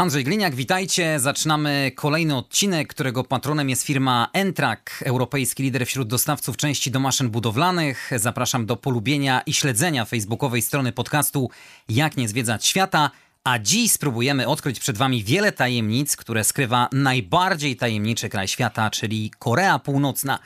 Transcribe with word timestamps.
Andrzej 0.00 0.24
Gliniak, 0.24 0.54
witajcie. 0.54 1.20
Zaczynamy 1.20 1.92
kolejny 1.94 2.36
odcinek, 2.36 2.88
którego 2.88 3.24
patronem 3.24 3.68
jest 3.70 3.82
firma 3.82 4.28
Entrak, 4.32 5.04
europejski 5.06 5.62
lider 5.62 5.86
wśród 5.86 6.08
dostawców 6.08 6.56
części 6.56 6.90
do 6.90 7.00
maszyn 7.00 7.30
budowlanych. 7.30 8.10
Zapraszam 8.16 8.66
do 8.66 8.76
polubienia 8.76 9.40
i 9.40 9.52
śledzenia 9.52 10.04
facebookowej 10.04 10.62
strony 10.62 10.92
podcastu 10.92 11.50
Jak 11.88 12.16
nie 12.16 12.28
zwiedzać 12.28 12.66
świata. 12.66 13.10
A 13.44 13.58
dziś 13.58 13.92
spróbujemy 13.92 14.46
odkryć 14.46 14.80
przed 14.80 14.98
Wami 14.98 15.24
wiele 15.24 15.52
tajemnic, 15.52 16.16
które 16.16 16.44
skrywa 16.44 16.88
najbardziej 16.92 17.76
tajemniczy 17.76 18.28
kraj 18.28 18.48
świata, 18.48 18.90
czyli 18.90 19.30
Korea 19.38 19.78
Północna. 19.78 20.38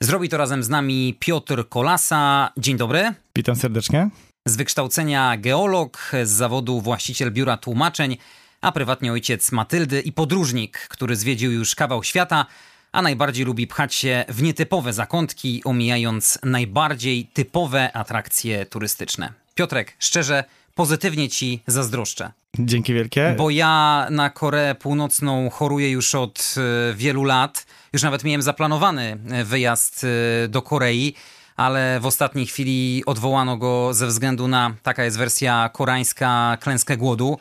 Zrobi 0.00 0.28
to 0.28 0.36
razem 0.36 0.62
z 0.62 0.68
nami 0.68 1.16
Piotr 1.18 1.68
Kolasa. 1.68 2.52
Dzień 2.56 2.76
dobry. 2.76 3.14
Witam 3.36 3.56
serdecznie. 3.56 4.10
Z 4.46 4.56
wykształcenia 4.56 5.36
geolog, 5.36 6.10
z 6.24 6.30
zawodu 6.30 6.80
właściciel 6.80 7.32
biura 7.32 7.56
tłumaczeń, 7.56 8.16
a 8.62 8.72
prywatnie 8.72 9.12
ojciec 9.12 9.52
Matyldy 9.52 10.00
i 10.00 10.12
podróżnik, 10.12 10.78
który 10.78 11.16
zwiedził 11.16 11.52
już 11.52 11.74
kawał 11.74 12.02
świata, 12.02 12.46
a 12.92 13.02
najbardziej 13.02 13.44
lubi 13.44 13.66
pchać 13.66 13.94
się 13.94 14.24
w 14.28 14.42
nietypowe 14.42 14.92
zakątki, 14.92 15.62
omijając 15.64 16.38
najbardziej 16.42 17.26
typowe 17.26 17.96
atrakcje 17.96 18.66
turystyczne. 18.66 19.32
Piotrek, 19.54 19.96
szczerze, 19.98 20.44
pozytywnie 20.74 21.28
ci 21.28 21.62
zazdroszczę. 21.66 22.32
Dzięki 22.58 22.94
wielkie. 22.94 23.34
Bo 23.38 23.50
ja 23.50 24.06
na 24.10 24.30
Koreę 24.30 24.74
Północną 24.74 25.50
choruję 25.50 25.90
już 25.90 26.14
od 26.14 26.54
y, 26.90 26.94
wielu 26.94 27.24
lat. 27.24 27.66
Już 27.92 28.02
nawet 28.02 28.24
miałem 28.24 28.42
zaplanowany 28.42 29.18
e, 29.30 29.44
wyjazd 29.44 30.04
y, 30.04 30.48
do 30.48 30.62
Korei, 30.62 31.14
ale 31.56 32.00
w 32.00 32.06
ostatniej 32.06 32.46
chwili 32.46 33.02
odwołano 33.06 33.56
go 33.56 33.94
ze 33.94 34.06
względu 34.06 34.48
na, 34.48 34.74
taka 34.82 35.04
jest 35.04 35.18
wersja 35.18 35.70
koreańska, 35.72 36.58
klęskę 36.60 36.96
głodu. 36.96 37.38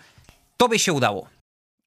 Tobie 0.62 0.80
się 0.80 0.94
udało. 0.94 1.28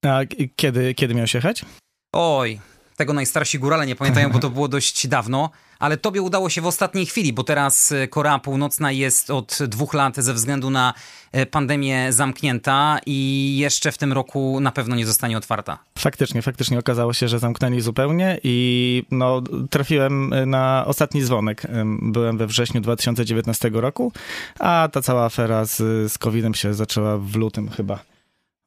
A 0.05 0.19
kiedy, 0.55 0.93
kiedy 0.93 1.13
miałeś 1.13 1.33
jechać? 1.33 1.65
Oj, 2.13 2.59
tego 2.95 3.13
najstarsi 3.13 3.59
górale 3.59 3.85
nie 3.85 3.95
pamiętają, 3.95 4.29
bo 4.29 4.39
to 4.39 4.49
było 4.49 4.67
dość 4.67 5.07
dawno, 5.07 5.49
ale 5.79 5.97
tobie 5.97 6.21
udało 6.21 6.49
się 6.49 6.61
w 6.61 6.65
ostatniej 6.65 7.05
chwili, 7.05 7.33
bo 7.33 7.43
teraz 7.43 7.91
e, 7.91 8.07
Korea 8.07 8.39
Północna 8.39 8.91
jest 8.91 9.29
od 9.29 9.57
dwóch 9.67 9.93
lat 9.93 10.15
ze 10.15 10.33
względu 10.33 10.69
na 10.69 10.93
e, 11.31 11.45
pandemię 11.45 12.13
zamknięta 12.13 12.99
i 13.05 13.57
jeszcze 13.57 13.91
w 13.91 13.97
tym 13.97 14.13
roku 14.13 14.59
na 14.59 14.71
pewno 14.71 14.95
nie 14.95 15.05
zostanie 15.05 15.37
otwarta. 15.37 15.77
Faktycznie, 15.97 16.41
faktycznie 16.41 16.79
okazało 16.79 17.13
się, 17.13 17.27
że 17.27 17.39
zamknęli 17.39 17.81
zupełnie 17.81 18.39
i 18.43 19.03
no, 19.11 19.41
trafiłem 19.69 20.33
e, 20.33 20.45
na 20.45 20.83
ostatni 20.87 21.23
dzwonek. 21.23 21.63
Byłem 22.01 22.37
we 22.37 22.47
wrześniu 22.47 22.81
2019 22.81 23.69
roku, 23.73 24.11
a 24.59 24.89
ta 24.91 25.01
cała 25.01 25.25
afera 25.25 25.65
z, 25.65 25.77
z 26.11 26.17
COVID-em 26.17 26.53
się 26.53 26.73
zaczęła 26.73 27.17
w 27.17 27.35
lutym 27.35 27.69
chyba, 27.69 28.14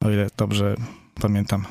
o 0.03 0.09
ile 0.09 0.27
dobrze 0.37 0.75
pamiętam. 1.21 1.65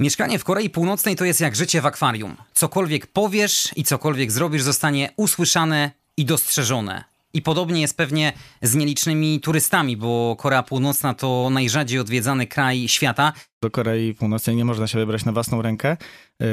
Mieszkanie 0.00 0.38
w 0.38 0.44
Korei 0.44 0.70
Północnej 0.70 1.16
to 1.16 1.24
jest 1.24 1.40
jak 1.40 1.56
życie 1.56 1.80
w 1.80 1.86
akwarium. 1.86 2.36
Cokolwiek 2.54 3.06
powiesz 3.06 3.70
i 3.76 3.84
cokolwiek 3.84 4.32
zrobisz 4.32 4.62
zostanie 4.62 5.10
usłyszane 5.16 5.90
i 6.16 6.24
dostrzeżone. 6.24 7.04
I 7.32 7.42
podobnie 7.42 7.80
jest 7.80 7.96
pewnie 7.96 8.32
z 8.62 8.74
nielicznymi 8.74 9.40
turystami, 9.40 9.96
bo 9.96 10.36
Korea 10.38 10.62
Północna 10.62 11.14
to 11.14 11.48
najrzadziej 11.50 11.98
odwiedzany 11.98 12.46
kraj 12.46 12.88
świata. 12.88 13.32
Do 13.62 13.70
Korei 13.70 14.14
Północnej 14.14 14.56
nie 14.56 14.64
można 14.64 14.86
się 14.86 14.98
wybrać 14.98 15.24
na 15.24 15.32
własną 15.32 15.62
rękę, 15.62 15.96
yy, 16.40 16.46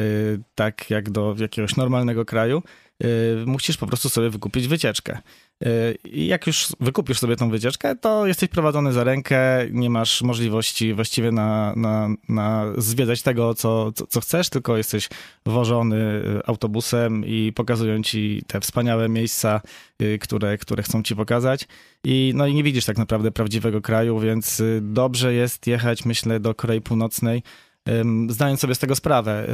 tak 0.56 0.90
jak 0.90 1.10
do 1.10 1.36
jakiegoś 1.40 1.76
normalnego 1.76 2.26
kraju. 2.26 2.64
Yy, 3.00 3.44
musisz 3.46 3.78
po 3.78 3.88
prostu 3.88 4.10
sobie 4.10 4.30
wykupić 4.30 4.68
wycieczkę. 4.68 5.20
I 6.04 6.28
jak 6.28 6.48
już 6.48 6.68
wykupisz 6.80 7.20
sobie 7.20 7.36
tą 7.36 7.50
wycieczkę, 7.50 7.96
to 7.96 8.28
jesteś 8.28 8.50
prowadzony 8.50 8.94
za 8.94 9.04
rękę, 9.04 9.66
nie 9.72 9.90
masz 9.90 10.22
możliwości 10.22 10.94
właściwie 10.94 11.32
na, 11.32 11.74
na, 11.76 12.10
na 12.30 12.66
zwiedzać 12.78 13.22
tego, 13.22 13.54
co, 13.54 13.92
co, 13.92 14.08
co 14.08 14.22
chcesz, 14.22 14.50
tylko 14.50 14.78
jesteś 14.78 15.10
wożony 15.46 16.24
autobusem 16.46 17.26
i 17.26 17.54
pokazują 17.56 18.04
ci 18.04 18.44
te 18.48 18.60
wspaniałe 18.60 19.10
miejsca, 19.10 19.62
y, 20.02 20.20
które, 20.22 20.58
które 20.58 20.84
chcą 20.84 21.04
ci 21.04 21.16
pokazać. 21.16 21.68
I, 22.04 22.34
no 22.36 22.48
i 22.48 22.54
nie 22.54 22.64
widzisz 22.64 22.86
tak 22.86 22.98
naprawdę 22.98 23.32
prawdziwego 23.32 23.82
kraju, 23.82 24.20
więc 24.20 24.62
dobrze 24.82 25.34
jest 25.34 25.68
jechać, 25.68 26.06
myślę, 26.06 26.40
do 26.40 26.56
Korei 26.56 26.82
Północnej, 26.82 27.44
zdając 28.30 28.60
sobie 28.60 28.76
z 28.76 28.80
tego 28.80 28.96
sprawę, 28.96 29.48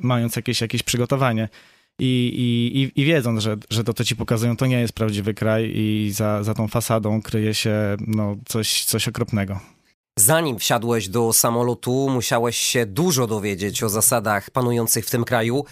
mając 0.00 0.36
jakieś, 0.36 0.60
jakieś 0.60 0.82
przygotowanie 0.82 1.48
i, 1.98 2.90
i, 2.96 3.00
i 3.00 3.04
wiedząc, 3.04 3.42
że, 3.42 3.56
że 3.70 3.84
to, 3.84 3.94
co 3.94 4.04
ci 4.04 4.16
pokazują, 4.16 4.56
to 4.56 4.66
nie 4.66 4.80
jest 4.80 4.92
prawdziwy 4.92 5.34
kraj 5.34 5.72
i 5.74 6.10
za, 6.12 6.42
za 6.42 6.54
tą 6.54 6.68
fasadą 6.68 7.22
kryje 7.22 7.54
się 7.54 7.96
no, 8.06 8.36
coś, 8.46 8.84
coś 8.84 9.08
okropnego. 9.08 9.60
Zanim 10.18 10.58
wsiadłeś 10.58 11.08
do 11.08 11.32
samolotu, 11.32 12.08
musiałeś 12.10 12.56
się 12.56 12.86
dużo 12.86 13.26
dowiedzieć 13.26 13.82
o 13.82 13.88
zasadach 13.88 14.50
panujących 14.50 15.06
w 15.06 15.10
tym 15.10 15.24
kraju, 15.24 15.64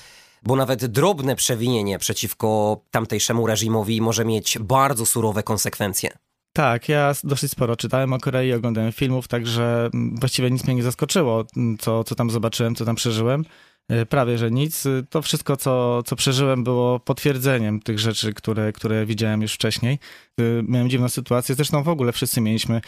bo 0.43 0.57
nawet 0.57 0.87
drobne 0.87 1.37
przewinienie 1.37 1.99
przeciwko 1.99 2.81
tamtejszemu 2.91 3.47
reżimowi 3.47 4.01
może 4.01 4.25
mieć 4.25 4.59
bardzo 4.59 5.07
surowe 5.07 5.43
konsekwencje. 5.43 6.11
Tak, 6.53 6.89
ja 6.89 7.13
dosyć 7.25 7.53
sporo 7.53 7.77
czytałem 7.77 8.13
o 8.13 8.19
Korei, 8.19 8.53
oglądałem 8.53 8.93
filmów, 8.93 9.29
także 9.29 9.91
właściwie 9.95 10.51
nic 10.51 10.65
mnie 10.65 10.75
nie 10.75 10.83
zaskoczyło, 10.83 11.45
co, 11.79 12.05
co 12.05 12.15
tam 12.15 12.31
zobaczyłem, 12.31 12.75
co 12.75 12.85
tam 12.85 12.95
przeżyłem. 12.95 13.45
E, 13.89 14.07
prawie 14.07 14.39
że 14.39 14.51
nic. 14.51 14.87
E, 14.87 15.03
to 15.11 15.23
wszystko, 15.23 15.57
co, 15.57 16.03
co 16.03 16.17
przeżyłem, 16.17 16.65
było 16.65 17.01
potwierdzeniem 17.01 17.81
tych 17.81 17.99
rzeczy, 17.99 18.35
które, 18.35 18.73
które 18.73 19.07
widziałem 19.07 19.43
już 19.43 19.53
wcześniej. 19.53 19.99
E, 20.39 20.43
miałem 20.63 20.91
dziwną 20.91 21.09
sytuację, 21.09 21.55
zresztą 21.55 21.83
w 21.83 21.89
ogóle 21.89 22.13
wszyscy 22.13 22.41
mieliśmy. 22.41 22.81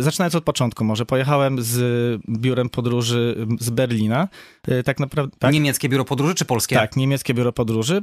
Zaczynając 0.00 0.34
od 0.34 0.44
początku, 0.44 0.84
może 0.84 1.06
pojechałem 1.06 1.62
z 1.62 2.20
biurem 2.28 2.68
podróży 2.68 3.46
z 3.60 3.70
Berlina. 3.70 4.28
Tak 4.84 5.00
naprawdę. 5.00 5.36
Tak? 5.38 5.52
Niemieckie 5.52 5.88
biuro 5.88 6.04
podróży 6.04 6.34
czy 6.34 6.44
polskie? 6.44 6.76
Tak, 6.76 6.96
niemieckie 6.96 7.34
biuro 7.34 7.52
podróży. 7.52 8.02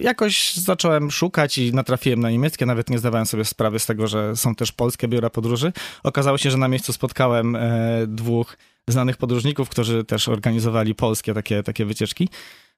Jakoś 0.00 0.54
zacząłem 0.54 1.10
szukać 1.10 1.58
i 1.58 1.74
natrafiłem 1.74 2.20
na 2.20 2.30
niemieckie, 2.30 2.66
nawet 2.66 2.90
nie 2.90 2.98
zdawałem 2.98 3.26
sobie 3.26 3.44
sprawy 3.44 3.78
z 3.78 3.86
tego, 3.86 4.06
że 4.06 4.36
są 4.36 4.54
też 4.54 4.72
polskie 4.72 5.08
biura 5.08 5.30
podróży. 5.30 5.72
Okazało 6.02 6.38
się, 6.38 6.50
że 6.50 6.56
na 6.56 6.68
miejscu 6.68 6.92
spotkałem 6.92 7.58
dwóch 8.06 8.56
znanych 8.90 9.16
podróżników, 9.16 9.68
którzy 9.68 10.04
też 10.04 10.28
organizowali 10.28 10.94
polskie 10.94 11.34
takie, 11.34 11.62
takie 11.62 11.84
wycieczki. 11.84 12.28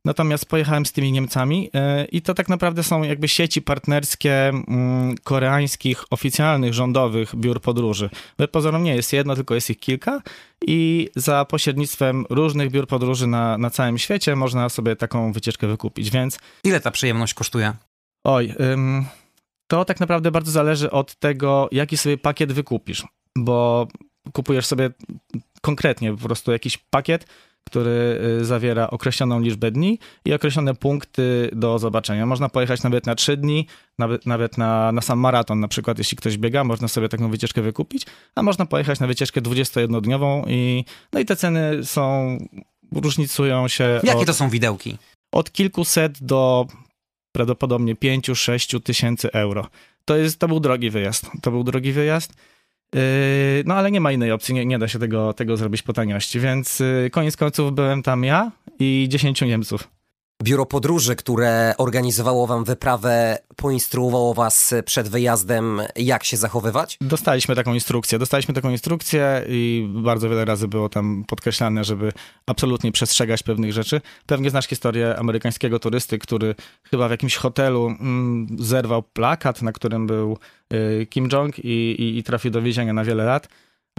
Natomiast 0.04 0.46
pojechałem 0.46 0.86
z 0.86 0.92
tymi 0.92 1.12
Niemcami 1.12 1.70
e, 1.74 2.04
i 2.04 2.22
to 2.22 2.34
tak 2.34 2.48
naprawdę 2.48 2.82
są 2.82 3.02
jakby 3.02 3.28
sieci 3.28 3.62
partnerskie 3.62 4.48
mm, 4.48 5.14
koreańskich 5.24 6.04
oficjalnych, 6.10 6.74
rządowych 6.74 7.36
biur 7.36 7.60
podróży. 7.60 8.10
Bo 8.38 8.48
pozorom 8.48 8.84
nie 8.84 8.94
jest 8.96 9.12
jedno, 9.12 9.34
tylko 9.34 9.54
jest 9.54 9.70
ich 9.70 9.78
kilka 9.78 10.22
i 10.66 11.08
za 11.16 11.44
pośrednictwem 11.44 12.24
różnych 12.30 12.70
biur 12.70 12.86
podróży 12.86 13.26
na, 13.26 13.58
na 13.58 13.70
całym 13.70 13.98
świecie 13.98 14.36
można 14.36 14.68
sobie 14.68 14.96
taką 14.96 15.32
wycieczkę 15.32 15.66
wykupić, 15.66 16.10
więc... 16.10 16.38
Ile 16.64 16.80
ta 16.80 16.90
przyjemność 16.90 17.34
kosztuje? 17.34 17.72
Oj, 18.24 18.54
to 19.66 19.84
tak 19.84 20.00
naprawdę 20.00 20.30
bardzo 20.30 20.50
zależy 20.52 20.90
od 20.90 21.14
tego, 21.14 21.68
jaki 21.72 21.96
sobie 21.96 22.18
pakiet 22.18 22.52
wykupisz, 22.52 23.06
bo 23.38 23.86
kupujesz 24.32 24.66
sobie 24.66 24.90
konkretnie 25.60 26.12
po 26.12 26.24
prostu 26.24 26.52
jakiś 26.52 26.78
pakiet, 26.78 27.26
który 27.64 28.20
y, 28.40 28.44
zawiera 28.44 28.90
określoną 28.90 29.40
liczbę 29.40 29.70
dni 29.70 29.98
i 30.24 30.34
określone 30.34 30.74
punkty 30.74 31.50
do 31.52 31.78
zobaczenia. 31.78 32.26
Można 32.26 32.48
pojechać 32.48 32.82
nawet 32.82 33.06
na 33.06 33.14
trzy 33.14 33.36
dni, 33.36 33.66
nawet, 33.98 34.26
nawet 34.26 34.58
na, 34.58 34.92
na 34.92 35.00
sam 35.00 35.18
maraton, 35.18 35.60
na 35.60 35.68
przykład 35.68 35.98
jeśli 35.98 36.16
ktoś 36.16 36.38
biega, 36.38 36.64
można 36.64 36.88
sobie 36.88 37.08
taką 37.08 37.30
wycieczkę 37.30 37.62
wykupić, 37.62 38.06
a 38.34 38.42
można 38.42 38.66
pojechać 38.66 39.00
na 39.00 39.06
wycieczkę 39.06 39.40
21-dniową 39.40 40.44
i, 40.48 40.84
no 41.12 41.20
i 41.20 41.24
te 41.24 41.36
ceny 41.36 41.84
są, 41.84 42.38
różnicują 42.92 43.68
się. 43.68 44.00
Jakie 44.02 44.18
od, 44.18 44.26
to 44.26 44.34
są 44.34 44.50
widełki? 44.50 44.98
Od 45.32 45.52
kilkuset 45.52 46.22
do 46.22 46.66
prawdopodobnie 47.32 47.94
5-6 47.94 48.82
tysięcy 48.82 49.32
euro. 49.32 49.66
To, 50.04 50.16
jest, 50.16 50.38
to 50.38 50.48
był 50.48 50.60
drogi 50.60 50.90
wyjazd. 50.90 51.30
To 51.42 51.50
był 51.50 51.64
drogi 51.64 51.92
wyjazd. 51.92 52.32
Yy, 52.94 53.00
no 53.66 53.74
ale 53.74 53.90
nie 53.90 54.00
ma 54.00 54.12
innej 54.12 54.32
opcji, 54.32 54.54
nie, 54.54 54.66
nie 54.66 54.78
da 54.78 54.88
się 54.88 54.98
tego, 54.98 55.32
tego 55.32 55.56
zrobić 55.56 55.82
po 55.82 55.92
taniości, 55.92 56.40
więc 56.40 56.80
yy, 56.80 57.10
koniec 57.10 57.36
końców 57.36 57.72
byłem 57.74 58.02
tam 58.02 58.24
ja 58.24 58.52
i 58.78 59.06
10 59.08 59.42
Niemców. 59.42 59.88
Biuro 60.42 60.66
podróży, 60.66 61.16
które 61.16 61.74
organizowało 61.78 62.46
wam 62.46 62.64
wyprawę, 62.64 63.38
poinstruowało 63.56 64.34
was 64.34 64.74
przed 64.84 65.08
wyjazdem, 65.08 65.82
jak 65.96 66.24
się 66.24 66.36
zachowywać? 66.36 66.98
Dostaliśmy 67.00 67.54
taką 67.56 67.74
instrukcję. 67.74 68.18
Dostaliśmy 68.18 68.54
taką 68.54 68.70
instrukcję 68.70 69.44
i 69.48 69.88
bardzo 69.94 70.28
wiele 70.28 70.44
razy 70.44 70.68
było 70.68 70.88
tam 70.88 71.24
podkreślane, 71.28 71.84
żeby 71.84 72.12
absolutnie 72.46 72.92
przestrzegać 72.92 73.42
pewnych 73.42 73.72
rzeczy. 73.72 74.00
Pewnie 74.26 74.50
znasz 74.50 74.66
historię 74.66 75.16
amerykańskiego 75.18 75.78
turysty, 75.78 76.18
który 76.18 76.54
chyba 76.90 77.08
w 77.08 77.10
jakimś 77.10 77.36
hotelu 77.36 77.86
mm, 77.86 78.46
zerwał 78.58 79.02
plakat, 79.02 79.62
na 79.62 79.72
którym 79.72 80.06
był 80.06 80.38
y, 80.72 81.06
Kim 81.06 81.28
Jong 81.32 81.58
i, 81.58 81.68
i, 81.68 82.18
i 82.18 82.22
trafił 82.22 82.50
do 82.50 82.62
więzienia 82.62 82.92
na 82.92 83.04
wiele 83.04 83.24
lat 83.24 83.48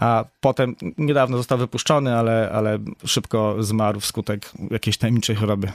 a 0.02 0.26
potem 0.40 0.76
niedawno 0.98 1.38
został 1.38 1.58
wypuszczony, 1.58 2.16
ale, 2.16 2.50
ale 2.54 2.80
szybko 3.06 3.56
zmarł 3.60 4.00
wskutek 4.00 4.52
jakiejś 4.72 4.98
tajemniczej 4.98 5.36
choroby. 5.36 5.72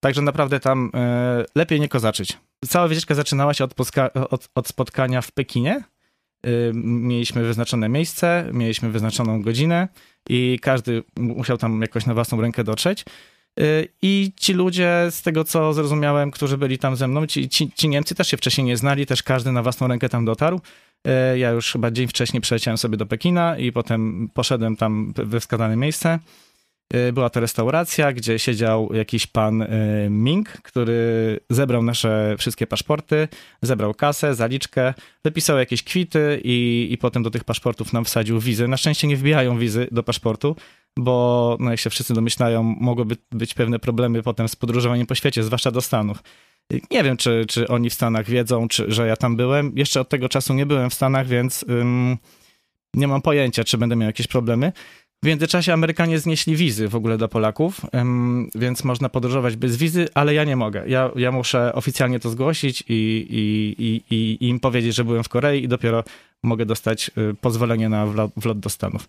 Także 0.00 0.22
naprawdę 0.22 0.60
tam 0.60 0.90
e, 0.94 1.44
lepiej 1.54 1.80
nie 1.80 1.88
kozaczyć. 1.88 2.38
Cała 2.68 2.88
wycieczka 2.88 3.14
zaczynała 3.14 3.54
się 3.54 3.64
od, 3.64 3.74
od, 4.30 4.48
od 4.54 4.68
spotkania 4.68 5.22
w 5.22 5.32
Pekinie. 5.32 5.84
E, 6.42 6.50
mieliśmy 6.74 7.42
wyznaczone 7.42 7.88
miejsce, 7.88 8.50
mieliśmy 8.52 8.90
wyznaczoną 8.90 9.42
godzinę 9.42 9.88
i 10.28 10.58
każdy 10.62 11.02
musiał 11.16 11.58
tam 11.58 11.80
jakoś 11.80 12.06
na 12.06 12.14
własną 12.14 12.40
rękę 12.40 12.64
dotrzeć. 12.64 13.04
E, 13.60 13.84
I 14.02 14.32
ci 14.36 14.52
ludzie, 14.52 15.06
z 15.10 15.22
tego 15.22 15.44
co 15.44 15.74
zrozumiałem, 15.74 16.30
którzy 16.30 16.58
byli 16.58 16.78
tam 16.78 16.96
ze 16.96 17.08
mną, 17.08 17.26
ci, 17.26 17.48
ci, 17.48 17.70
ci 17.72 17.88
Niemcy 17.88 18.14
też 18.14 18.28
się 18.28 18.36
wcześniej 18.36 18.66
nie 18.66 18.76
znali, 18.76 19.06
też 19.06 19.22
każdy 19.22 19.52
na 19.52 19.62
własną 19.62 19.88
rękę 19.88 20.08
tam 20.08 20.24
dotarł. 20.24 20.60
E, 21.04 21.38
ja 21.38 21.50
już 21.50 21.72
chyba 21.72 21.90
dzień 21.90 22.08
wcześniej 22.08 22.40
przeleciałem 22.40 22.78
sobie 22.78 22.96
do 22.96 23.06
Pekina 23.06 23.58
i 23.58 23.72
potem 23.72 24.30
poszedłem 24.34 24.76
tam 24.76 25.12
we 25.16 25.40
wskazane 25.40 25.76
miejsce. 25.76 26.18
E, 26.94 27.12
była 27.12 27.30
to 27.30 27.40
restauracja, 27.40 28.12
gdzie 28.12 28.38
siedział 28.38 28.94
jakiś 28.94 29.26
pan 29.26 29.62
e, 29.62 29.68
Ming, 30.10 30.48
który 30.48 31.40
zebrał 31.50 31.82
nasze 31.82 32.34
wszystkie 32.38 32.66
paszporty, 32.66 33.28
zebrał 33.62 33.94
kasę, 33.94 34.34
zaliczkę, 34.34 34.94
wypisał 35.24 35.58
jakieś 35.58 35.82
kwity 35.82 36.40
i, 36.44 36.88
i 36.90 36.98
potem 36.98 37.22
do 37.22 37.30
tych 37.30 37.44
paszportów 37.44 37.92
nam 37.92 38.04
wsadził 38.04 38.40
wizy. 38.40 38.68
Na 38.68 38.76
szczęście 38.76 39.08
nie 39.08 39.16
wbijają 39.16 39.58
wizy 39.58 39.88
do 39.90 40.02
paszportu, 40.02 40.56
bo 40.98 41.56
no 41.60 41.70
jak 41.70 41.80
się 41.80 41.90
wszyscy 41.90 42.14
domyślają, 42.14 42.62
mogłyby 42.62 43.16
być 43.32 43.54
pewne 43.54 43.78
problemy 43.78 44.22
potem 44.22 44.48
z 44.48 44.56
podróżowaniem 44.56 45.06
po 45.06 45.14
świecie, 45.14 45.42
zwłaszcza 45.42 45.70
do 45.70 45.80
Stanów. 45.80 46.22
Nie 46.90 47.04
wiem, 47.04 47.16
czy, 47.16 47.44
czy 47.48 47.68
oni 47.68 47.90
w 47.90 47.94
Stanach 47.94 48.26
wiedzą, 48.26 48.68
czy, 48.68 48.84
że 48.92 49.06
ja 49.06 49.16
tam 49.16 49.36
byłem. 49.36 49.72
Jeszcze 49.76 50.00
od 50.00 50.08
tego 50.08 50.28
czasu 50.28 50.54
nie 50.54 50.66
byłem 50.66 50.90
w 50.90 50.94
Stanach, 50.94 51.26
więc 51.26 51.64
ym, 51.68 52.16
nie 52.94 53.08
mam 53.08 53.22
pojęcia, 53.22 53.64
czy 53.64 53.78
będę 53.78 53.96
miał 53.96 54.06
jakieś 54.06 54.26
problemy. 54.26 54.72
W 55.24 55.26
międzyczasie 55.26 55.72
Amerykanie 55.72 56.18
znieśli 56.18 56.56
wizy 56.56 56.88
w 56.88 56.94
ogóle 56.94 57.18
do 57.18 57.28
Polaków, 57.28 57.80
więc 58.54 58.84
można 58.84 59.08
podróżować 59.08 59.56
bez 59.56 59.76
wizy, 59.76 60.08
ale 60.14 60.34
ja 60.34 60.44
nie 60.44 60.56
mogę. 60.56 60.88
Ja, 60.88 61.10
ja 61.16 61.32
muszę 61.32 61.72
oficjalnie 61.72 62.20
to 62.20 62.30
zgłosić 62.30 62.84
i, 62.88 63.26
i, 63.30 63.74
i, 63.84 64.14
i, 64.14 64.48
im 64.48 64.60
powiedzieć, 64.60 64.94
że 64.94 65.04
byłem 65.04 65.24
w 65.24 65.28
Korei 65.28 65.64
i 65.64 65.68
dopiero 65.68 66.04
mogę 66.42 66.66
dostać 66.66 67.10
y, 67.18 67.34
pozwolenie 67.40 67.88
na 67.88 68.06
wlot 68.36 68.60
do 68.60 68.68
Stanów. 68.68 69.06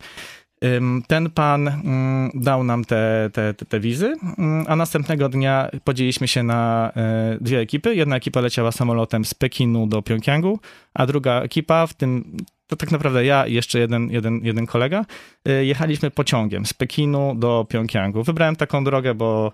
Ten 1.08 1.30
pan 1.30 1.68
mm, 1.68 2.32
dał 2.34 2.64
nam 2.64 2.86
te, 2.86 3.30
te, 3.34 3.54
te, 3.54 3.66
te 3.66 3.80
wizy, 3.80 4.16
mm, 4.38 4.66
a 4.68 4.76
następnego 4.76 5.30
dnia 5.30 5.70
podzieliliśmy 5.84 6.28
się 6.28 6.44
na 6.44 6.92
e, 6.96 7.38
dwie 7.42 7.60
ekipy. 7.60 7.96
Jedna 7.96 8.16
ekipa 8.16 8.42
leciała 8.42 8.72
samolotem 8.72 9.26
z 9.26 9.34
Pekinu 9.34 9.88
do 9.88 10.02
Pjongjangu, 10.02 10.60
a 10.94 11.06
druga 11.06 11.42
ekipa, 11.42 11.88
w 11.88 11.94
tym 11.94 12.38
to 12.68 12.76
tak 12.76 12.92
naprawdę 12.92 13.26
ja 13.26 13.48
i 13.48 13.54
jeszcze 13.54 13.80
jeden, 13.80 14.10
jeden, 14.12 14.40
jeden 14.44 14.66
kolega, 14.66 15.06
e, 15.46 15.66
jechaliśmy 15.66 16.12
pociągiem 16.12 16.66
z 16.66 16.74
Pekinu 16.74 17.36
do 17.36 17.66
Pjongjangu. 17.70 18.24
Wybrałem 18.24 18.56
taką 18.56 18.84
drogę, 18.84 19.14
bo 19.16 19.54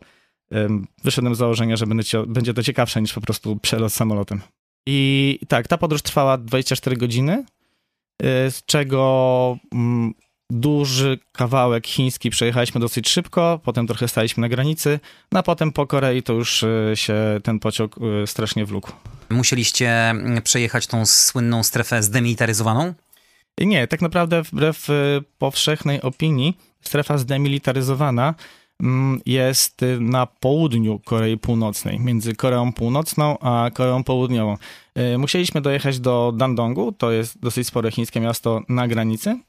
wyszedłem 1.04 1.36
z 1.36 1.38
założenia, 1.38 1.76
że 1.76 1.86
będzie 2.28 2.54
to 2.54 2.64
ciekawsze 2.64 3.02
niż 3.02 3.14
po 3.14 3.22
prostu 3.22 3.56
przelot 3.56 3.94
samolotem. 3.94 4.42
I 4.86 5.40
tak, 5.48 5.68
ta 5.68 5.78
podróż 5.78 6.02
trwała 6.02 6.38
24 6.38 6.98
godziny, 6.98 7.46
e, 8.24 8.52
z 8.52 8.66
czego 8.66 9.58
mm, 9.74 10.14
duży 10.50 11.20
kawałek 11.32 11.88
chiński 11.88 12.30
przejechaliśmy 12.30 12.82
dosyć 12.82 13.10
szybko, 13.10 13.60
potem 13.64 13.88
trochę 13.88 14.08
staliśmy 14.08 14.42
na 14.42 14.50
granicy, 14.50 15.00
no 15.32 15.40
a 15.40 15.44
potem 15.44 15.72
po 15.72 15.88
Korei 15.88 16.24
to 16.24 16.34
już 16.34 16.64
e, 16.64 16.92
się 16.94 17.16
ten 17.44 17.60
pociąg 17.60 17.96
e, 17.98 18.28
strasznie 18.28 18.66
wlókł. 18.66 18.92
Musieliście 19.30 20.10
mm, 20.10 20.42
przejechać 20.42 20.88
tą 20.88 21.06
słynną 21.06 21.64
strefę 21.64 22.04
zdemilitaryzowaną? 22.04 22.94
Nie, 23.62 23.88
tak 23.88 24.02
naprawdę 24.02 24.44
wbrew 24.44 24.90
e, 24.90 24.94
powszechnej 25.38 26.02
opinii 26.02 26.58
strefa 26.82 27.18
zdemilitaryzowana 27.18 28.36
mm, 28.82 29.22
jest 29.26 29.82
na 30.00 30.26
południu 30.26 31.00
Korei 31.00 31.38
Północnej, 31.38 32.00
między 32.00 32.36
Koreą 32.36 32.74
Północną 32.74 33.40
a 33.40 33.70
Koreą 33.74 34.04
Południową. 34.04 34.58
Musieliśmy 35.18 35.62
dojechać 35.62 36.00
do 36.00 36.34
Dandongu, 36.38 36.92
to 36.92 37.12
jest 37.12 37.40
dosyć 37.40 37.68
spore 37.68 37.92
chińskie 37.92 38.20
miasto 38.20 38.62
na 38.70 38.88
granicy, 38.88 39.40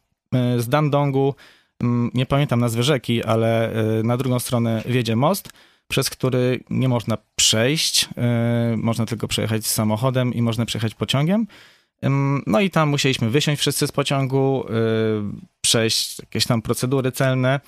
z 0.59 0.69
Dandongu, 0.69 1.35
mm, 1.83 2.11
nie 2.15 2.27
pamiętam 2.27 2.61
nazwy 2.61 2.83
rzeki, 2.83 3.25
ale 3.25 3.73
e, 3.73 4.03
na 4.03 4.17
drugą 4.17 4.39
stronę 4.39 4.83
wiedzie 4.87 5.17
most, 5.17 5.51
przez 5.89 6.11
który 6.11 6.61
nie 6.71 6.89
można 6.89 7.19
przejść, 7.37 8.09
e, 8.17 8.77
można 8.77 9.07
tylko 9.07 9.29
przejechać 9.29 9.67
samochodem 9.67 10.35
i 10.35 10.43
można 10.43 10.67
przejechać 10.67 10.95
pociągiem. 10.95 11.47
No 12.47 12.61
i 12.61 12.71
tam 12.71 12.89
musieliśmy 12.89 13.31
wysiąść 13.31 13.61
wszyscy 13.61 13.87
z 13.87 13.93
pociągu, 13.93 14.65
przejść 15.61 16.19
jakieś 16.19 16.47
tam 16.47 16.63
procedury 16.63 17.13
celne, 17.13 17.61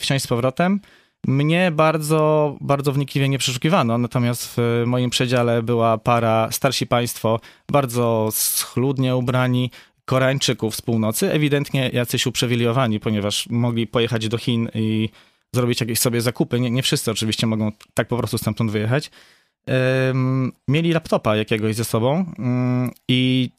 wsiąść 0.00 0.24
z 0.24 0.26
powrotem. 0.26 0.80
Mnie 1.26 1.70
bardzo, 1.70 2.56
bardzo 2.60 2.92
wnikliwie 2.92 3.28
nie 3.28 3.38
przeszukiwano, 3.38 3.98
natomiast 3.98 4.54
w 4.56 4.82
moim 4.86 5.10
przedziale 5.10 5.62
była 5.62 5.98
para 5.98 6.48
starsi 6.52 6.86
państwo, 6.86 7.40
bardzo 7.72 8.28
schludnie 8.32 9.16
ubrani, 9.16 9.70
Koreańczyków 10.08 10.76
z 10.76 10.82
północy, 10.82 11.32
ewidentnie 11.32 11.90
jacyś 11.92 12.26
uprzywilejowani, 12.26 13.00
ponieważ 13.00 13.48
mogli 13.50 13.86
pojechać 13.86 14.28
do 14.28 14.38
Chin 14.38 14.68
i 14.74 15.08
zrobić 15.54 15.80
jakieś 15.80 15.98
sobie 15.98 16.20
zakupy. 16.20 16.60
Nie, 16.60 16.70
nie 16.70 16.82
wszyscy 16.82 17.10
oczywiście 17.10 17.46
mogą 17.46 17.72
tak 17.94 18.08
po 18.08 18.16
prostu 18.16 18.38
stamtąd 18.38 18.70
wyjechać. 18.70 19.10
Um, 20.06 20.52
mieli 20.68 20.92
laptopa 20.92 21.36
jakiegoś 21.36 21.74
ze 21.74 21.84
sobą 21.84 22.32
um, 22.38 22.90
i 23.08 23.50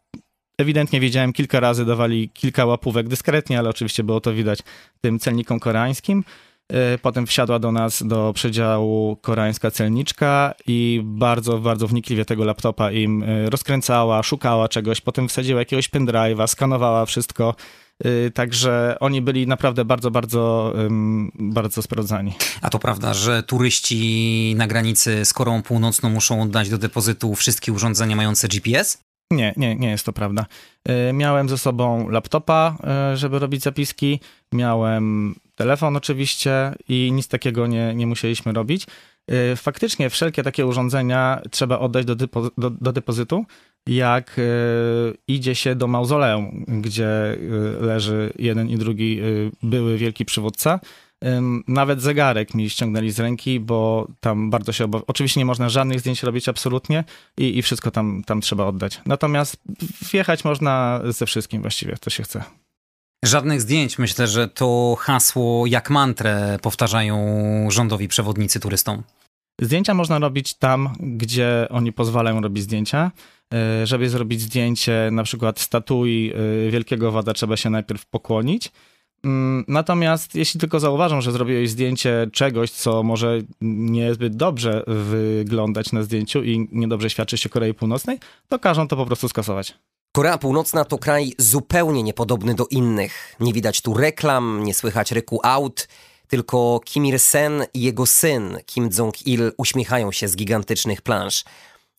ewidentnie 0.57 1.00
wiedziałem, 1.00 1.34
kilka 1.34 1.60
razy 1.60 1.86
dawali 1.86 2.30
kilka 2.30 2.66
łapówek 2.66 3.07
dyskretnie, 3.07 3.60
ale 3.60 3.69
oczywiście 3.69 4.04
było 4.04 4.22
to 4.22 4.34
widać 4.34 4.60
tym 5.02 5.19
celnikom 5.19 5.60
koreańskim. 5.60 6.24
E, 6.74 6.98
potem 6.98 7.27
wsiadła 7.27 7.60
do 7.60 7.71
nas 7.71 8.04
do 8.07 8.33
przedziału 8.36 9.16
koreańska 9.16 9.71
celniczka 9.71 10.54
i 10.68 11.01
bardzo, 11.04 11.57
bardzo 11.57 11.88
wnikliwie 11.88 12.25
tego 12.25 12.45
laptopa 12.45 12.92
im 12.92 13.24
e, 13.24 13.50
rozkręcała, 13.50 14.24
szukała 14.24 14.68
czegoś, 14.68 15.01
potem 15.01 15.27
wsadziła 15.27 15.60
jakiegoś 15.60 15.89
pendrive'a, 15.89 16.48
skanowała 16.48 17.06
wszystko. 17.06 17.56
E, 18.04 18.31
także 18.31 18.98
oni 19.00 19.21
byli 19.21 19.48
naprawdę 19.48 19.86
bardzo, 19.86 20.12
bardzo, 20.12 20.74
bardzo 21.33 21.81
sprawdzani. 21.81 22.33
A 22.62 22.69
to 22.69 22.80
prawda, 22.80 23.13
że 23.13 23.44
turyści 23.44 24.54
na 24.57 24.68
granicy 24.68 25.25
z 25.25 25.33
Koreą 25.33 25.62
Północną 25.63 26.10
muszą 26.10 26.42
oddać 26.42 26.69
do 26.69 26.77
depozytu 26.77 27.36
wszystkie 27.36 27.74
urządzenia 27.74 28.16
mające 28.16 28.48
GPS? 28.48 28.98
Nie, 29.31 29.54
nie, 29.57 29.75
nie 29.75 29.89
jest 29.89 30.06
to 30.06 30.13
prawda. 30.13 30.45
Miałem 31.14 31.49
ze 31.49 31.57
sobą 31.57 32.09
laptopa, 32.09 32.78
żeby 33.14 33.40
robić 33.40 33.64
zapiski, 33.64 34.19
miałem 34.54 35.35
telefon 35.59 35.95
oczywiście 35.97 36.73
i 36.89 37.11
nic 37.13 37.28
takiego 37.28 37.68
nie, 37.68 37.95
nie 37.95 38.07
musieliśmy 38.07 38.54
robić. 38.54 38.87
Y, 39.31 39.56
faktycznie 39.56 40.09
wszelkie 40.09 40.44
takie 40.44 40.66
urządzenia 40.66 41.42
trzeba 41.51 41.80
oddać 41.80 42.06
do, 42.06 42.16
depo, 42.16 42.49
do, 42.57 42.69
do 42.69 42.92
depozytu, 42.92 43.45
jak 43.87 44.39
y, 44.39 44.44
idzie 45.28 45.56
się 45.56 45.75
do 45.75 45.87
mauzoleum, 45.87 46.66
gdzie 46.68 47.33
y, 47.33 47.81
leży 47.81 48.33
jeden 48.39 48.69
i 48.69 48.78
drugi 48.78 49.21
były 49.63 49.97
wielki 49.97 50.25
przywódca. 50.25 50.80
Nawet 51.68 52.01
zegarek 52.01 52.54
mi 52.54 52.69
ściągnęli 52.69 53.11
z 53.11 53.19
ręki, 53.19 53.59
bo 53.59 54.07
tam 54.19 54.49
bardzo 54.49 54.71
się 54.71 54.85
obawiam. 54.85 55.06
Oczywiście 55.07 55.39
nie 55.39 55.45
można 55.45 55.69
żadnych 55.69 55.99
zdjęć 55.99 56.23
robić 56.23 56.49
absolutnie 56.49 57.04
i, 57.37 57.57
i 57.57 57.61
wszystko 57.61 57.92
tam, 57.92 58.23
tam 58.25 58.42
trzeba 58.42 58.66
oddać. 58.66 59.01
Natomiast 59.06 59.57
wjechać 60.11 60.45
można 60.45 61.01
ze 61.06 61.25
wszystkim 61.25 61.61
właściwie, 61.61 61.97
to 61.97 62.09
się 62.09 62.23
chce. 62.23 62.44
Żadnych 63.26 63.61
zdjęć. 63.61 63.99
Myślę, 63.99 64.28
że 64.28 64.47
to 64.47 64.97
hasło 64.99 65.66
jak 65.68 65.90
mantrę 65.90 66.59
powtarzają 66.61 67.18
rządowi 67.71 68.07
przewodnicy 68.07 68.59
turystom. 68.59 69.04
Zdjęcia 69.61 69.94
można 69.94 70.19
robić 70.19 70.54
tam, 70.54 70.90
gdzie 70.99 71.68
oni 71.69 71.94
pozwalają 71.94 72.42
robić 72.42 72.64
zdjęcia. 72.64 73.11
E, 73.54 73.88
żeby 73.88 74.09
zrobić 74.09 74.42
zdjęcie 74.42 75.09
na 75.11 75.23
przykład 75.23 75.59
statui 75.59 76.33
e, 76.68 76.71
wielkiego 76.71 77.11
wada, 77.11 77.33
trzeba 77.33 77.57
się 77.57 77.69
najpierw 77.69 78.06
pokłonić. 78.06 78.71
Mm, 79.23 79.66
natomiast 79.68 80.35
jeśli 80.35 80.59
tylko 80.59 80.80
zauważą, 80.80 81.21
że 81.21 81.31
zrobiłeś 81.31 81.69
zdjęcie 81.69 82.28
czegoś, 82.33 82.71
co 82.71 83.04
może 83.04 83.40
niezbyt 83.61 84.35
dobrze 84.35 84.83
wyglądać 84.88 85.92
na 85.92 86.04
zdjęciu 86.04 86.44
i 86.44 86.68
niedobrze 86.71 87.09
świadczyć 87.09 87.45
o 87.45 87.49
Korei 87.49 87.73
Północnej, 87.73 88.19
to 88.47 88.59
każą 88.59 88.88
to 88.88 88.95
po 88.95 89.06
prostu 89.06 89.30
skasować. 89.30 89.73
Korea 90.11 90.37
Północna 90.37 90.85
to 90.85 90.97
kraj 90.97 91.33
zupełnie 91.37 92.04
niepodobny 92.04 92.56
do 92.56 92.68
innych. 92.68 93.35
Nie 93.39 93.54
widać 93.54 93.81
tu 93.81 93.94
reklam, 93.94 94.63
nie 94.63 94.73
słychać 94.73 95.11
ryku 95.11 95.39
aut. 95.44 95.87
Tylko 96.28 96.81
Kim 96.85 97.06
Il-sen 97.06 97.66
i 97.73 97.81
jego 97.81 98.06
syn 98.06 98.57
Kim 98.66 98.89
Jong-il 98.97 99.51
uśmiechają 99.57 100.11
się 100.11 100.28
z 100.28 100.35
gigantycznych 100.35 101.01
plansz. 101.01 101.44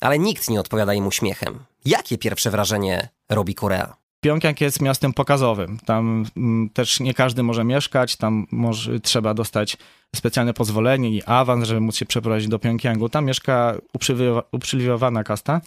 Ale 0.01 0.19
nikt 0.19 0.51
nie 0.51 0.61
odpowiada 0.61 0.95
im 0.95 1.07
uśmiechem. 1.07 1.59
Jakie 1.85 2.19
pierwsze 2.19 2.51
wrażenie 2.51 3.09
robi 3.29 3.55
Korea? 3.55 3.97
Pjongjang 4.21 4.61
jest 4.61 4.81
miastem 4.83 5.13
pokazowym. 5.13 5.79
Tam 5.87 6.27
mm, 6.37 6.71
też 6.71 7.01
nie 7.01 7.15
każdy 7.15 7.43
może 7.43 7.65
mieszkać, 7.65 8.17
tam 8.17 8.47
może, 8.51 9.01
trzeba 9.01 9.35
dostać 9.35 9.77
specjalne 10.17 10.55
pozwolenie 10.55 11.11
i 11.11 11.23
awans, 11.27 11.65
żeby 11.67 11.81
móc 11.81 11.97
się 11.97 12.07
przeprowadzić 12.07 12.49
do 12.49 12.59
Pjongjangu. 12.59 13.09
Tam 13.09 13.25
mieszka 13.25 13.75
uprzywilejowa- 13.99 14.43
uprzywilejowana 14.53 15.25
kasta. 15.25 15.61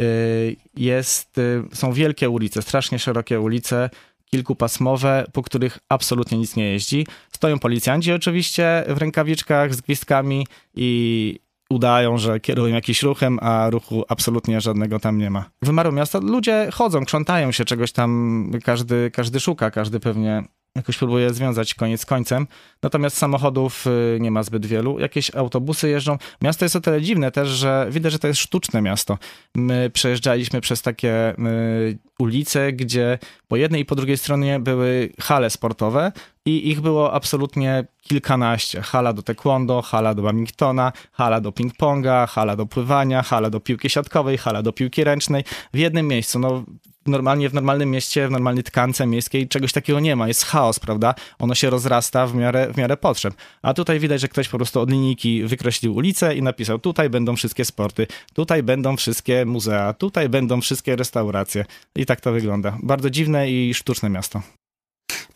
Y, 0.00 0.56
Jest, 0.76 1.38
y, 1.38 1.62
są 1.72 1.92
wielkie 1.92 2.30
ulice, 2.30 2.62
strasznie 2.62 2.98
szerokie 2.98 3.40
ulice, 3.40 3.90
kilkupasmowe, 4.24 5.24
po 5.32 5.42
których 5.42 5.78
absolutnie 5.88 6.38
nic 6.38 6.56
nie 6.56 6.72
jeździ. 6.72 7.06
Stoją 7.32 7.58
policjanci 7.58 8.12
oczywiście 8.12 8.84
w 8.88 8.98
rękawiczkach 8.98 9.74
z 9.74 9.80
gwizdkami 9.80 10.46
i 10.74 11.40
udają, 11.70 12.18
że 12.18 12.40
kierują 12.40 12.74
jakimś 12.74 13.02
ruchem, 13.02 13.38
a 13.42 13.70
ruchu 13.70 14.04
absolutnie 14.08 14.60
żadnego 14.60 15.00
tam 15.00 15.18
nie 15.18 15.30
ma. 15.30 15.50
Wymarło 15.62 15.92
miasto, 15.92 16.20
ludzie 16.20 16.68
chodzą, 16.72 17.04
krzątają 17.04 17.52
się, 17.52 17.64
czegoś 17.64 17.92
tam 17.92 18.50
każdy, 18.64 19.10
każdy 19.10 19.40
szuka, 19.40 19.70
każdy 19.70 20.00
pewnie 20.00 20.42
jakoś 20.78 20.98
próbuje 20.98 21.34
związać 21.34 21.74
koniec 21.74 22.06
końcem. 22.06 22.46
Natomiast 22.82 23.16
samochodów 23.16 23.86
y, 23.86 24.18
nie 24.20 24.30
ma 24.30 24.42
zbyt 24.42 24.66
wielu. 24.66 24.98
Jakieś 24.98 25.34
autobusy 25.34 25.88
jeżdżą. 25.88 26.18
Miasto 26.42 26.64
jest 26.64 26.76
o 26.76 26.80
tyle 26.80 27.02
dziwne 27.02 27.30
też, 27.30 27.48
że 27.48 27.88
widać, 27.90 28.12
że 28.12 28.18
to 28.18 28.28
jest 28.28 28.40
sztuczne 28.40 28.82
miasto. 28.82 29.18
My 29.54 29.90
przejeżdżaliśmy 29.90 30.60
przez 30.60 30.82
takie 30.82 31.30
y, 31.30 31.98
ulice, 32.18 32.72
gdzie 32.72 33.18
po 33.48 33.56
jednej 33.56 33.80
i 33.80 33.84
po 33.84 33.94
drugiej 33.94 34.18
stronie 34.18 34.60
były 34.60 35.12
hale 35.20 35.50
sportowe 35.50 36.12
i 36.44 36.70
ich 36.70 36.80
było 36.80 37.12
absolutnie 37.12 37.84
kilkanaście. 38.02 38.82
Hala 38.82 39.12
do 39.12 39.22
taekwondo, 39.22 39.82
hala 39.82 40.14
do 40.14 40.22
badmintona, 40.22 40.92
hala 41.12 41.40
do 41.40 41.50
ping-ponga, 41.50 42.26
hala 42.28 42.56
do 42.56 42.66
pływania, 42.66 43.22
hala 43.22 43.50
do 43.50 43.60
piłki 43.60 43.90
siatkowej, 43.90 44.38
hala 44.38 44.62
do 44.62 44.72
piłki 44.72 45.04
ręcznej. 45.04 45.44
W 45.74 45.78
jednym 45.78 46.08
miejscu. 46.08 46.38
No, 46.38 46.64
normalnie 47.08 47.48
w 47.48 47.54
normalnym 47.54 47.90
mieście, 47.90 48.28
w 48.28 48.30
normalnej 48.30 48.64
tkance 48.64 49.06
miejskiej 49.06 49.48
czegoś 49.48 49.72
takiego 49.72 50.00
nie 50.00 50.16
ma. 50.16 50.28
Jest 50.28 50.44
chaos, 50.44 50.80
prawda? 50.80 51.14
Ono 51.38 51.54
się 51.54 51.70
rozrasta 51.70 52.26
w 52.26 52.34
miarę, 52.34 52.72
w 52.72 52.76
miarę 52.76 52.96
potrzeb. 52.96 53.34
A 53.62 53.74
tutaj 53.74 53.98
widać, 53.98 54.20
że 54.20 54.28
ktoś 54.28 54.48
po 54.48 54.58
prostu 54.58 54.80
od 54.80 54.90
linijki 54.90 55.44
wykreślił 55.44 55.96
ulicę 55.96 56.36
i 56.36 56.42
napisał, 56.42 56.78
tutaj 56.78 57.10
będą 57.10 57.36
wszystkie 57.36 57.64
sporty, 57.64 58.06
tutaj 58.34 58.62
będą 58.62 58.96
wszystkie 58.96 59.46
muzea, 59.46 59.92
tutaj 59.92 60.28
będą 60.28 60.60
wszystkie 60.60 60.96
restauracje. 60.96 61.64
I 61.96 62.06
tak 62.06 62.20
to 62.20 62.32
wygląda. 62.32 62.78
Bardzo 62.82 63.10
dziwne 63.10 63.50
i 63.50 63.74
sztuczne 63.74 64.10
miasto. 64.10 64.57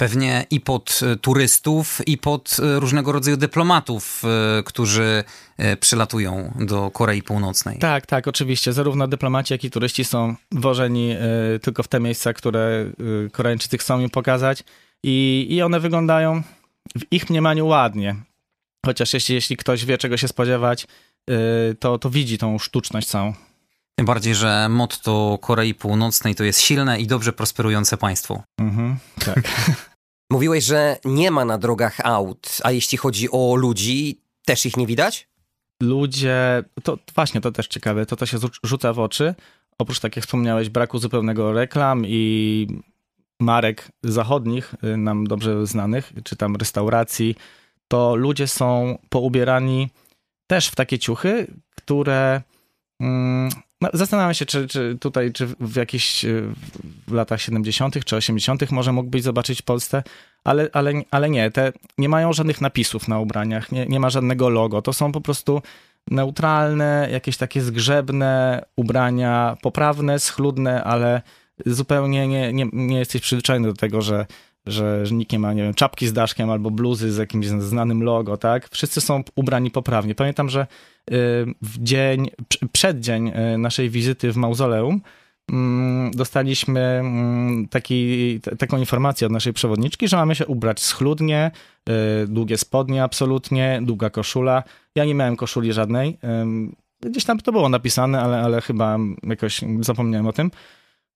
Pewnie 0.03 0.47
i 0.51 0.61
pod 0.61 1.01
e, 1.03 1.17
turystów, 1.17 2.01
i 2.07 2.19
pod 2.19 2.57
e, 2.59 2.81
różnego 2.81 3.13
rodzaju 3.13 3.37
dyplomatów, 3.37 4.23
e, 4.25 4.63
którzy 4.63 5.25
przylatują 5.81 6.53
do 6.61 6.91
Korei 6.91 7.23
Północnej. 7.23 7.79
Tak, 7.79 8.07
tak, 8.07 8.29
oczywiście. 8.29 8.73
Zarówno 8.73 9.09
dyplomaci, 9.09 9.55
jak 9.55 9.65
i 9.65 9.71
turyści 9.71 10.05
są 10.05 10.35
wożeni 10.53 11.17
tylko 11.63 11.83
w 11.83 11.89
te 11.89 12.01
miejsca, 12.01 12.33
które 12.33 12.87
Koreańczycy 13.33 13.79
chcą 13.79 14.01
im 14.01 14.11
pokazać 14.11 14.65
i, 15.03 15.47
i 15.51 15.63
one 15.63 15.81
wyglądają 15.81 16.43
w 16.99 17.13
ich 17.13 17.31
mniemaniu 17.31 17.67
ładnie. 17.67 18.17
Chociaż 18.87 19.15
jeśli, 19.15 19.35
jeśli 19.35 19.57
ktoś 19.57 19.85
wie, 19.85 19.99
czego 19.99 20.17
się 20.17 20.29
spodziewać, 20.29 20.87
to, 21.81 21.99
to 21.99 22.11
widzi 22.11 22.39
tą 22.39 22.59
sztuczność 22.59 23.09
całą. 23.09 23.35
Tym 23.97 24.07
bardziej, 24.07 24.35
że 24.35 24.69
motto 24.69 25.39
Korei 25.43 25.75
Północnej 25.75 26.35
to 26.35 26.45
jest 26.45 26.61
silne 26.61 27.01
i 27.01 27.07
dobrze 27.07 27.33
prosperujące 27.33 27.97
państwo. 27.97 28.43
Mhm, 28.61 28.97
tak. 29.25 29.43
Mówiłeś, 30.33 30.65
że 30.65 30.97
nie 31.05 31.31
ma 31.31 31.45
na 31.45 31.59
drogach 31.59 32.01
aut, 32.05 32.59
a 32.65 32.71
jeśli 32.71 32.99
chodzi 32.99 33.29
o 33.31 33.57
ludzi, 33.57 34.21
też 34.45 34.67
ich 34.67 34.77
nie 34.77 34.87
widać? 34.87 35.29
Ludzie, 35.83 36.65
to 36.83 36.99
właśnie, 37.15 37.41
to 37.41 37.53
też 37.53 37.69
ciekawe, 37.69 38.07
to 38.07 38.17
to 38.17 38.27
się 38.27 38.39
rzu- 38.39 38.59
rzuca 38.65 38.93
w 38.93 38.99
oczy. 38.99 39.35
Oprócz, 39.79 40.01
tak 40.01 40.17
jak 40.17 40.25
wspomniałeś, 40.25 40.69
braku 40.69 40.99
zupełnego 40.99 41.53
reklam 41.53 42.03
i 42.07 42.67
marek 43.41 43.89
zachodnich, 44.03 44.75
y, 44.85 44.97
nam 44.97 45.27
dobrze 45.27 45.67
znanych, 45.67 46.13
czy 46.25 46.37
tam 46.37 46.57
restauracji, 46.57 47.35
to 47.89 48.17
ludzie 48.17 48.47
są 48.49 48.99
poubierani 49.09 49.89
też 50.47 50.69
w 50.69 50.75
takie 50.75 50.99
ciuchy, 50.99 51.47
które 51.77 52.43
mm, 53.01 53.51
no, 53.83 53.89
zastanawiam 53.93 54.35
się, 54.35 54.47
czy, 54.47 54.69
czy 54.69 54.97
tutaj, 55.01 55.33
czy 55.33 55.47
w 55.47 55.77
jakichś 55.77 56.25
y, 56.25 56.43
w 57.09 57.13
latach 57.13 57.41
70. 57.41 58.05
czy 58.05 58.17
80. 58.17 58.71
może 58.71 58.93
mógłbyś 58.93 59.23
zobaczyć 59.23 59.61
w 59.61 59.65
Polsce, 59.65 60.03
ale, 60.45 60.69
ale, 60.73 60.93
ale 61.11 61.31
nie, 61.31 61.51
te 61.51 61.73
nie 61.99 62.09
mają 62.09 62.33
żadnych 62.33 62.61
napisów 62.61 63.09
na 63.09 63.19
ubraniach, 63.19 63.73
nie, 63.73 63.87
nie 63.87 64.01
ma 64.01 64.11
żadnego 64.11 64.49
logo. 64.49 64.83
To 64.83 64.93
są 64.93 65.13
po 65.13 65.21
prostu 65.21 65.63
neutralne, 66.11 67.09
jakieś 67.13 67.37
takie 67.37 67.63
zgrzebne 67.63 68.63
ubrania, 68.77 69.57
poprawne, 69.63 70.19
schludne, 70.19 70.85
ale 70.85 71.23
zupełnie 71.67 72.29
nie, 72.29 72.53
nie, 72.53 72.67
nie 72.73 72.99
jesteś 72.99 73.23
przyzwyczajony 73.23 73.69
do 73.69 73.75
tego, 73.75 74.03
że, 74.03 74.27
że, 74.67 75.07
że 75.07 75.15
nikt 75.15 75.33
nie 75.33 75.39
ma, 75.39 75.53
nie 75.53 75.63
wiem, 75.63 75.75
czapki 75.75 76.07
z 76.07 76.13
daszkiem 76.13 76.51
albo 76.51 76.71
bluzy 76.71 77.13
z 77.13 77.17
jakimś 77.17 77.47
znanym 77.47 78.03
logo, 78.03 78.37
tak? 78.37 78.69
Wszyscy 78.69 79.01
są 79.01 79.23
ubrani 79.35 79.71
poprawnie. 79.71 80.15
Pamiętam, 80.15 80.49
że 80.49 80.61
y, 80.63 81.15
w 81.63 81.79
dzień, 81.79 82.31
prz- 82.51 82.69
przeddzień 82.73 83.29
y, 83.29 83.59
naszej 83.59 83.91
wizyty 83.91 84.33
w 84.33 84.37
mauzoleum 84.37 85.01
mm, 85.53 86.11
dostaliśmy 86.11 86.81
mm, 86.81 87.69
taki, 87.69 88.41
taką 88.59 88.79
informację 88.79 89.27
od 89.27 89.33
naszej 89.33 89.53
przewodniczki, 89.53 90.09
że 90.09 90.17
mamy 90.17 90.35
się 90.35 90.47
ubrać 90.47 90.81
schludnie, 90.81 91.51
y, 92.25 92.29
długie 92.29 92.59
spodnie 92.59 93.03
absolutnie, 93.03 93.81
długa 93.83 94.11
koszula. 94.11 94.63
Ja 94.95 95.05
nie 95.05 95.15
miałem 95.15 95.37
koszuli 95.37 95.73
żadnej. 95.73 96.19
Gdzieś 97.01 97.25
tam 97.25 97.39
to 97.39 97.53
było 97.53 97.69
napisane, 97.69 98.21
ale, 98.21 98.41
ale 98.41 98.61
chyba 98.61 98.99
jakoś 99.23 99.61
zapomniałem 99.81 100.27
o 100.27 100.33
tym. 100.33 100.51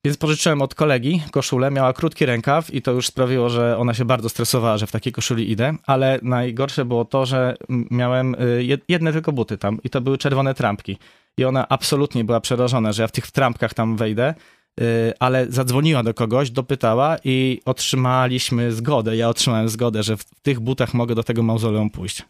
Więc 0.06 0.16
pożyczyłem 0.16 0.62
od 0.62 0.74
kolegi 0.74 1.22
koszulę, 1.30 1.70
miała 1.70 1.92
krótki 1.92 2.26
rękaw 2.26 2.74
i 2.74 2.82
to 2.82 2.92
już 2.92 3.06
sprawiło, 3.06 3.48
że 3.48 3.78
ona 3.78 3.94
się 3.94 4.04
bardzo 4.04 4.28
stresowała, 4.28 4.78
że 4.78 4.86
w 4.86 4.92
takiej 4.92 5.12
koszuli 5.12 5.50
idę, 5.50 5.74
ale 5.86 6.18
najgorsze 6.22 6.84
było 6.84 7.04
to, 7.04 7.26
że 7.26 7.54
miałem 7.90 8.34
y, 8.34 8.38
jed- 8.38 8.80
jedne 8.88 9.12
tylko 9.12 9.32
buty 9.32 9.58
tam 9.58 9.78
i 9.84 9.90
to 9.90 10.00
były 10.00 10.18
czerwone 10.18 10.54
trampki. 10.54 10.98
I 11.38 11.44
ona 11.44 11.68
absolutnie 11.68 12.24
była 12.24 12.40
przerażona, 12.40 12.92
że 12.92 13.02
ja 13.02 13.08
w 13.08 13.12
tych 13.12 13.30
trampkach 13.30 13.74
tam 13.74 13.96
wejdę, 13.96 14.34
y, 14.80 15.12
ale 15.20 15.46
zadzwoniła 15.48 16.02
do 16.02 16.14
kogoś, 16.14 16.50
dopytała 16.50 17.16
i 17.24 17.60
otrzymaliśmy 17.64 18.72
zgodę, 18.72 19.16
ja 19.16 19.28
otrzymałem 19.28 19.68
zgodę, 19.68 20.02
że 20.02 20.16
w 20.16 20.24
tych 20.42 20.60
butach 20.60 20.94
mogę 20.94 21.14
do 21.14 21.22
tego 21.22 21.42
mauzoleum 21.42 21.90
pójść. 21.90 22.22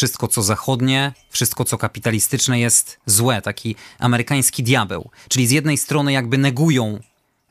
Wszystko, 0.00 0.28
co 0.28 0.42
zachodnie, 0.42 1.12
wszystko, 1.30 1.64
co 1.64 1.78
kapitalistyczne 1.78 2.60
jest 2.60 3.00
złe, 3.06 3.42
taki 3.42 3.76
amerykański 3.98 4.62
diabeł. 4.62 5.10
Czyli 5.28 5.46
z 5.46 5.50
jednej 5.50 5.76
strony 5.76 6.12
jakby 6.12 6.38
negują 6.38 6.98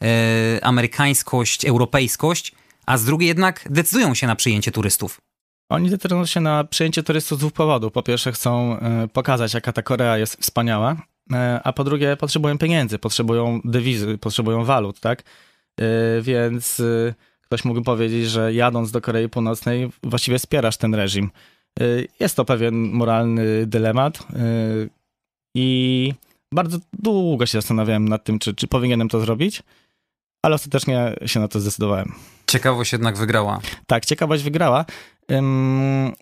e, 0.02 0.60
amerykańskość, 0.64 1.66
europejskość, 1.66 2.52
a 2.86 2.98
z 2.98 3.06
drugiej 3.06 3.28
jednak 3.28 3.68
decydują 3.70 4.14
się 4.14 4.28
na 4.28 4.36
przyjęcie 4.36 4.72
turystów. 4.72 5.22
Oni 5.70 5.90
decydują 5.90 6.26
się 6.26 6.42
na 6.42 6.64
przyjęcie 6.64 7.04
turystów 7.04 7.38
z 7.38 7.42
dwóch 7.42 7.54
powodów. 7.54 7.94
Po 7.94 8.04
pierwsze 8.04 8.32
chcą 8.32 8.80
e, 8.80 9.08
pokazać, 9.08 9.54
jaka 9.54 9.74
ta 9.74 9.82
Korea 9.82 10.18
jest 10.18 10.42
wspaniała, 10.42 10.96
e, 11.34 11.60
a 11.64 11.74
po 11.74 11.84
drugie 11.84 12.18
potrzebują 12.18 12.58
pieniędzy, 12.58 13.00
potrzebują 13.00 13.62
dewizy, 13.66 14.18
potrzebują 14.18 14.66
walut, 14.66 15.00
tak? 15.00 15.24
Więc 16.22 16.82
ktoś 17.42 17.66
mógłby 17.66 17.84
powiedzieć, 17.84 18.30
że 18.30 18.54
jadąc 18.54 18.92
do 18.92 19.02
Korei 19.02 19.30
Północnej 19.30 19.90
właściwie 20.04 20.40
wspierasz 20.40 20.78
ten 20.78 20.96
reżim. 20.96 21.32
E, 21.80 21.84
Jest 22.20 22.36
to 22.36 22.46
pewien 22.46 22.76
moralny 22.92 23.66
dylemat 23.68 24.20
e, 24.20 24.26
i 25.56 26.14
bardzo 26.54 26.78
długo 26.94 27.46
się 27.46 27.58
zastanawiałem 27.58 28.08
nad 28.08 28.24
tym, 28.24 28.40
czy, 28.40 28.54
czy 28.56 28.68
powinienem 28.68 29.10
to 29.10 29.20
zrobić, 29.20 29.64
ale 30.46 30.56
ostatecznie 30.56 31.16
się 31.26 31.40
na 31.40 31.48
to 31.48 31.60
zdecydowałem. 31.60 32.12
Ciekawość 32.48 32.92
jednak 32.92 33.18
wygrała. 33.18 33.60
Tak, 33.88 34.06
ciekawość 34.06 34.44
wygrała. 34.44 34.86
Ym, 35.32 36.14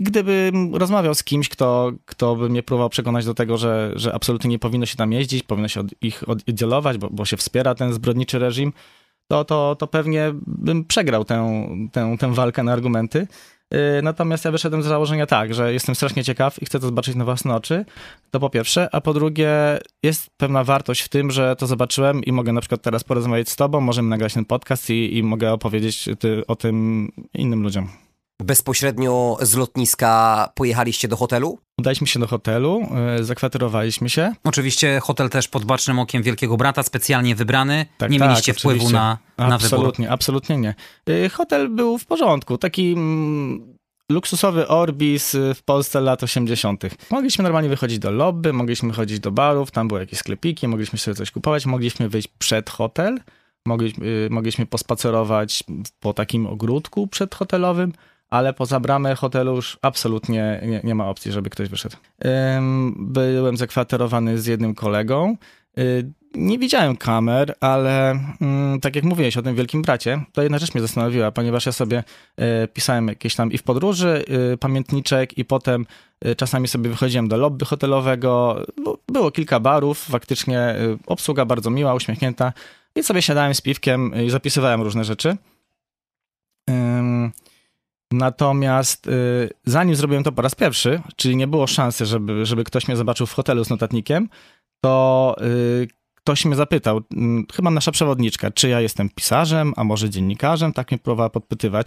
Gdybym 0.00 0.74
rozmawiał 0.76 1.14
z 1.14 1.24
kimś, 1.24 1.48
kto, 1.48 1.92
kto 2.04 2.36
by 2.36 2.48
mnie 2.48 2.62
próbował 2.62 2.88
przekonać 2.88 3.24
do 3.24 3.34
tego, 3.34 3.58
że, 3.58 3.92
że 3.94 4.14
absolutnie 4.14 4.50
nie 4.50 4.58
powinno 4.58 4.86
się 4.86 4.96
tam 4.96 5.12
jeździć, 5.12 5.42
powinno 5.42 5.68
się 5.68 5.80
od 5.80 5.86
ich 6.02 6.28
odizolować, 6.28 6.98
bo, 6.98 7.10
bo 7.10 7.24
się 7.24 7.36
wspiera 7.36 7.74
ten 7.74 7.92
zbrodniczy 7.92 8.38
reżim, 8.38 8.72
to, 9.28 9.44
to, 9.44 9.76
to 9.78 9.86
pewnie 9.86 10.32
bym 10.46 10.84
przegrał 10.84 11.24
tę, 11.24 11.68
tę, 11.92 12.16
tę 12.20 12.34
walkę 12.34 12.62
na 12.62 12.72
argumenty. 12.72 13.26
Yy, 13.72 14.02
Natomiast 14.02 14.44
ja 14.44 14.50
wyszedłem 14.50 14.82
z 14.82 14.86
założenia 14.86 15.26
tak, 15.26 15.54
że 15.54 15.72
jestem 15.72 15.94
strasznie 15.94 16.24
ciekaw 16.24 16.62
i 16.62 16.66
chcę 16.66 16.80
to 16.80 16.86
zobaczyć 16.86 17.14
na 17.14 17.24
własne 17.24 17.54
oczy. 17.54 17.84
To 18.30 18.40
po 18.40 18.50
pierwsze, 18.50 18.88
a 18.92 19.00
po 19.00 19.14
drugie, 19.14 19.50
jest 20.02 20.30
pewna 20.36 20.64
wartość 20.64 21.02
w 21.02 21.08
tym, 21.08 21.30
że 21.30 21.56
to 21.56 21.66
zobaczyłem 21.66 22.24
i 22.24 22.32
mogę 22.32 22.52
na 22.52 22.60
przykład 22.60 22.82
teraz 22.82 23.04
porozmawiać 23.04 23.48
z 23.48 23.56
tobą, 23.56 23.80
możemy 23.80 24.08
nagrać 24.08 24.34
ten 24.34 24.44
podcast 24.44 24.90
i, 24.90 25.18
i 25.18 25.22
mogę 25.22 25.52
opowiedzieć 25.52 26.08
ty, 26.18 26.46
o 26.46 26.56
tym 26.56 27.08
innym 27.34 27.62
ludziom. 27.62 27.88
Bezpośrednio 28.42 29.36
z 29.40 29.54
lotniska 29.54 30.48
pojechaliście 30.54 31.08
do 31.08 31.16
hotelu? 31.16 31.58
Udaliśmy 31.78 32.06
się 32.06 32.20
do 32.20 32.26
hotelu, 32.26 32.88
yy, 33.16 33.24
zakwaterowaliśmy 33.24 34.10
się. 34.10 34.32
Oczywiście 34.44 35.00
hotel 35.00 35.30
też 35.30 35.48
pod 35.48 35.64
bacznym 35.64 35.98
okiem 35.98 36.22
Wielkiego 36.22 36.56
Brata, 36.56 36.82
specjalnie 36.82 37.34
wybrany. 37.34 37.86
Tak, 37.98 38.10
nie 38.10 38.18
tak, 38.18 38.28
mieliście 38.28 38.54
wpływu 38.54 38.76
oczywiście. 38.76 38.94
na, 38.94 39.18
na 39.38 39.58
wybór. 39.58 39.64
Absolutnie, 39.64 40.10
absolutnie 40.10 40.56
nie. 40.56 40.74
Yy, 41.06 41.28
Hotel 41.28 41.68
był 41.68 41.98
w 41.98 42.06
porządku, 42.06 42.58
taki 42.58 42.92
mm, 42.92 43.76
luksusowy 44.10 44.68
Orbis 44.68 45.34
y, 45.34 45.54
w 45.54 45.62
Polsce 45.62 46.00
lat 46.00 46.22
80. 46.22 46.84
Mogliśmy 47.10 47.42
normalnie 47.42 47.68
wychodzić 47.68 47.98
do 47.98 48.10
lobby, 48.10 48.52
mogliśmy 48.52 48.92
chodzić 48.92 49.20
do 49.20 49.30
barów, 49.30 49.70
tam 49.70 49.88
były 49.88 50.00
jakieś 50.00 50.18
sklepiki, 50.18 50.68
mogliśmy 50.68 50.98
sobie 50.98 51.14
coś 51.14 51.30
kupować, 51.30 51.66
mogliśmy 51.66 52.08
wyjść 52.08 52.28
przed 52.38 52.70
hotel, 52.70 53.20
mogliśmy, 53.66 54.28
mogliśmy 54.30 54.66
pospacerować 54.66 55.64
po 56.00 56.14
takim 56.14 56.46
ogródku 56.46 57.06
przedhotelowym, 57.06 57.92
ale 58.30 58.52
poza 58.52 58.80
bramę 58.80 59.14
hotelu 59.14 59.56
już 59.56 59.78
absolutnie 59.82 60.60
nie, 60.66 60.80
nie 60.84 60.94
ma 60.94 61.08
opcji, 61.08 61.32
żeby 61.32 61.50
ktoś 61.50 61.68
wyszedł. 61.68 61.96
Byłem 62.96 63.56
zakwaterowany 63.56 64.38
z 64.38 64.46
jednym 64.46 64.74
kolegą. 64.74 65.36
Y, 65.78 66.12
Nie 66.34 66.58
widziałem 66.58 66.96
kamer, 66.96 67.54
ale 67.60 68.10
mm, 68.40 68.80
tak 68.80 68.96
jak 68.96 69.04
mówiłeś 69.04 69.36
o 69.36 69.42
tym 69.42 69.54
Wielkim 69.54 69.82
Bracie, 69.82 70.24
to 70.32 70.42
jedna 70.42 70.58
rzecz 70.58 70.74
mnie 70.74 70.82
zastanowiła, 70.82 71.32
ponieważ 71.32 71.66
ja 71.66 71.72
sobie 71.72 72.04
y, 72.64 72.68
pisałem 72.68 73.08
jakieś 73.08 73.34
tam 73.34 73.52
i 73.52 73.58
w 73.58 73.62
podróży 73.62 74.24
y, 74.54 74.56
pamiętniczek 74.56 75.38
i 75.38 75.44
potem 75.44 75.86
czasami 76.36 76.68
sobie 76.68 76.90
wychodziłem 76.90 77.28
do 77.28 77.36
lobby 77.36 77.64
hotelowego. 77.64 78.62
Było 79.08 79.30
kilka 79.30 79.60
barów, 79.60 79.98
faktycznie 79.98 80.74
obsługa 81.06 81.44
bardzo 81.44 81.70
miła, 81.70 81.94
uśmiechnięta 81.94 82.52
i 82.96 83.02
sobie 83.02 83.22
siadałem 83.22 83.54
z 83.54 83.60
piwkiem 83.60 84.24
i 84.24 84.30
zapisywałem 84.30 84.82
różne 84.82 85.04
rzeczy. 85.04 85.36
Natomiast 88.12 89.06
y, 89.06 89.50
zanim 89.64 89.96
zrobiłem 89.96 90.24
to 90.24 90.32
po 90.32 90.42
raz 90.42 90.54
pierwszy, 90.54 91.00
czyli 91.16 91.36
nie 91.36 91.46
było 91.46 91.66
szansy, 91.66 92.06
żeby, 92.06 92.46
żeby 92.46 92.64
ktoś 92.64 92.88
mnie 92.88 92.96
zobaczył 92.96 93.26
w 93.26 93.32
hotelu 93.32 93.64
z 93.64 93.70
notatnikiem, 93.70 94.28
to 94.84 95.36
y, 95.42 95.88
ktoś 96.14 96.44
mnie 96.44 96.56
zapytał, 96.56 97.00
mm, 97.12 97.46
chyba 97.54 97.70
nasza 97.70 97.92
przewodniczka, 97.92 98.50
czy 98.50 98.68
ja 98.68 98.80
jestem 98.80 99.08
pisarzem, 99.10 99.72
a 99.76 99.84
może 99.84 100.10
dziennikarzem, 100.10 100.72
tak 100.72 100.90
mnie 100.90 100.98
próbowała 100.98 101.30
podpytywać, 101.30 101.86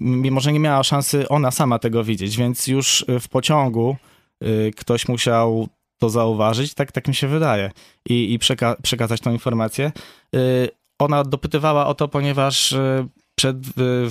mimo 0.00 0.40
że 0.40 0.52
nie 0.52 0.60
miała 0.60 0.82
szansy 0.82 1.28
ona 1.28 1.50
sama 1.50 1.78
tego 1.78 2.04
widzieć, 2.04 2.36
więc 2.36 2.66
już 2.66 3.04
y, 3.08 3.20
w 3.20 3.28
pociągu 3.28 3.96
y, 4.44 4.70
ktoś 4.76 5.08
musiał 5.08 5.68
to 5.98 6.10
zauważyć, 6.10 6.74
tak, 6.74 6.92
tak 6.92 7.08
mi 7.08 7.14
się 7.14 7.28
wydaje, 7.28 7.70
i, 8.08 8.32
i 8.32 8.38
przeka- 8.38 8.76
przekazać 8.82 9.20
tą 9.20 9.32
informację. 9.32 9.92
Y, 10.36 10.68
Ona 10.98 11.24
dopytywała 11.24 11.86
o 11.86 11.94
to, 11.94 12.08
ponieważ 12.08 12.72
y, 12.72 13.08
przed 13.40 13.56
y, 13.56 13.70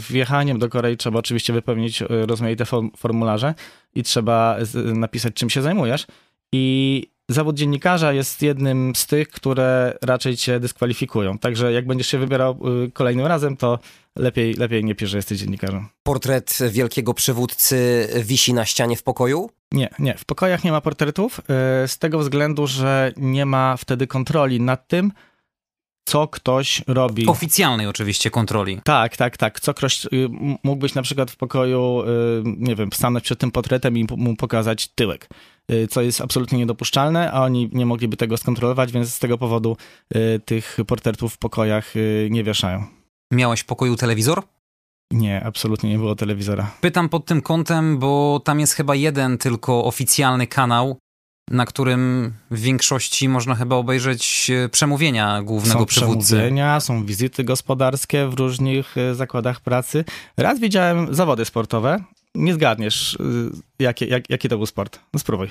wjechaniem 0.10 0.60
do 0.60 0.70
Korei 0.70 0.98
trzeba 0.98 1.20
oczywiście 1.20 1.54
wypełnić 1.54 2.02
y, 2.02 2.08
rozmaite 2.10 2.64
form- 2.64 2.90
formularze 2.98 3.54
i 3.96 4.04
trzeba 4.04 4.58
napisać, 4.94 5.34
czym 5.34 5.50
się 5.50 5.62
zajmujesz. 5.62 6.08
I 6.52 7.08
zawód 7.30 7.56
dziennikarza 7.56 8.14
jest 8.14 8.42
jednym 8.42 8.96
z 8.96 9.08
tych, 9.08 9.30
które 9.30 9.98
raczej 10.02 10.38
cię 10.38 10.60
dyskwalifikują. 10.60 11.38
Także 11.38 11.72
jak 11.74 11.88
będziesz 11.88 12.08
się 12.08 12.18
wybierał 12.18 12.60
y, 12.86 12.92
kolejnym 12.92 13.26
razem, 13.26 13.58
to 13.58 13.80
lepiej, 14.16 14.54
lepiej 14.54 14.84
nie 14.84 14.96
pisz, 14.96 15.10
że 15.10 15.18
jesteś 15.18 15.40
dziennikarzem. 15.40 15.88
Portret 16.04 16.58
wielkiego 16.70 17.14
przywódcy 17.14 18.08
wisi 18.24 18.54
na 18.54 18.66
ścianie 18.66 18.96
w 18.96 19.04
pokoju? 19.04 19.50
Nie, 19.72 19.90
nie. 20.00 20.18
W 20.18 20.26
pokojach 20.26 20.64
nie 20.64 20.72
ma 20.72 20.82
portretów 20.82 21.42
z 21.88 21.98
tego 21.98 22.20
względu, 22.20 22.68
że 22.68 23.14
nie 23.18 23.46
ma 23.46 23.78
wtedy 23.78 24.08
kontroli 24.08 24.62
nad 24.62 24.88
tym, 24.88 25.12
co 26.10 26.28
ktoś 26.28 26.82
robi. 26.88 27.28
Oficjalnej 27.28 27.88
oczywiście 27.88 28.32
kontroli. 28.32 28.80
Tak, 28.84 29.18
tak, 29.18 29.38
tak. 29.38 29.60
Co 29.60 29.74
ktoś 29.74 30.06
y, 30.06 30.10
mógłbyś 30.63 30.96
na 30.96 31.01
przykład 31.01 31.32
w 31.32 31.38
pokoju, 31.38 32.01
y, 32.01 32.06
nie 32.46 32.75
wiem, 32.75 32.89
stanąć 32.94 33.24
przed 33.25 33.39
tym 33.39 33.51
portretem 33.51 33.98
i 33.98 34.08
mu 34.18 34.36
pokazać 34.36 34.88
tyłek, 34.88 35.30
y, 35.72 35.88
co 35.88 36.01
jest 36.01 36.22
absolutnie 36.22 36.58
niedopuszczalne, 36.58 37.32
a 37.32 37.44
oni 37.44 37.70
nie 37.74 37.86
mogliby 37.86 38.18
tego 38.18 38.38
skontrolować, 38.38 38.92
więc 38.92 39.13
z 39.13 39.20
tego 39.20 39.38
powodu 39.38 39.78
tych 40.46 40.78
portretów 40.88 41.34
w 41.34 41.38
pokojach 41.38 41.94
nie 42.30 42.44
wieszają. 42.44 42.86
Miałeś 43.34 43.60
w 43.60 43.66
pokoju 43.66 43.96
telewizor? 43.96 44.44
Nie, 45.12 45.44
absolutnie 45.44 45.89
nie 45.89 45.98
było 45.98 46.16
telewizora. 46.16 46.72
Pytam 46.82 47.10
pod 47.10 47.25
tym 47.25 47.42
kątem, 47.42 48.00
bo 48.00 48.42
tam 48.46 48.60
jest 48.60 48.74
chyba 48.74 48.96
jeden 48.96 49.38
tylko 49.38 49.86
oficjalny 49.86 50.48
kanał, 50.48 50.98
na 51.50 51.65
którym 51.65 52.34
w 52.51 52.60
większości 52.60 53.29
można 53.29 53.56
chyba 53.56 53.75
obejrzeć 53.75 54.50
e, 54.65 54.70
przemówienia 54.70 55.41
głównego 55.41 55.79
są 55.79 55.86
przywódcy. 55.86 56.25
przemówienia, 56.36 56.79
są 56.79 57.06
wizyty 57.06 57.44
gospodarskie 57.44 58.27
w 58.27 58.34
różnych 58.34 58.98
y, 58.98 59.15
zakładach 59.15 59.60
pracy. 59.62 60.06
Raz 60.38 60.60
widziałem 60.60 61.15
zawody 61.15 61.46
sportowe. 61.46 62.03
Nie 62.36 62.53
zgadniesz, 62.53 63.13
y, 63.13 63.50
jakie, 63.79 64.06
jak, 64.06 64.29
jaki 64.29 64.50
to 64.50 64.58
był 64.58 64.65
sport. 64.65 65.00
No 65.13 65.20
spróbuj. 65.20 65.50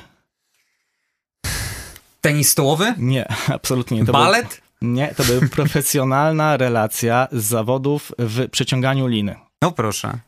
Tenis 2.20 2.48
stołowy? 2.50 2.94
Nie, 2.98 3.28
absolutnie 3.54 3.98
nie. 4.00 4.04
To 4.06 4.12
był- 4.12 4.20
Balet? 4.22 4.60
Nie, 4.82 5.14
to 5.14 5.24
była 5.24 5.48
profesjonalna 5.48 6.56
relacja 6.66 7.28
z 7.32 7.44
zawodów 7.44 8.12
w 8.18 8.48
przeciąganiu 8.50 9.06
liny. 9.06 9.36
No 9.62 9.72
proszę. 9.72 10.18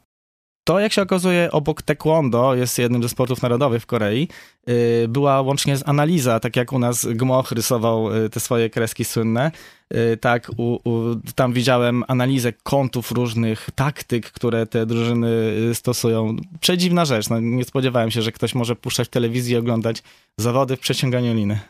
To, 0.64 0.80
jak 0.80 0.92
się 0.92 1.02
okazuje, 1.02 1.50
obok 1.52 1.82
taekwondo, 1.82 2.54
jest 2.54 2.78
jednym 2.78 3.02
ze 3.02 3.08
sportów 3.08 3.42
narodowych 3.42 3.82
w 3.82 3.86
Korei, 3.86 4.28
yy, 4.66 4.74
była 5.08 5.40
łącznie 5.40 5.76
z 5.76 5.88
analiza, 5.88 6.40
tak 6.40 6.56
jak 6.56 6.72
u 6.72 6.78
nas 6.78 7.06
Gmoch 7.06 7.52
rysował 7.52 8.14
yy, 8.14 8.30
te 8.30 8.40
swoje 8.40 8.70
kreski 8.70 9.04
słynne, 9.04 9.50
yy, 9.90 10.16
tak 10.16 10.50
u, 10.56 10.90
u, 10.90 11.16
tam 11.34 11.52
widziałem 11.52 12.04
analizę 12.08 12.52
kątów 12.52 13.12
różnych 13.12 13.68
taktyk, 13.74 14.30
które 14.30 14.66
te 14.66 14.86
drużyny 14.86 15.30
stosują. 15.74 16.36
Przedziwna 16.60 17.04
rzecz, 17.04 17.30
no, 17.30 17.40
nie 17.40 17.64
spodziewałem 17.64 18.10
się, 18.10 18.22
że 18.22 18.32
ktoś 18.32 18.54
może 18.54 18.76
puszczać 18.76 19.08
w 19.08 19.10
telewizji 19.10 19.54
i 19.54 19.56
oglądać 19.56 20.02
zawody 20.38 20.76
w 20.76 20.80
przeciąganiu 20.80 21.34
liny. 21.34 21.60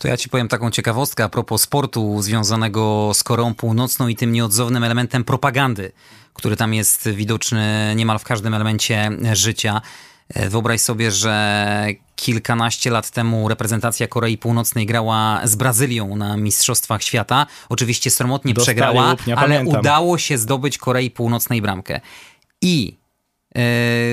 To 0.00 0.08
ja 0.08 0.16
ci 0.16 0.28
powiem 0.28 0.48
taką 0.48 0.70
ciekawostkę 0.70 1.24
a 1.24 1.28
propos 1.28 1.62
sportu 1.62 2.22
związanego 2.22 3.10
z 3.14 3.22
Koreą 3.22 3.54
Północną 3.54 4.08
i 4.08 4.16
tym 4.16 4.32
nieodzownym 4.32 4.84
elementem 4.84 5.24
propagandy, 5.24 5.92
który 6.34 6.56
tam 6.56 6.74
jest 6.74 7.08
widoczny 7.08 7.92
niemal 7.96 8.18
w 8.18 8.24
każdym 8.24 8.54
elemencie 8.54 9.10
życia. 9.32 9.80
E, 10.34 10.48
Wyobraź 10.48 10.80
sobie, 10.80 11.10
że 11.10 11.86
kilkanaście 12.16 12.90
lat 12.90 13.10
temu 13.10 13.48
reprezentacja 13.48 14.08
Korei 14.08 14.38
Północnej 14.38 14.86
grała 14.86 15.40
z 15.44 15.56
Brazylią 15.56 16.16
na 16.16 16.36
Mistrzostwach 16.36 17.02
Świata. 17.02 17.46
Oczywiście 17.68 18.10
sromotnie 18.10 18.54
Dostali 18.54 18.76
przegrała, 18.76 19.16
ale 19.26 19.34
pamiętam. 19.34 19.80
udało 19.80 20.18
się 20.18 20.38
zdobyć 20.38 20.78
Korei 20.78 21.10
Północnej 21.10 21.62
bramkę. 21.62 22.00
I 22.62 22.96
e, 23.54 23.60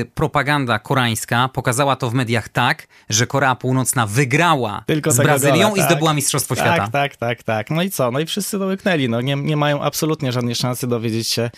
propaganda 0.06 0.80
koreańska 0.80 1.50
pokazała 1.54 1.96
to 1.96 2.10
w 2.10 2.14
mediach 2.14 2.50
tak, 2.50 2.88
że 3.10 3.28
Korea 3.28 3.56
Północna 3.56 4.08
wygrała 4.08 4.84
Tylko 4.88 5.12
z 5.12 5.18
Brazylią 5.18 5.70
gola, 5.70 5.76
i 5.76 5.80
tak. 5.80 5.92
zdobyła 5.92 6.14
Mistrzostwo 6.14 6.56
Świata. 6.56 6.78
Tak, 6.78 6.92
tak, 6.92 7.16
tak, 7.16 7.44
tak. 7.44 7.70
No 7.70 7.84
i 7.84 7.90
co? 7.90 8.12
No 8.12 8.20
i 8.20 8.26
wszyscy 8.26 8.60
to 8.60 8.66
łyknęli. 8.66 9.10
No 9.10 9.22
nie, 9.22 9.36
nie 9.36 9.58
mają 9.58 9.82
absolutnie 9.82 10.32
żadnej 10.32 10.56
szansy 10.56 10.88
dowiedzieć 10.88 11.28
się, 11.28 11.50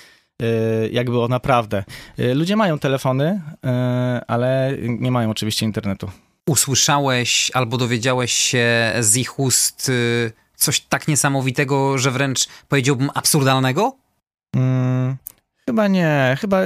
jak 0.92 1.10
było 1.10 1.28
naprawdę. 1.28 1.84
Y, 2.20 2.36
Ludzie 2.36 2.56
mają 2.56 2.80
telefony, 2.80 3.42
y, 3.54 3.70
ale 4.28 4.78
nie 4.80 5.12
mają 5.12 5.30
oczywiście 5.30 5.66
internetu. 5.66 6.10
Usłyszałeś 6.48 7.52
albo 7.54 7.78
dowiedziałeś 7.78 8.32
się 8.32 8.94
z 9.00 9.18
ich 9.18 9.40
ust 9.40 9.90
y, 9.90 10.32
coś 10.56 10.80
tak 10.80 11.08
niesamowitego, 11.08 11.98
że 11.98 12.12
wręcz 12.12 12.48
powiedziałbym 12.68 13.10
absurdalnego? 13.14 13.96
Mm, 14.56 15.18
chyba 15.66 15.88
nie. 15.88 16.38
Chyba 16.42 16.62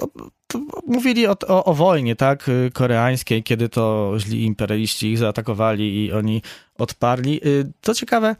o, 0.00 0.08
to 0.46 0.60
mówili 0.86 1.26
o, 1.26 1.36
o, 1.48 1.64
o 1.64 1.74
wojnie, 1.74 2.16
tak, 2.16 2.48
y, 2.48 2.70
koreańskiej, 2.74 3.42
kiedy 3.42 3.68
to 3.68 4.14
źli 4.18 4.44
imperialiści 4.44 5.12
ich 5.12 5.18
zaatakowali 5.18 6.04
i 6.04 6.12
oni 6.12 6.42
odparli. 6.78 7.40
Y, 7.46 7.72
Co 7.82 7.94
ciekawe, 7.94 8.36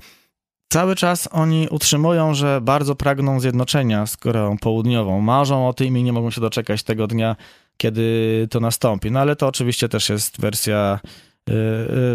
cały 0.69 0.97
czas 0.97 1.29
oni 1.33 1.69
utrzymują, 1.71 2.35
że 2.35 2.61
bardzo 2.61 2.95
pragną 2.95 3.41
zjednoczenia 3.41 4.07
z 4.07 4.17
Koreą 4.17 4.59
Południową. 4.59 5.21
Marzą 5.21 5.69
o 5.69 5.73
tym 5.73 5.99
i 5.99 6.03
nie 6.03 6.13
mogą 6.13 6.31
się 6.31 6.41
doczekać 6.41 6.83
tego 6.83 7.07
dnia, 7.07 7.37
kiedy 7.77 8.49
to 8.51 8.61
nastąpi. 8.61 9.11
No 9.11 9.21
ale 9.21 9.37
to 9.37 9.47
oczywiście 9.47 9.89
też 9.89 10.09
jest 10.09 10.41
wersja, 10.41 11.01
y, 11.51 11.53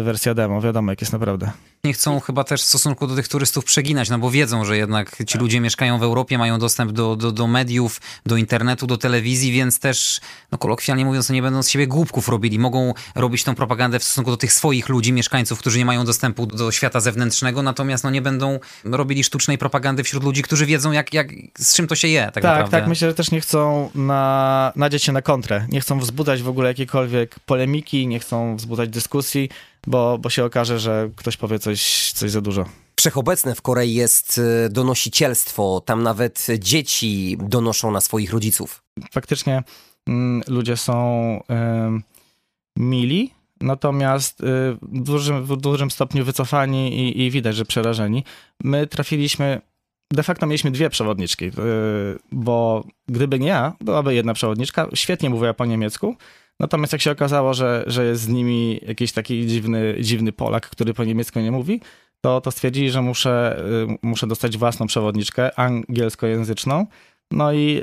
y, 0.00 0.02
wersja 0.02 0.34
demo. 0.34 0.60
Wiadomo, 0.60 0.92
jak 0.92 1.00
jest 1.00 1.12
naprawdę. 1.12 1.50
Nie 1.84 1.92
chcą 1.92 2.20
chyba 2.20 2.44
też 2.44 2.62
w 2.62 2.64
stosunku 2.64 3.06
do 3.06 3.16
tych 3.16 3.28
turystów 3.28 3.64
przeginać, 3.64 4.10
no 4.10 4.18
bo 4.18 4.30
wiedzą, 4.30 4.64
że 4.64 4.76
jednak 4.76 5.16
ci 5.26 5.38
ludzie 5.38 5.60
mieszkają 5.60 5.98
w 5.98 6.02
Europie, 6.02 6.38
mają 6.38 6.58
dostęp 6.58 6.92
do, 6.92 7.16
do, 7.16 7.32
do 7.32 7.46
mediów, 7.46 8.00
do 8.26 8.36
internetu, 8.36 8.86
do 8.86 8.98
telewizji, 8.98 9.52
więc 9.52 9.78
też, 9.78 10.20
no 10.52 10.58
kolokwialnie 10.58 11.04
mówiąc, 11.04 11.28
no 11.28 11.34
nie 11.34 11.42
będą 11.42 11.62
z 11.62 11.68
siebie 11.68 11.86
głupków 11.86 12.28
robili. 12.28 12.58
Mogą 12.58 12.94
robić 13.14 13.44
tą 13.44 13.54
propagandę 13.54 13.98
w 13.98 14.04
stosunku 14.04 14.30
do 14.30 14.36
tych 14.36 14.52
swoich 14.52 14.88
ludzi, 14.88 15.12
mieszkańców, 15.12 15.58
którzy 15.58 15.78
nie 15.78 15.84
mają 15.84 16.04
dostępu 16.04 16.46
do 16.46 16.72
świata 16.72 17.00
zewnętrznego, 17.00 17.62
natomiast 17.62 18.04
no 18.04 18.10
nie 18.10 18.22
będą 18.22 18.58
robili 18.84 19.24
sztucznej 19.24 19.58
propagandy 19.58 20.02
wśród 20.04 20.24
ludzi, 20.24 20.42
którzy 20.42 20.66
wiedzą, 20.66 20.92
jak, 20.92 21.14
jak, 21.14 21.28
z 21.58 21.74
czym 21.74 21.86
to 21.86 21.94
się 21.94 22.08
je, 22.08 22.22
tak, 22.22 22.34
Tak, 22.34 22.44
naprawdę. 22.44 22.70
tak, 22.70 22.88
myślę, 22.88 23.08
że 23.08 23.14
też 23.14 23.30
nie 23.30 23.40
chcą 23.40 23.90
na, 23.94 24.72
nadzieć 24.76 25.02
się 25.02 25.12
na 25.12 25.22
kontrę. 25.22 25.66
Nie 25.68 25.80
chcą 25.80 25.98
wzbudzać 25.98 26.42
w 26.42 26.48
ogóle 26.48 26.68
jakiejkolwiek 26.68 27.38
polemiki, 27.46 28.06
nie 28.06 28.20
chcą 28.20 28.56
wzbudzać 28.56 28.88
dyskusji, 28.90 29.48
bo, 29.86 30.18
bo 30.18 30.30
się 30.30 30.44
okaże, 30.44 30.78
że 30.78 31.10
ktoś 31.16 31.36
powie 31.36 31.58
coś, 31.58 32.12
coś 32.12 32.30
za 32.30 32.40
dużo. 32.40 32.64
Wszechobecne 32.96 33.54
w 33.54 33.62
Korei 33.62 33.94
jest 33.94 34.38
y, 34.38 34.68
donosicielstwo. 34.70 35.82
Tam 35.84 36.02
nawet 36.02 36.46
dzieci 36.58 37.36
donoszą 37.40 37.90
na 37.90 38.00
swoich 38.00 38.32
rodziców. 38.32 38.82
Faktycznie 39.12 39.62
mm, 40.06 40.42
ludzie 40.48 40.76
są 40.76 40.94
em, 41.48 42.02
mili, 42.78 43.30
natomiast 43.60 44.40
y, 44.40 44.44
w 44.82 45.02
dużym, 45.02 45.44
w 45.44 45.56
dużym 45.56 45.90
stopniu 45.90 46.24
wycofani 46.24 47.00
i, 47.00 47.22
i 47.22 47.30
widać, 47.30 47.56
że 47.56 47.64
przerażeni. 47.64 48.24
My 48.64 48.86
trafiliśmy 48.86 49.60
de 50.12 50.22
facto 50.22 50.46
mieliśmy 50.46 50.70
dwie 50.70 50.90
przewodniczki, 50.90 51.50
bo 52.32 52.84
gdyby 53.08 53.40
nie 53.40 53.48
ja, 53.48 53.72
byłaby 53.80 54.14
jedna 54.14 54.34
przewodniczka, 54.34 54.88
świetnie 54.94 55.30
mówiła 55.30 55.54
po 55.54 55.66
niemiecku, 55.66 56.16
natomiast 56.60 56.92
jak 56.92 57.02
się 57.02 57.10
okazało, 57.10 57.54
że, 57.54 57.84
że 57.86 58.04
jest 58.04 58.22
z 58.22 58.28
nimi 58.28 58.80
jakiś 58.86 59.12
taki 59.12 59.46
dziwny, 59.46 59.96
dziwny 60.00 60.32
Polak, 60.32 60.70
który 60.70 60.94
po 60.94 61.04
niemiecku 61.04 61.40
nie 61.40 61.52
mówi, 61.52 61.80
to, 62.20 62.40
to 62.40 62.50
stwierdzili, 62.50 62.90
że 62.90 63.02
muszę, 63.02 63.62
yy, 63.88 63.96
muszę 64.02 64.26
dostać 64.26 64.58
własną 64.58 64.86
przewodniczkę 64.86 65.58
angielskojęzyczną, 65.58 66.86
no 67.30 67.52
i 67.52 67.82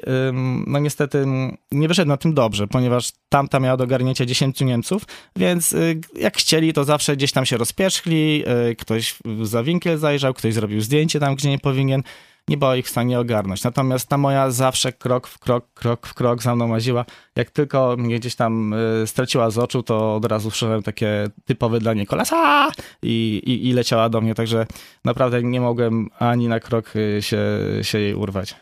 no 0.68 0.80
niestety 0.80 1.26
nie 1.72 1.88
wyszedł 1.88 2.10
na 2.10 2.18
tym 2.18 2.34
dobrze, 2.34 2.68
ponieważ 2.68 3.12
tamta 3.30 3.60
miała 3.60 3.78
do 3.78 3.88
garnięcia 3.88 4.26
10 4.26 4.62
Niemców, 4.62 5.06
więc 5.36 5.74
y, 5.74 6.02
jak 6.16 6.38
chcieli, 6.38 6.74
to 6.74 6.84
zawsze 6.84 7.16
gdzieś 7.16 7.32
tam 7.32 7.46
się 7.46 7.58
rozpieszkli, 7.58 8.44
y, 8.72 8.76
ktoś 8.76 9.16
za 9.42 9.64
winkiel 9.64 9.98
zajrzał, 9.98 10.34
ktoś 10.34 10.54
zrobił 10.54 10.82
zdjęcie 10.82 11.20
tam, 11.20 11.36
gdzie 11.36 11.50
nie 11.50 11.60
powinien, 11.60 12.04
nie 12.50 12.58
była 12.58 12.76
ich 12.76 12.86
w 12.86 12.90
stanie 12.90 13.20
ogarnąć. 13.20 13.64
Natomiast 13.64 14.10
ta 14.10 14.18
moja 14.18 14.52
zawsze 14.52 14.94
krok 14.94 15.28
w 15.28 15.40
krok, 15.40 15.74
krok 15.74 16.08
w 16.08 16.14
krok 16.14 16.44
za 16.44 16.56
mną 16.56 16.70
łaziła. 16.70 17.06
Jak 17.36 17.52
tylko 17.52 17.96
mnie 17.98 18.20
gdzieś 18.20 18.36
tam 18.36 18.74
y, 18.74 19.08
straciła 19.08 19.50
z 19.50 19.58
oczu, 19.58 19.84
to 19.84 20.16
od 20.16 20.26
razu 20.26 20.52
słyszałem 20.52 20.84
takie 20.84 21.28
typowe 21.46 21.80
dla 21.80 21.94
niej 21.94 22.06
kolasa 22.06 22.72
i, 23.02 23.42
i, 23.46 23.70
i 23.70 23.74
leciała 23.74 24.10
do 24.10 24.22
mnie, 24.22 24.36
także 24.36 24.68
naprawdę 25.06 25.44
nie 25.44 25.62
mogłem 25.62 26.10
ani 26.20 26.48
na 26.48 26.60
krok 26.60 26.94
się, 27.20 27.40
się 27.82 28.00
jej 28.00 28.16
urwać. 28.16 28.56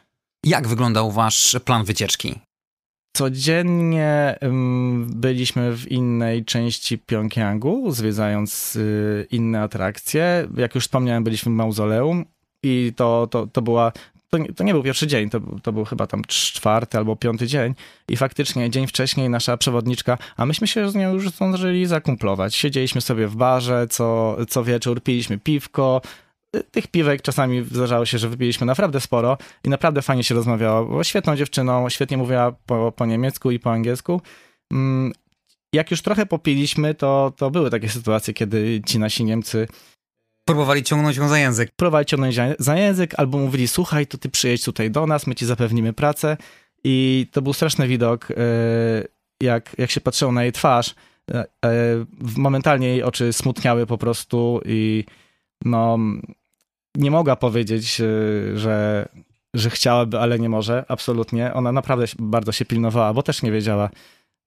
Jak 0.45 0.67
wyglądał 0.67 1.11
wasz 1.11 1.57
plan 1.65 1.83
wycieczki? 1.83 2.35
Codziennie 3.15 4.39
byliśmy 5.05 5.77
w 5.77 5.91
innej 5.91 6.45
części 6.45 6.97
Pjongjangu, 6.97 7.91
zwiedzając 7.91 8.75
y, 8.75 9.27
inne 9.31 9.61
atrakcje. 9.61 10.47
Jak 10.57 10.75
już 10.75 10.83
wspomniałem, 10.83 11.23
byliśmy 11.23 11.51
w 11.51 11.55
mauzoleum 11.55 12.25
i 12.63 12.93
to, 12.95 13.27
to, 13.31 13.47
to 13.47 13.61
była 13.61 13.91
to 14.29 14.37
nie, 14.37 14.53
to 14.53 14.63
nie, 14.63 14.73
był 14.73 14.83
pierwszy 14.83 15.07
dzień, 15.07 15.29
to, 15.29 15.39
to 15.63 15.71
był 15.71 15.85
chyba 15.85 16.07
tam 16.07 16.21
czwarty 16.27 16.97
albo 16.97 17.15
piąty 17.15 17.47
dzień 17.47 17.75
i 18.09 18.17
faktycznie 18.17 18.69
dzień 18.69 18.87
wcześniej 18.87 19.29
nasza 19.29 19.57
przewodniczka, 19.57 20.17
a 20.37 20.45
myśmy 20.45 20.67
się 20.67 20.89
z 20.89 20.95
nią 20.95 21.13
już 21.13 21.29
zdążyli 21.29 21.85
zakumplować. 21.85 22.55
Siedzieliśmy 22.55 23.01
sobie 23.01 23.27
w 23.27 23.35
barze 23.35 23.87
co, 23.89 24.37
co 24.49 24.63
wieczór, 24.63 25.03
piliśmy 25.03 25.37
piwko, 25.37 26.01
tych 26.71 26.87
piwek 26.87 27.21
czasami 27.21 27.63
zdarzało 27.63 28.05
się, 28.05 28.17
że 28.17 28.29
wypiliśmy 28.29 28.65
naprawdę 28.67 29.01
sporo 29.01 29.37
i 29.63 29.69
naprawdę 29.69 30.01
fajnie 30.01 30.23
się 30.23 30.35
rozmawiało. 30.35 30.85
Była 30.85 31.03
świetną 31.03 31.35
dziewczyną, 31.35 31.89
świetnie 31.89 32.17
mówiła 32.17 32.51
po, 32.65 32.91
po 32.91 33.05
niemiecku 33.05 33.51
i 33.51 33.59
po 33.59 33.71
angielsku. 33.71 34.21
Mm, 34.71 35.11
jak 35.73 35.91
już 35.91 36.01
trochę 36.01 36.25
popiliśmy, 36.25 36.95
to, 36.95 37.33
to 37.37 37.51
były 37.51 37.69
takie 37.69 37.89
sytuacje, 37.89 38.33
kiedy 38.33 38.81
ci 38.85 38.99
nasi 38.99 39.23
Niemcy 39.23 39.67
próbowali 40.49 40.83
ciągnąć 40.83 41.17
ją 41.17 41.27
za 41.27 41.39
język. 41.39 41.71
Próbowali 41.75 42.05
ciągnąć 42.05 42.35
za 42.59 42.75
język, 42.75 43.13
albo 43.17 43.37
mówili, 43.37 43.67
słuchaj, 43.67 44.07
to 44.07 44.17
ty 44.17 44.29
przyjedź 44.29 44.63
tutaj 44.63 44.91
do 44.91 45.07
nas, 45.07 45.27
my 45.27 45.35
ci 45.35 45.45
zapewnimy 45.45 45.93
pracę. 45.93 46.37
I 46.83 47.27
to 47.31 47.41
był 47.41 47.53
straszny 47.53 47.87
widok, 47.87 48.31
e, 48.31 48.35
jak, 49.41 49.75
jak 49.77 49.91
się 49.91 50.01
patrzyło 50.01 50.31
na 50.31 50.43
jej 50.43 50.51
twarz. 50.51 50.95
E, 51.31 51.45
e, 51.65 52.05
momentalnie 52.37 52.87
jej 52.87 53.03
oczy 53.03 53.33
smutniały 53.33 53.85
po 53.85 53.97
prostu 53.97 54.61
i 54.65 55.05
no, 55.65 55.97
nie 56.95 57.11
mogła 57.11 57.35
powiedzieć, 57.35 57.95
że, 58.53 59.09
że 59.53 59.69
chciałaby, 59.69 60.19
ale 60.19 60.39
nie 60.39 60.49
może. 60.49 60.85
Absolutnie. 60.87 61.53
Ona 61.53 61.71
naprawdę 61.71 62.05
bardzo 62.19 62.51
się 62.51 62.65
pilnowała, 62.65 63.13
bo 63.13 63.23
też 63.23 63.41
nie 63.41 63.51
wiedziała, 63.51 63.89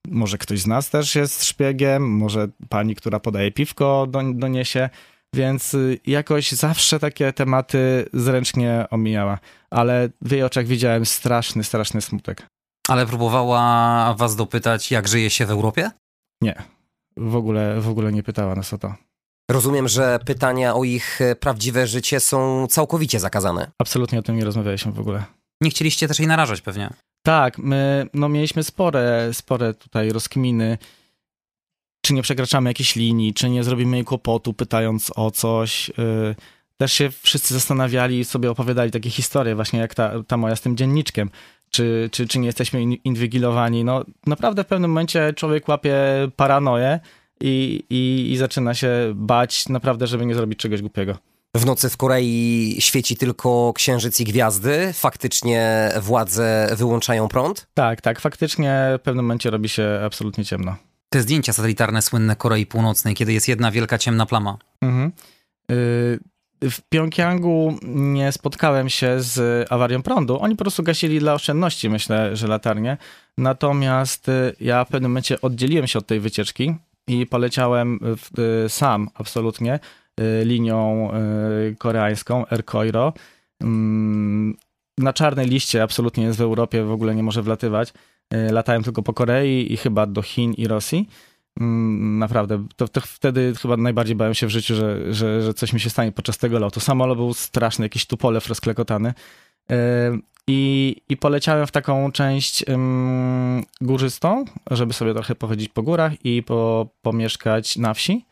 może 0.09 0.39
ktoś 0.39 0.61
z 0.61 0.67
nas 0.67 0.91
też 0.91 1.15
jest 1.15 1.45
szpiegiem, 1.45 2.17
może 2.17 2.49
pani, 2.69 2.95
która 2.95 3.21
podaje 3.21 3.53
piwko, 3.53 4.07
doniesie. 4.35 4.91
Więc 5.35 5.75
y, 5.75 6.01
jakoś 6.07 6.53
zawsze 6.53 6.99
takie 6.99 7.33
tematy 7.33 8.09
zręcznie 8.13 8.87
omijała. 8.91 9.39
Ale 9.71 10.09
w 10.21 10.31
jej 10.31 10.43
oczach 10.43 10.67
widziałem 10.67 11.07
straszny, 11.07 11.65
straszny 11.65 12.01
smutek. 12.01 12.47
Ale 12.89 13.07
próbowała 13.07 14.15
was 14.15 14.37
dopytać, 14.37 14.91
jak 14.91 15.09
żyje 15.09 15.31
się 15.31 15.47
w 15.47 15.51
Europie? 15.51 15.91
Nie. 16.41 16.63
W 17.17 17.37
ogóle, 17.37 17.81
w 17.81 17.89
ogóle 17.89 18.13
nie 18.13 18.23
pytała 18.23 18.55
nas 18.55 18.73
o 18.73 18.79
to. 18.79 18.95
Rozumiem, 19.51 19.89
że 19.89 20.19
pytania 20.27 20.75
o 20.75 20.85
ich 20.85 21.21
e, 21.21 21.37
prawdziwe 21.37 21.87
życie 21.87 22.21
są 22.21 22.67
całkowicie 22.67 23.21
zakazane. 23.21 23.71
Absolutnie 23.79 24.19
o 24.19 24.23
tym 24.23 24.37
nie 24.37 24.45
rozmawialiśmy 24.45 24.93
w 24.93 25.01
ogóle. 25.01 25.25
Nie 25.61 25.71
chcieliście 25.71 26.09
też 26.09 26.19
jej 26.19 26.29
narażać 26.29 26.61
pewnie. 26.61 26.91
Tak, 27.27 27.59
my 27.59 28.07
no, 28.15 28.29
mieliśmy 28.29 28.63
spore, 28.63 29.29
spore 29.33 29.75
tutaj 29.75 30.11
rozkminy, 30.11 30.79
czy 32.03 32.15
nie 32.15 32.23
przekraczamy 32.23 32.71
jakiejś 32.71 32.97
linii, 32.97 33.35
czy 33.35 33.51
nie 33.51 33.65
zrobimy 33.65 33.97
jej 33.97 34.05
kłopotu, 34.05 34.55
pytając 34.55 35.13
o 35.17 35.31
coś. 35.31 35.91
Y, 35.91 35.93
też 36.77 36.93
się 36.93 37.11
wszyscy 37.23 37.55
zastanawiali 37.55 38.19
i 38.19 38.25
sobie 38.25 38.51
opowiadali 38.51 38.91
takie 38.91 39.11
historie, 39.11 39.55
właśnie 39.55 39.81
jak 39.81 39.95
ta, 39.95 40.13
ta 40.27 40.37
moja 40.37 40.57
z 40.57 40.61
tym 40.61 40.77
dzienniczkiem. 40.77 41.31
Czy, 41.71 42.09
czy, 42.13 42.29
czy 42.29 42.39
nie 42.39 42.47
jesteśmy 42.47 42.83
inwigilowani? 42.83 43.85
No 43.85 44.05
naprawdę 44.27 44.65
w 44.65 44.67
pewnym 44.67 44.91
momencie 44.91 45.33
człowiek 45.37 45.69
łapie 45.69 45.95
paranoję, 46.37 47.01
i, 47.43 47.85
i, 47.91 48.33
i 48.33 48.37
zaczyna 48.37 48.75
się 48.75 49.13
bać 49.15 49.69
naprawdę, 49.69 50.07
żeby 50.07 50.27
nie 50.27 50.35
zrobić 50.35 50.59
czegoś 50.59 50.81
głupiego. 50.81 51.17
W 51.57 51.67
nocy 51.67 51.91
w 51.91 51.97
Korei 51.97 52.77
świeci 52.79 53.17
tylko 53.17 53.73
księżyc 53.75 54.21
i 54.21 54.25
gwiazdy. 54.25 54.93
Faktycznie 54.93 55.91
władze 56.01 56.75
wyłączają 56.77 57.29
prąd? 57.29 57.67
Tak, 57.75 58.01
tak. 58.01 58.21
Faktycznie 58.21 58.99
w 58.99 59.03
pewnym 59.03 59.25
momencie 59.25 59.51
robi 59.51 59.69
się 59.69 60.01
absolutnie 60.05 60.45
ciemno. 60.45 60.77
Te 61.13 61.23
zdjęcia 61.23 61.53
satelitarne 61.53 62.03
słynne 62.03 62.37
Korei 62.37 62.67
Północnej, 62.67 63.15
kiedy 63.15 63.33
jest 63.33 63.49
jedna 63.49 63.71
wielka 63.71 63.99
ciemna 63.99 64.27
plama. 64.27 64.59
Mhm. 64.81 65.13
Y 65.71 66.19
w 66.71 66.83
Pjongjangu 66.89 67.79
nie 67.83 68.33
spotkałem 68.33 68.89
się 68.89 69.21
z 69.21 69.67
awarią 69.73 70.03
prądu. 70.03 70.41
Oni 70.41 70.57
po 70.57 70.65
prostu 70.65 70.83
gasili 70.83 71.19
dla 71.19 71.35
oszczędności, 71.35 71.91
myślę, 71.91 72.37
że 72.37 72.47
latarnie. 72.47 72.97
Natomiast 73.39 74.29
y, 74.29 74.57
ja 74.61 74.85
w 74.85 74.89
pewnym 74.89 75.11
momencie 75.11 75.41
oddzieliłem 75.41 75.87
się 75.87 75.99
od 75.99 76.07
tej 76.07 76.21
wycieczki 76.21 76.75
i 77.07 77.27
poleciałem 77.27 77.99
y, 78.65 78.69
sam 78.69 79.09
absolutnie 79.15 79.79
linią 80.45 81.11
koreańską 81.79 82.47
Air 82.51 82.65
Coiro. 82.65 83.13
Mm, 83.63 84.57
na 84.99 85.13
czarnej 85.13 85.47
liście 85.47 85.83
absolutnie 85.83 86.25
jest 86.25 86.39
w 86.39 86.43
Europie, 86.43 86.85
w 86.85 86.93
ogóle 86.93 87.15
nie 87.15 87.23
może 87.23 87.43
wlatywać. 87.43 87.93
Latałem 88.51 88.83
tylko 88.83 89.03
po 89.03 89.13
Korei 89.13 89.73
i 89.73 89.77
chyba 89.77 90.07
do 90.07 90.23
Chin 90.23 90.53
i 90.53 90.67
Rosji. 90.67 91.09
Mm, 91.61 92.19
naprawdę, 92.19 92.67
to, 92.77 92.89
to, 92.89 93.01
wtedy 93.01 93.53
chyba 93.63 93.77
najbardziej 93.77 94.17
bałem 94.17 94.35
się 94.35 94.47
w 94.47 94.51
życiu, 94.51 94.75
że, 94.75 95.15
że, 95.15 95.43
że 95.43 95.55
coś 95.55 95.73
mi 95.73 95.81
się 95.81 95.91
stanie 95.91 96.13
podczas 96.13 96.39
tego 96.39 96.59
lotu. 96.59 96.81
Samolot 96.81 97.19
był 97.19 97.35
straszny, 97.35 97.85
jakiś 97.85 98.07
tupolew 98.07 98.49
rozklekotany. 98.49 99.15
I, 100.47 100.97
I 101.09 101.17
poleciałem 101.17 101.67
w 101.67 101.71
taką 101.71 102.13
część 102.13 102.69
um, 102.69 103.63
górzystą, 103.81 104.45
żeby 104.71 104.93
sobie 104.93 105.15
trochę 105.15 105.35
powiedzieć 105.35 105.69
po 105.69 105.83
górach 105.83 106.25
i 106.25 106.43
po, 106.43 106.89
pomieszkać 107.03 107.77
na 107.77 107.95
wsi. 107.95 108.25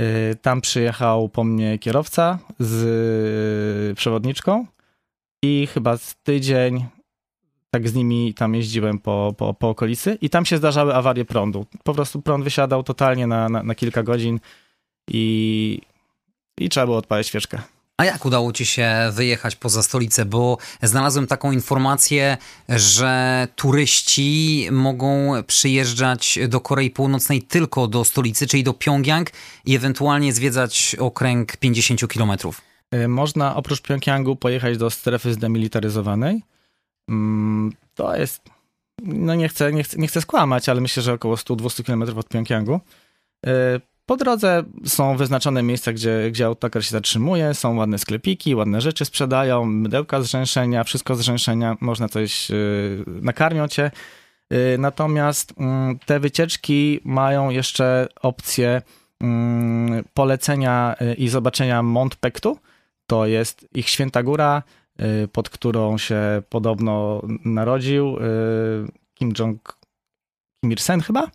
Y, 0.00 0.36
tam 0.42 0.60
przyjechał 0.60 1.28
po 1.28 1.44
mnie 1.44 1.78
kierowca 1.78 2.38
z 2.58 2.82
y, 3.90 3.94
przewodniczką 3.94 4.66
i 5.42 5.68
chyba 5.74 5.96
z 5.96 6.16
tydzień 6.22 6.86
tak 7.70 7.88
z 7.88 7.94
nimi 7.94 8.34
tam 8.34 8.54
jeździłem 8.54 8.98
po, 8.98 9.34
po, 9.38 9.54
po 9.54 9.68
okolicy 9.68 10.18
i 10.20 10.30
tam 10.30 10.46
się 10.46 10.56
zdarzały 10.56 10.94
awarie 10.94 11.24
prądu. 11.24 11.66
Po 11.84 11.94
prostu 11.94 12.22
prąd 12.22 12.44
wysiadał 12.44 12.82
totalnie 12.82 13.26
na, 13.26 13.48
na, 13.48 13.62
na 13.62 13.74
kilka 13.74 14.02
godzin 14.02 14.40
i, 15.10 15.80
i 16.58 16.68
trzeba 16.68 16.86
było 16.86 16.98
odpalić 16.98 17.26
świeczkę. 17.26 17.62
A 17.96 18.04
jak 18.04 18.24
udało 18.24 18.52
ci 18.52 18.66
się 18.66 19.10
wyjechać 19.12 19.56
poza 19.56 19.82
stolicę? 19.82 20.24
Bo 20.24 20.58
znalazłem 20.82 21.26
taką 21.26 21.52
informację, 21.52 22.36
że 22.68 23.48
turyści 23.56 24.68
mogą 24.70 25.32
przyjeżdżać 25.46 26.38
do 26.48 26.60
Korei 26.60 26.90
Północnej 26.90 27.42
tylko 27.42 27.88
do 27.88 28.04
stolicy, 28.04 28.46
czyli 28.46 28.64
do 28.64 28.74
Pjongjang 28.74 29.30
i 29.64 29.76
ewentualnie 29.76 30.32
zwiedzać 30.32 30.96
okręg 30.98 31.56
50 31.56 32.08
kilometrów. 32.08 32.60
E, 32.90 33.08
można 33.08 33.56
oprócz 33.56 33.80
Pjongjangu 33.80 34.36
pojechać 34.36 34.78
do 34.78 34.90
strefy 34.90 35.34
zdemilitaryzowanej. 35.34 36.42
Mm, 37.08 37.72
to 37.94 38.16
jest, 38.16 38.42
no 39.02 39.34
nie 39.34 39.48
chcę, 39.48 39.72
nie 39.72 39.82
chcę, 39.82 39.98
nie 39.98 40.08
chcę 40.08 40.20
skłamać, 40.20 40.68
ale 40.68 40.80
myślę, 40.80 41.02
że 41.02 41.12
około 41.12 41.34
100-200 41.34 41.84
km 41.84 42.18
od 42.18 42.28
Pjongjangu. 42.28 42.80
E, 43.46 43.80
po 44.08 44.16
drodze 44.16 44.62
są 44.84 45.16
wyznaczone 45.16 45.62
miejsca, 45.62 45.92
gdzie, 45.92 46.30
gdzie 46.30 46.46
autokar 46.46 46.84
się 46.84 46.90
zatrzymuje, 46.90 47.54
są 47.54 47.76
ładne 47.76 47.98
sklepiki, 47.98 48.54
ładne 48.54 48.80
rzeczy 48.80 49.04
sprzedają, 49.04 49.64
mydełka 49.64 50.22
z 50.22 50.26
rzęszenia, 50.26 50.84
wszystko 50.84 51.14
z 51.16 51.20
rzęszenia, 51.20 51.76
można 51.80 52.08
coś, 52.08 52.50
yy, 52.50 53.04
nakarmią 53.06 53.68
cię. 53.68 53.90
Yy, 54.50 54.58
natomiast 54.78 55.54
yy, 55.58 55.98
te 56.06 56.20
wycieczki 56.20 57.00
mają 57.04 57.50
jeszcze 57.50 58.08
opcję 58.22 58.82
mm, 59.20 60.04
polecenia 60.14 60.94
y, 61.00 61.14
i 61.14 61.28
zobaczenia 61.28 61.82
Mont 61.82 62.16
Pektu. 62.16 62.58
To 63.06 63.26
jest 63.26 63.68
ich 63.74 63.88
święta 63.88 64.22
góra, 64.22 64.62
y, 64.62 64.87
pod 65.32 65.50
którą 65.50 65.98
się 65.98 66.42
podobno 66.48 67.22
narodził 67.44 68.16
y, 68.16 68.20
Kim 69.14 69.32
Jong 69.38 69.78
Kim 70.60 70.72
Il-sen 70.72 71.00
chyba 71.00 71.30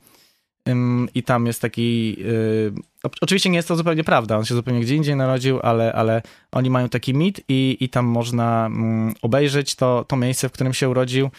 i 1.16 1.24
tam 1.24 1.48
jest 1.48 1.62
taki 1.62 2.16
y, 2.20 2.74
Oczywiście 3.22 3.50
nie 3.50 3.56
jest 3.56 3.68
to 3.68 3.76
zupełnie 3.76 4.04
prawda, 4.04 4.38
on 4.38 4.46
się 4.46 4.56
zupełnie 4.56 4.82
gdzie 4.82 4.96
indziej 4.96 5.16
narodził, 5.16 5.60
ale, 5.64 5.94
ale 5.94 6.22
oni 6.52 6.70
mają 6.70 6.90
taki 6.90 7.14
mit 7.14 7.42
i, 7.50 7.78
i 7.80 7.90
tam 7.90 8.06
można 8.06 8.66
mm, 8.66 9.14
obejrzeć 9.22 9.76
to, 9.76 10.06
to 10.08 10.16
miejsce, 10.16 10.50
w 10.50 10.52
którym 10.52 10.74
się 10.74 10.90
urodził 10.90 11.30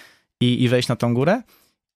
i, 0.40 0.62
i 0.62 0.68
wejść 0.68 0.88
na 0.88 0.96
tą 0.96 1.14
górę. 1.14 1.42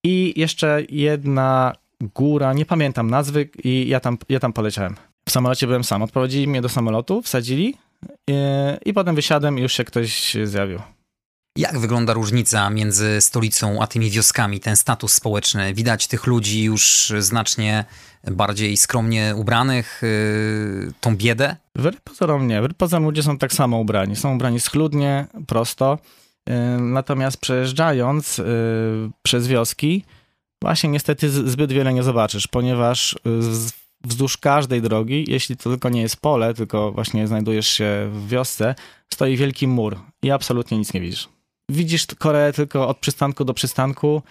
I 0.04 0.34
jeszcze 0.36 0.82
jedna 0.88 1.72
góra, 2.14 2.52
nie 2.52 2.66
pamiętam 2.66 3.10
nazwy 3.10 3.48
i 3.64 3.88
ja 3.88 4.00
tam, 4.00 4.18
ja 4.28 4.40
tam 4.40 4.52
poleciałem. 4.52 4.96
W 5.28 5.30
samolocie 5.30 5.66
byłem 5.66 5.84
sam, 5.84 6.02
odprowadzili 6.02 6.48
mnie 6.48 6.62
do 6.62 6.68
samolotu, 6.68 7.22
wsadzili 7.22 7.74
i, 8.28 8.34
i 8.84 8.92
potem 8.92 9.14
wysiadłem 9.14 9.58
i 9.58 9.62
już 9.62 9.72
się 9.72 9.84
ktoś 9.84 10.36
zjawił. 10.44 10.78
Jak 11.56 11.78
wygląda 11.78 12.12
różnica 12.12 12.70
między 12.70 13.20
stolicą 13.20 13.82
a 13.82 13.86
tymi 13.86 14.10
wioskami, 14.10 14.60
ten 14.60 14.76
status 14.76 15.14
społeczny? 15.14 15.74
Widać 15.74 16.06
tych 16.06 16.26
ludzi 16.26 16.62
już 16.62 17.12
znacznie 17.18 17.84
bardziej 18.30 18.76
skromnie 18.76 19.34
ubranych, 19.36 20.00
yy, 20.02 20.92
tą 21.00 21.16
biedę? 21.16 21.56
Wbrew 21.76 22.00
pozorom 22.00 22.48
nie. 22.48 22.60
Wbrew 22.62 22.76
pozorom 22.76 23.04
ludzie 23.04 23.22
są 23.22 23.38
tak 23.38 23.52
samo 23.52 23.78
ubrani. 23.78 24.16
Są 24.16 24.34
ubrani 24.34 24.60
schludnie, 24.60 25.26
prosto. 25.46 25.98
Yy, 26.48 26.54
natomiast 26.80 27.36
przejeżdżając 27.36 28.38
yy, 28.38 28.44
przez 29.22 29.46
wioski, 29.46 30.04
właśnie 30.62 30.90
niestety 30.90 31.30
zbyt 31.30 31.72
wiele 31.72 31.94
nie 31.94 32.02
zobaczysz, 32.02 32.46
ponieważ 32.46 33.16
wzdłuż 34.04 34.37
każdej 34.37 34.82
drogi, 34.82 35.24
jeśli 35.28 35.56
to 35.56 35.70
tylko 35.70 35.88
nie 35.88 36.00
jest 36.00 36.16
pole, 36.16 36.54
tylko 36.54 36.92
właśnie 36.92 37.26
znajdujesz 37.26 37.68
się 37.68 38.11
w 38.12 38.28
wiosce, 38.28 38.74
stoi 39.12 39.37
wielki 39.37 39.68
mur 39.68 39.98
i 40.22 40.30
absolutnie 40.30 40.78
nic 40.78 40.94
nie 40.94 41.00
widzisz 41.00 41.28
widzisz 41.68 42.06
Koreę 42.18 42.52
tylko 42.52 42.88
od 42.88 42.98
przystanku 42.98 43.44
do 43.44 43.54
przystanku, 43.54 44.22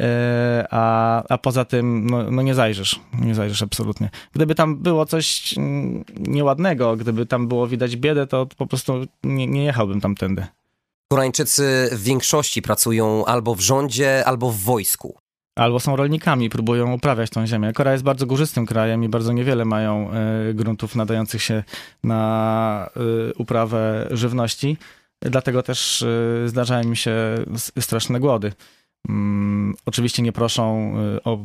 e, 0.00 0.66
a, 0.70 1.22
a 1.28 1.38
poza 1.38 1.64
tym 1.64 2.06
no, 2.06 2.30
no, 2.30 2.42
nie 2.42 2.54
zajrzysz, 2.54 3.00
nie 3.20 3.34
zajrzysz 3.34 3.62
absolutnie. 3.62 4.10
Gdyby 4.32 4.54
tam 4.54 4.76
było 4.76 5.06
coś 5.06 5.54
nieładnego, 6.18 6.96
gdyby 6.96 7.26
tam 7.26 7.48
było 7.48 7.66
widać 7.66 7.96
biedę, 7.96 8.26
to 8.26 8.46
po 8.46 8.66
prostu 8.66 9.06
nie, 9.24 9.46
nie 9.46 9.64
jechałbym 9.64 10.00
tamtędy. 10.00 10.46
Koreańczycy 11.12 11.88
w 11.92 12.02
większości 12.02 12.62
pracują 12.62 13.24
albo 13.24 13.54
w 13.54 13.60
rządzie, 13.60 14.24
albo 14.24 14.50
w 14.50 14.58
wojsku. 14.58 15.18
Albo 15.56 15.80
są 15.80 15.96
rolnikami, 15.96 16.50
próbują 16.50 16.92
uprawiać 16.92 17.30
tą 17.30 17.46
ziemię. 17.46 17.72
Korea 17.72 17.92
jest 17.92 18.04
bardzo 18.04 18.26
górzystym 18.26 18.66
krajem 18.66 19.04
i 19.04 19.08
bardzo 19.08 19.32
niewiele 19.32 19.64
mają 19.64 20.10
y, 20.50 20.54
gruntów 20.54 20.96
nadających 20.96 21.42
się 21.42 21.64
na 22.04 22.90
y, 22.96 23.34
uprawę 23.34 24.08
żywności. 24.10 24.76
Dlatego 25.20 25.62
też 25.62 26.02
y, 26.02 26.44
zdarzają 26.46 26.88
mi 26.88 26.96
się 26.96 27.14
straszne 27.80 28.20
głody. 28.20 28.52
Mm, 29.08 29.74
oczywiście 29.86 30.22
nie 30.22 30.32
proszą 30.32 30.94
o 31.24 31.38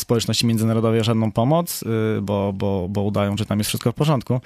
społeczności 0.00 0.46
międzynarodowej 0.46 1.00
o 1.00 1.04
żadną 1.04 1.32
pomoc, 1.32 1.84
bo, 2.22 2.52
bo, 2.52 2.88
bo 2.88 3.02
udają, 3.02 3.36
że 3.36 3.46
tam 3.46 3.58
jest 3.58 3.68
wszystko 3.68 3.92
w 3.92 3.94
porządku. 3.94 4.40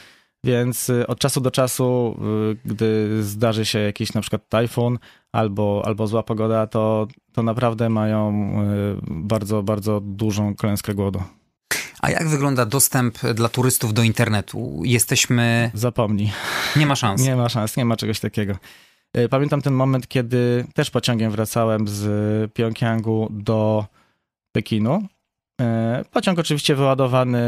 Więc 0.45 0.91
od 1.09 1.19
czasu 1.19 1.41
do 1.41 1.51
czasu, 1.51 2.17
gdy 2.65 3.23
zdarzy 3.23 3.65
się 3.65 3.79
jakiś 3.79 4.15
na 4.15 4.21
przykład 4.21 4.49
tajfun 4.49 4.99
albo, 5.33 5.83
albo 5.85 6.07
zła 6.07 6.23
pogoda, 6.23 6.67
to, 6.67 7.07
to 7.33 7.43
naprawdę 7.43 7.89
mają 7.89 8.53
bardzo, 9.07 9.63
bardzo 9.63 10.01
dużą 10.01 10.55
klęskę 10.55 10.95
głodu. 10.95 11.23
A 12.03 12.11
jak 12.11 12.29
wygląda 12.29 12.67
dostęp 12.67 13.19
dla 13.35 13.49
turystów 13.49 13.95
do 13.95 14.03
internetu? 14.03 14.81
Jesteśmy. 14.85 15.71
Zapomnij. 15.75 16.33
Nie 16.77 16.87
ma 16.87 16.97
szans. 16.97 17.23
Nie 17.27 17.37
ma 17.37 17.49
szans, 17.49 17.77
nie 17.77 17.85
ma 17.85 17.97
czegoś 17.97 18.21
takiego. 18.21 18.57
Pamiętam 19.31 19.63
ten 19.63 19.75
moment, 19.75 20.09
kiedy 20.09 20.67
też 20.75 20.91
pociągiem 20.91 21.31
wracałem 21.31 21.89
z 21.89 22.53
Pjongjangu 22.53 23.29
do 23.31 23.87
Pekinu. 24.53 25.03
Pociąg 26.11 26.39
oczywiście 26.39 26.75
wyładowany 26.75 27.41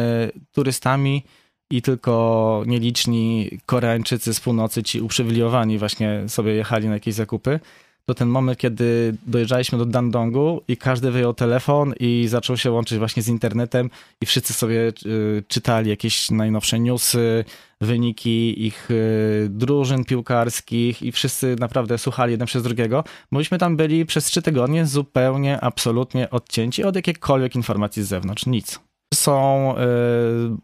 turystami 0.53 1.25
i 1.71 1.83
tylko 1.83 2.63
nieliczni 2.67 3.51
Koreańczycy 3.67 4.35
z 4.35 4.41
północy, 4.41 4.83
ci 4.83 5.01
uprzywilejowani 5.01 5.79
właśnie 5.79 6.29
sobie 6.29 6.55
jechali 6.55 6.89
na 6.89 6.95
jakieś 6.95 7.15
zakupy 7.15 7.61
to 8.07 8.15
ten 8.15 8.29
moment, 8.29 8.59
kiedy 8.59 9.17
dojeżdżaliśmy 9.27 9.79
do 9.79 9.87
Dandongu 9.87 10.63
i 10.69 10.77
każdy 10.77 11.11
wyjął 11.11 11.35
telefon 11.35 11.95
i 12.01 12.25
zaczął 12.29 12.57
się 12.57 12.71
łączyć 12.71 12.99
właśnie 12.99 13.23
z 13.23 13.29
internetem 13.29 13.91
i 14.21 14.27
wszyscy 14.27 14.53
sobie 14.53 14.93
y, 15.07 15.45
czytali 15.49 15.91
jakieś 15.91 16.31
najnowsze 16.31 16.81
newsy, 16.81 17.45
wyniki 17.81 18.67
ich 18.67 18.91
y, 18.91 19.47
drużyn 19.51 20.05
piłkarskich 20.05 21.03
i 21.03 21.13
wszyscy 21.13 21.57
naprawdę 21.61 21.99
słuchali 21.99 22.31
jeden 22.31 22.47
przez 22.47 22.63
drugiego. 22.63 23.05
Myśmy 23.31 23.59
tam 23.59 23.77
byli 23.77 24.07
przez 24.07 24.25
trzy 24.25 24.43
tygodnie 24.43 24.87
zupełnie, 24.87 25.61
absolutnie 25.61 26.31
odcięci 26.31 26.85
od 26.85 26.97
jakiejkolwiek 26.97 27.57
informacji 27.57 28.03
z 28.03 28.09
zewnątrz. 28.09 28.47
Nic. 28.47 28.81
Są 29.15 29.75
y, 29.77 29.81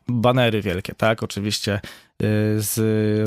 banery 0.08 0.62
wielkie, 0.62 0.94
tak? 0.94 1.22
Oczywiście 1.22 1.80
z 2.56 2.78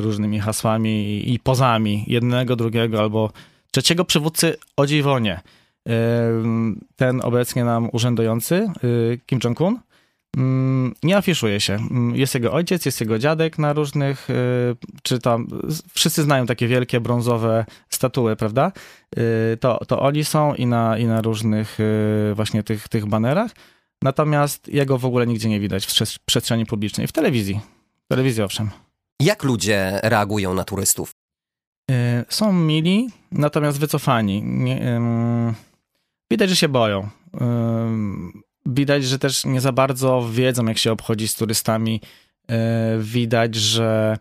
różnymi 0.03 0.39
hasłami 0.39 1.23
i 1.33 1.39
pozami 1.39 2.03
jednego, 2.07 2.55
drugiego 2.55 2.99
albo 2.99 3.31
trzeciego 3.71 4.05
przywódcy 4.05 4.55
o 4.77 4.85
dziwo 4.85 5.19
nie. 5.19 5.41
Ten 6.95 7.21
obecnie 7.23 7.65
nam 7.65 7.89
urzędujący, 7.91 8.67
y, 8.83 9.19
Kim 9.25 9.39
Jong-un, 9.43 9.79
mm, 10.37 10.95
nie 11.03 11.17
afiszuje 11.17 11.59
się. 11.59 11.73
Mm, 11.73 12.15
jest 12.15 12.33
jego 12.33 12.53
ojciec, 12.53 12.85
jest 12.85 13.01
jego 13.01 13.19
dziadek 13.19 13.59
na 13.59 13.73
różnych, 13.73 14.29
y, 14.29 14.33
czy 15.03 15.19
tam, 15.19 15.47
wszyscy 15.93 16.23
znają 16.23 16.45
takie 16.45 16.67
wielkie 16.67 16.99
brązowe 16.99 17.65
statuły, 17.89 18.35
prawda? 18.35 18.71
Y, 19.17 19.57
to, 19.57 19.85
to 19.87 19.99
oni 19.99 20.23
są 20.23 20.55
i 20.55 20.65
na, 20.65 20.97
i 20.97 21.05
na 21.05 21.21
różnych 21.21 21.77
właśnie 22.35 22.63
tych, 22.63 22.87
tych 22.87 23.05
banerach. 23.05 23.51
Natomiast 24.03 24.67
jego 24.67 24.97
w 24.97 25.05
ogóle 25.05 25.27
nigdzie 25.27 25.49
nie 25.49 25.59
widać 25.59 25.85
w 25.85 26.19
przestrzeni 26.25 26.65
publicznej. 26.65 27.07
W 27.07 27.11
telewizji. 27.11 27.59
W 28.05 28.07
telewizji 28.07 28.43
owszem. 28.43 28.69
Jak 29.19 29.43
ludzie 29.43 29.99
reagują 30.03 30.53
na 30.53 30.63
turystów? 30.63 31.11
E, 31.91 32.25
są 32.29 32.53
mili, 32.53 33.09
natomiast 33.31 33.79
wycofani. 33.79 34.43
Widać, 36.31 36.49
że 36.49 36.55
się 36.55 36.69
boją. 36.69 37.09
Widać, 38.65 39.03
że 39.03 39.19
też 39.19 39.45
nie 39.45 39.61
za 39.61 39.71
bardzo 39.71 40.29
wiedzą, 40.31 40.65
jak 40.65 40.77
się 40.77 40.91
obchodzi 40.91 41.27
z 41.27 41.35
turystami. 41.35 42.01
E, 42.49 42.97
widać, 42.99 43.55
że 43.55 44.17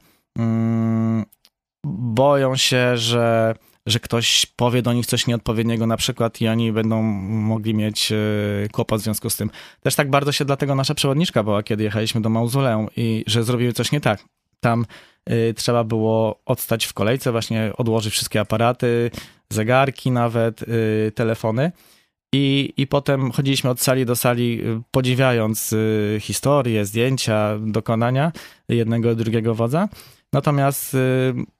boją 1.95 2.57
się, 2.57 2.97
że, 2.97 3.55
że 3.87 4.01
ktoś 4.01 4.47
powie 4.47 4.83
do 4.83 4.93
nich 4.93 5.07
coś 5.07 5.27
nieodpowiedniego 5.27 5.87
na 5.87 5.97
przykład 5.97 6.41
i 6.41 6.49
oni 6.49 6.73
będą 6.73 7.03
mogli 7.03 7.75
mieć 7.75 8.13
e, 8.13 8.17
kłopot 8.73 9.01
w 9.01 9.05
związku 9.05 9.31
z 9.31 9.37
tym. 9.37 9.51
Też 9.81 9.95
tak 9.95 10.11
bardzo 10.11 10.33
się 10.33 10.45
dlatego 10.45 10.75
nasza 10.75 10.95
przewodniczka 10.95 11.43
była, 11.43 11.63
kiedy 11.63 11.85
jechaliśmy 11.85 12.21
do 12.21 12.29
mauzoleum 12.29 12.89
i 12.97 13.25
że 13.27 13.45
zrobiły 13.45 13.73
coś 13.73 13.93
nie 13.93 14.01
tak. 14.01 14.25
Tam 14.61 14.85
Y, 15.31 15.55
trzeba 15.55 15.85
było 15.85 16.41
odstać 16.47 16.87
w 16.87 16.93
kolejce, 16.93 17.33
właśnie 17.33 17.73
odłożyć 17.77 18.13
wszystkie 18.13 18.41
aparaty, 18.41 19.11
zegarki 19.51 20.11
nawet, 20.11 20.63
y, 20.63 21.13
telefony. 21.15 21.73
I, 22.35 22.73
I 22.77 22.87
potem 22.87 23.33
chodziliśmy 23.33 23.71
od 23.71 23.81
sali 23.81 24.07
do 24.07 24.17
sali, 24.17 24.61
y, 24.65 24.83
podziwiając 24.91 25.75
historię, 26.21 26.85
zdjęcia, 26.85 27.59
dokonania 27.61 28.33
jednego 28.69 29.13
i 29.13 29.17
drugiego 29.17 29.55
wodza. 29.55 29.89
Natomiast 30.33 30.97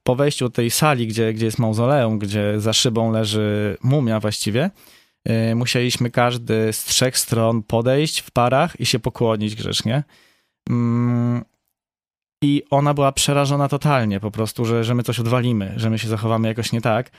po 0.03 0.17
wejściu 0.17 0.51
tej 0.51 0.71
sali, 0.71 1.07
gdzie, 1.07 1.33
gdzie 1.33 1.45
jest 1.45 1.59
mauzoleum, 1.59 2.19
gdzie 2.19 2.61
za 2.61 2.73
szybą 2.73 3.13
leży 3.13 3.77
mumia 3.83 4.21
właściwie, 4.21 4.71
musieliśmy 5.55 6.11
każdy 6.11 6.73
z 6.73 6.85
trzech 6.85 7.19
stron 7.19 7.63
podejść 7.63 8.21
w 8.21 8.31
parach 8.31 8.81
i 8.81 8.87
się 8.87 8.99
pokłonić 8.99 9.55
grzecznie. 9.55 10.05
Mm, 10.71 11.45
i 12.43 12.63
ona 12.71 12.95
była 12.95 13.13
przerażona 13.13 13.69
totalnie 13.69 14.21
po 14.21 14.31
prostu, 14.31 14.65
że, 14.65 14.85
że 14.85 14.95
my 14.95 15.03
coś 15.03 15.21
odwalimy, 15.21 15.75
że 15.77 15.91
my 15.91 15.99
się 15.99 16.09
zachowamy 16.09 16.49
jakoś 16.49 16.73
nie 16.73 16.81
tak. 16.81 17.11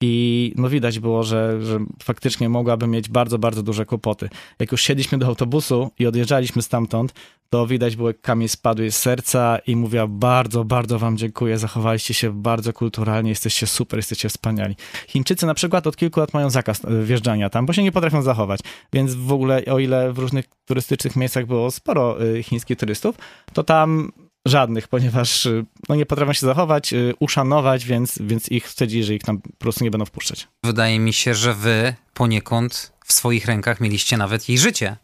I 0.00 0.52
no 0.56 0.68
widać 0.68 0.98
było, 0.98 1.22
że, 1.22 1.62
że 1.62 1.78
faktycznie 2.02 2.48
mogłaby 2.48 2.86
mieć 2.86 3.08
bardzo, 3.08 3.38
bardzo 3.38 3.62
duże 3.62 3.86
kłopoty. 3.86 4.28
Jak 4.58 4.72
już 4.72 4.82
siedliśmy 4.82 5.18
do 5.18 5.26
autobusu 5.26 5.90
i 5.98 6.06
odjeżdżaliśmy 6.06 6.62
stamtąd, 6.62 7.14
to 7.50 7.66
widać 7.66 7.96
było, 7.96 8.08
jak 8.08 8.20
kamień 8.20 8.48
spadł 8.48 8.82
z 8.90 8.94
serca 8.94 9.58
i 9.66 9.76
mówiła 9.76 10.06
bardzo, 10.06 10.64
bardzo 10.64 10.98
wam 10.98 11.16
dziękuję, 11.16 11.58
zachowaliście 11.58 12.14
się 12.14 12.42
bardzo 12.42 12.72
kulturalnie, 12.72 13.30
jesteście 13.30 13.66
super, 13.66 13.98
jesteście 13.98 14.28
wspaniali. 14.28 14.76
Chińczycy 15.08 15.46
na 15.46 15.54
przykład 15.54 15.86
od 15.86 15.96
kilku 15.96 16.20
lat 16.20 16.34
mają 16.34 16.50
zakaz 16.50 16.84
e, 16.84 17.02
wjeżdżania 17.02 17.50
tam, 17.50 17.66
bo 17.66 17.72
się 17.72 17.82
nie 17.82 17.92
potrafią 17.92 18.22
zachować. 18.22 18.60
Więc 18.92 19.14
w 19.14 19.32
ogóle, 19.32 19.64
o 19.64 19.78
ile 19.78 20.12
w 20.12 20.18
różnych 20.18 20.44
turystycznych 20.64 21.16
miejscach 21.16 21.46
było 21.46 21.70
sporo 21.70 22.16
e, 22.22 22.42
chińskich 22.42 22.78
turystów, 22.78 23.16
to 23.52 23.64
tam 23.64 24.12
Żadnych, 24.46 24.88
ponieważ 24.88 25.46
y, 25.46 25.66
no, 25.88 25.94
nie 25.94 26.06
potrafią 26.06 26.32
się 26.32 26.46
zachować, 26.46 26.92
y, 26.92 27.14
uszanować, 27.18 27.84
więc, 27.84 28.18
więc 28.20 28.48
ich 28.48 28.68
wstydzi, 28.68 29.04
że 29.04 29.14
ich 29.14 29.22
tam 29.22 29.40
po 29.40 29.56
prostu 29.58 29.84
nie 29.84 29.90
będą 29.90 30.04
wpuszczać. 30.04 30.48
Wydaje 30.64 30.98
mi 30.98 31.12
się, 31.12 31.34
że 31.34 31.54
wy 31.54 31.94
poniekąd 32.14 32.92
w 33.04 33.12
swoich 33.12 33.46
rękach 33.46 33.80
mieliście 33.80 34.16
nawet 34.16 34.48
jej 34.48 34.58
życie. 34.58 34.96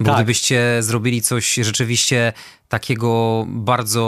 Bo 0.00 0.06
tak. 0.06 0.14
gdybyście 0.14 0.76
zrobili 0.80 1.22
coś 1.22 1.54
rzeczywiście 1.54 2.32
takiego 2.68 3.44
bardzo 3.48 4.02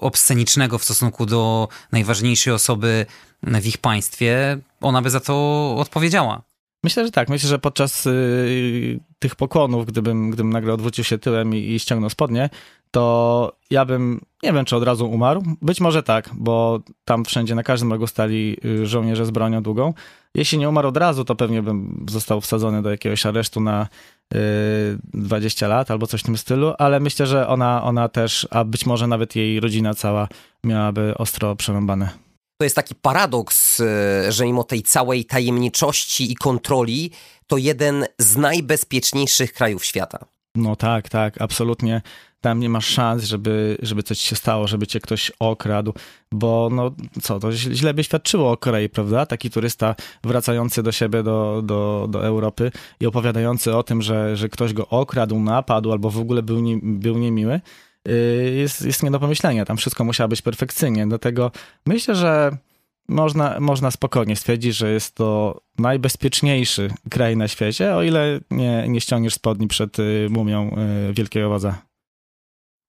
obscenicznego 0.00 0.78
w 0.78 0.84
stosunku 0.84 1.26
do 1.26 1.68
najważniejszej 1.92 2.52
osoby 2.52 3.06
w 3.42 3.66
ich 3.66 3.78
państwie, 3.78 4.58
ona 4.80 5.02
by 5.02 5.10
za 5.10 5.20
to 5.20 5.34
odpowiedziała. 5.78 6.42
Myślę, 6.84 7.04
że 7.04 7.10
tak. 7.10 7.28
Myślę, 7.28 7.48
że 7.48 7.58
podczas 7.58 8.06
y, 8.06 9.00
tych 9.18 9.36
pokłonów, 9.36 9.86
gdybym, 9.86 10.30
gdybym 10.30 10.52
nagle 10.52 10.72
odwrócił 10.72 11.04
się 11.04 11.18
tyłem 11.18 11.54
i, 11.54 11.58
i 11.58 11.78
ściągnął 11.80 12.10
spodnie, 12.10 12.50
to 12.94 13.52
ja 13.70 13.84
bym, 13.84 14.20
nie 14.42 14.52
wiem, 14.52 14.64
czy 14.64 14.76
od 14.76 14.82
razu 14.82 15.10
umarł. 15.10 15.42
Być 15.62 15.80
może 15.80 16.02
tak, 16.02 16.30
bo 16.34 16.80
tam 17.04 17.24
wszędzie 17.24 17.54
na 17.54 17.62
każdym 17.62 17.92
rogu 17.92 18.06
stali 18.06 18.56
y, 18.64 18.86
żołnierze 18.86 19.26
z 19.26 19.30
bronią 19.30 19.62
długą. 19.62 19.94
Jeśli 20.34 20.58
nie 20.58 20.68
umarł 20.68 20.88
od 20.88 20.96
razu, 20.96 21.24
to 21.24 21.34
pewnie 21.34 21.62
bym 21.62 22.06
został 22.10 22.40
wsadzony 22.40 22.82
do 22.82 22.90
jakiegoś 22.90 23.26
aresztu 23.26 23.60
na 23.60 23.88
y, 24.34 24.38
20 25.14 25.68
lat 25.68 25.90
albo 25.90 26.06
coś 26.06 26.20
w 26.20 26.24
tym 26.24 26.36
stylu, 26.36 26.72
ale 26.78 27.00
myślę, 27.00 27.26
że 27.26 27.48
ona, 27.48 27.82
ona 27.82 28.08
też, 28.08 28.48
a 28.50 28.64
być 28.64 28.86
może 28.86 29.06
nawet 29.06 29.36
jej 29.36 29.60
rodzina 29.60 29.94
cała 29.94 30.28
miałaby 30.64 31.14
ostro 31.18 31.56
przerąbane. 31.56 32.08
To 32.58 32.64
jest 32.64 32.76
taki 32.76 32.94
paradoks, 32.94 33.80
y, 33.80 34.32
że 34.32 34.44
mimo 34.44 34.64
tej 34.64 34.82
całej 34.82 35.24
tajemniczości 35.24 36.32
i 36.32 36.34
kontroli, 36.34 37.10
to 37.46 37.56
jeden 37.56 38.06
z 38.18 38.36
najbezpieczniejszych 38.36 39.52
krajów 39.52 39.84
świata. 39.84 40.18
No 40.56 40.76
tak, 40.76 41.08
tak, 41.08 41.40
absolutnie. 41.42 42.02
Tam 42.44 42.60
nie 42.60 42.68
masz 42.68 42.86
szans, 42.86 43.24
żeby, 43.24 43.76
żeby 43.82 44.02
coś 44.02 44.18
się 44.18 44.36
stało, 44.36 44.66
żeby 44.66 44.86
cię 44.86 45.00
ktoś 45.00 45.32
okradł, 45.38 45.94
bo 46.32 46.68
no 46.72 46.90
co, 47.22 47.40
to 47.40 47.52
źle 47.52 47.94
by 47.94 48.04
świadczyło 48.04 48.52
o 48.52 48.56
Korei, 48.56 48.88
prawda? 48.88 49.26
Taki 49.26 49.50
turysta 49.50 49.94
wracający 50.24 50.82
do 50.82 50.92
siebie, 50.92 51.22
do, 51.22 51.62
do, 51.64 52.06
do 52.10 52.26
Europy 52.26 52.72
i 53.00 53.06
opowiadający 53.06 53.76
o 53.76 53.82
tym, 53.82 54.02
że, 54.02 54.36
że 54.36 54.48
ktoś 54.48 54.72
go 54.72 54.88
okradł, 54.88 55.40
napadł 55.40 55.92
albo 55.92 56.10
w 56.10 56.18
ogóle 56.18 56.42
był, 56.42 56.60
nie, 56.60 56.78
był 56.82 57.18
niemiły, 57.18 57.60
y, 58.08 58.54
jest, 58.56 58.82
jest 58.82 59.02
nie 59.02 59.10
do 59.10 59.20
pomyślenia. 59.20 59.64
Tam 59.64 59.76
wszystko 59.76 60.04
musiało 60.04 60.28
być 60.28 60.42
perfekcyjnie. 60.42 61.06
Dlatego 61.06 61.50
myślę, 61.86 62.14
że 62.14 62.56
można, 63.08 63.60
można 63.60 63.90
spokojnie 63.90 64.36
stwierdzić, 64.36 64.76
że 64.76 64.92
jest 64.92 65.14
to 65.14 65.60
najbezpieczniejszy 65.78 66.90
kraj 67.10 67.36
na 67.36 67.48
świecie, 67.48 67.94
o 67.94 68.02
ile 68.02 68.40
nie, 68.50 68.84
nie 68.88 69.00
ściągniesz 69.00 69.34
spodni 69.34 69.68
przed 69.68 69.98
y, 69.98 70.28
mumią 70.30 70.76
y, 71.10 71.12
wielkiego 71.12 71.48
wodza. 71.48 71.93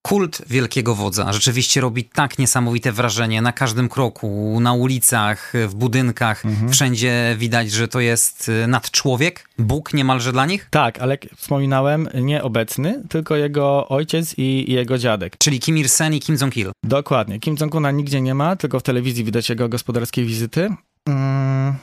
Kult 0.05 0.41
wielkiego 0.47 0.95
wodza 0.95 1.33
rzeczywiście 1.33 1.81
robi 1.81 2.03
tak 2.03 2.39
niesamowite 2.39 2.91
wrażenie 2.91 3.41
na 3.41 3.51
każdym 3.51 3.89
kroku, 3.89 4.59
na 4.61 4.73
ulicach, 4.73 5.53
w 5.67 5.75
budynkach. 5.75 6.45
Mhm. 6.45 6.71
Wszędzie 6.71 7.35
widać, 7.39 7.71
że 7.71 7.87
to 7.87 7.99
jest 7.99 8.49
y, 8.49 8.67
nadczłowiek, 8.67 9.49
Bóg 9.57 9.93
niemalże 9.93 10.31
dla 10.31 10.45
nich. 10.45 10.67
Tak, 10.69 10.99
ale 10.99 11.13
jak 11.13 11.25
wspominałem, 11.35 12.09
nie 12.21 12.43
obecny, 12.43 13.03
tylko 13.09 13.35
jego 13.35 13.87
ojciec 13.87 14.33
i, 14.37 14.71
jego 14.71 14.97
dziadek. 14.97 15.37
Czyli 15.37 15.59
Kim 15.59 15.77
Il-sen 15.77 16.13
i 16.13 16.19
Kim 16.19 16.37
Jong-il. 16.41 16.71
Dokładnie. 16.83 17.39
Kim 17.39 17.55
Jong-una 17.59 17.91
nigdzie 17.91 18.21
nie 18.21 18.35
ma, 18.35 18.55
tylko 18.55 18.79
w 18.79 18.83
telewizji 18.83 19.23
widać 19.23 19.49
jego 19.49 19.69
gospodarskie 19.69 20.23
wizyty. 20.23 20.69
Mm. 21.05 21.73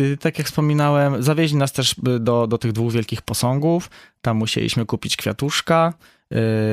y, 0.00 0.16
Tak 0.16 0.38
jak 0.38 0.46
wspominałem, 0.46 1.22
zawieźli 1.22 1.56
nas 1.56 1.72
też 1.72 1.92
y, 1.92 2.20
do, 2.20 2.46
do 2.46 2.58
tych 2.58 2.72
dwóch 2.72 2.92
wielkich 2.92 3.22
posągów. 3.22 3.90
Tam 4.20 4.36
musieliśmy 4.36 4.86
kupić 4.86 5.16
kwiatuszka, 5.16 5.94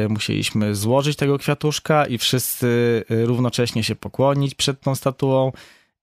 musieliśmy 0.09 0.75
złożyć 0.75 1.17
tego 1.17 1.37
kwiatuszka 1.37 2.05
i 2.05 2.17
wszyscy 2.17 2.67
y, 3.11 3.25
równocześnie 3.25 3.83
się 3.83 3.95
pokłonić 3.95 4.55
przed 4.55 4.81
tą 4.81 4.95
statuą. 4.95 5.51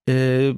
Y, 0.09 0.55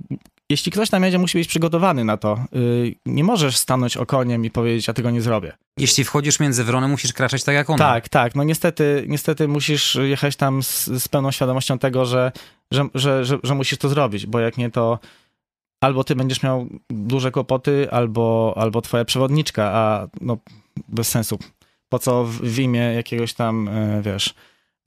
Jeśli 0.49 0.71
ktoś 0.71 0.89
tam 0.89 1.03
jedzie, 1.03 1.19
musi 1.19 1.37
być 1.37 1.47
przygotowany 1.47 2.03
na 2.03 2.17
to. 2.17 2.39
Y, 2.55 2.95
Nie 3.05 3.23
możesz 3.23 3.57
stanąć 3.57 3.97
okoniem 3.97 4.45
i 4.45 4.51
powiedzieć, 4.51 4.87
ja 4.87 4.93
tego 4.93 5.11
nie 5.11 5.21
zrobię. 5.21 5.53
Jeśli 5.77 6.03
wchodzisz 6.03 6.39
między 6.39 6.63
wrony, 6.63 6.87
musisz 6.87 7.13
kraczać 7.13 7.43
tak 7.43 7.55
jak 7.55 7.69
ona. 7.69 7.77
Tak, 7.77 8.09
tak. 8.09 8.35
No 8.35 8.43
niestety, 8.43 9.05
niestety 9.07 9.47
musisz 9.47 9.95
jechać 10.01 10.35
tam 10.35 10.63
z, 10.63 10.85
z 10.85 11.07
pełną 11.07 11.31
świadomością 11.31 11.79
tego, 11.79 12.05
że, 12.05 12.31
że, 12.71 12.85
że, 12.95 13.25
że, 13.25 13.37
że 13.43 13.55
musisz 13.55 13.79
to 13.79 13.89
zrobić, 13.89 14.25
bo 14.25 14.39
jak 14.39 14.57
nie, 14.57 14.71
to 14.71 14.99
albo 15.83 16.03
ty 16.03 16.15
będziesz 16.15 16.43
miał 16.43 16.67
duże 16.89 17.31
kłopoty, 17.31 17.91
albo, 17.91 18.53
albo 18.57 18.81
twoja 18.81 19.05
przewodniczka, 19.05 19.71
a 19.73 20.07
no 20.21 20.37
bez 20.87 21.07
sensu. 21.07 21.39
Po 21.91 21.99
co 21.99 22.23
w, 22.25 22.31
w 22.31 22.59
imię 22.59 22.79
jakiegoś 22.79 23.33
tam, 23.33 23.67
e, 23.67 24.01
wiesz, 24.01 24.33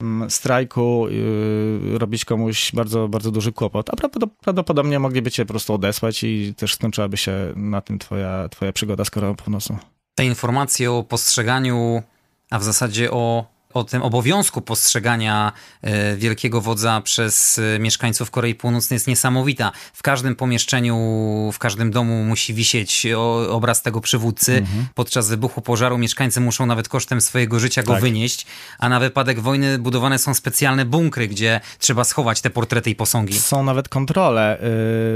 mm, 0.01 0.29
strajku 0.29 1.07
yy, 1.09 1.97
robić 1.97 2.25
komuś 2.25 2.71
bardzo, 2.71 3.07
bardzo 3.07 3.31
duży 3.31 3.51
kłopot, 3.51 3.89
a 3.89 3.95
prawdopod- 3.95 4.29
prawdopodobnie 4.41 4.99
mogliby 4.99 5.31
cię 5.31 5.45
po 5.45 5.53
prostu 5.53 5.73
odesłać 5.73 6.23
i 6.23 6.53
też 6.57 6.73
skończyłaby 6.73 7.17
się 7.17 7.53
na 7.55 7.81
tym 7.81 7.99
twoja, 7.99 8.49
twoja 8.49 8.73
przygoda 8.73 9.05
z 9.05 9.09
Koreą 9.09 9.35
Północną. 9.35 9.77
Te 10.15 10.25
informacje 10.25 10.91
o 10.91 11.03
postrzeganiu, 11.03 12.03
a 12.51 12.59
w 12.59 12.63
zasadzie 12.63 13.11
o, 13.11 13.45
o 13.75 13.83
tym 13.83 14.01
obowiązku 14.01 14.61
postrzegania 14.61 15.51
e, 15.81 16.15
wielkiego 16.15 16.61
wodza 16.61 17.01
przez 17.01 17.59
e, 17.59 17.79
mieszkańców 17.79 18.31
Korei 18.31 18.55
Północnej 18.55 18.95
jest 18.95 19.07
niesamowita. 19.07 19.71
W 19.93 20.03
każdym 20.03 20.35
pomieszczeniu, 20.35 20.95
w 21.53 21.59
każdym 21.59 21.91
domu 21.91 22.23
musi 22.23 22.53
wisieć 22.53 23.07
obraz 23.49 23.81
tego 23.81 24.01
przywódcy. 24.01 24.65
Podczas 24.95 25.29
wybuchu 25.29 25.61
pożaru 25.61 25.97
mieszkańcy 25.97 26.41
muszą 26.41 26.65
nawet 26.65 26.89
kosztem 26.89 27.21
swojego 27.21 27.59
życia 27.59 27.83
go 27.83 27.93
Tak. 27.93 28.01
wynieść, 28.01 28.45
a 28.79 28.89
na 28.89 28.99
wypadek 28.99 29.39
wojny 29.39 29.79
budowane 29.79 30.19
są 30.19 30.33
specjalne 30.33 30.85
bunkry, 30.85 31.27
gdzie 31.27 31.61
trzeba 31.79 32.03
schować 32.03 32.41
te 32.41 32.49
portrety 32.49 32.89
i 32.89 32.95
posągi. 32.95 33.39
Są 33.39 33.63
nawet 33.63 33.89
kontrole 33.89 34.57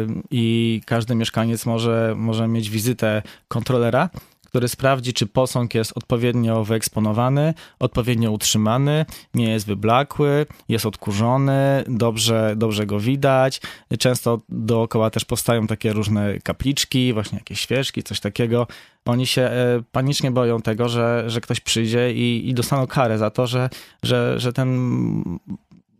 yy, 0.07 0.21
i 0.31 0.81
każdy 0.85 1.15
mieszkaniec 1.15 1.65
może, 1.65 2.13
może 2.17 2.47
mieć 2.47 2.69
wizytę 2.69 3.21
kontrolera, 3.47 4.09
który 4.49 4.67
sprawdzi, 4.67 5.13
czy 5.13 5.27
posąg 5.27 5.75
jest 5.75 5.97
odpowiednio 5.97 6.63
wyeksponowany, 6.63 7.53
odpowiednio 7.79 8.31
utrzymany, 8.31 9.05
nie 9.33 9.49
jest 9.49 9.67
wyblakły, 9.67 10.45
jest 10.69 10.85
odkurzony, 10.85 11.83
dobrze, 11.87 12.53
dobrze 12.57 12.85
go 12.85 12.99
widać. 12.99 13.61
Często 13.99 14.41
dookoła 14.49 15.09
też 15.09 15.25
powstają 15.25 15.67
takie 15.67 15.93
różne 15.93 16.39
kapliczki, 16.39 17.13
właśnie 17.13 17.37
jakieś 17.37 17.59
świeczki, 17.59 18.03
coś 18.03 18.19
takiego. 18.19 18.67
Oni 19.05 19.27
się 19.27 19.41
e, 19.41 19.83
panicznie 19.91 20.31
boją 20.31 20.61
tego, 20.61 20.89
że, 20.89 21.23
że 21.27 21.41
ktoś 21.41 21.59
przyjdzie 21.59 22.13
i, 22.13 22.49
i 22.49 22.53
dostaną 22.53 22.87
karę 22.87 23.17
za 23.17 23.29
to, 23.29 23.47
że, 23.47 23.69
że, 24.03 24.39
że 24.39 24.53
ten 24.53 25.39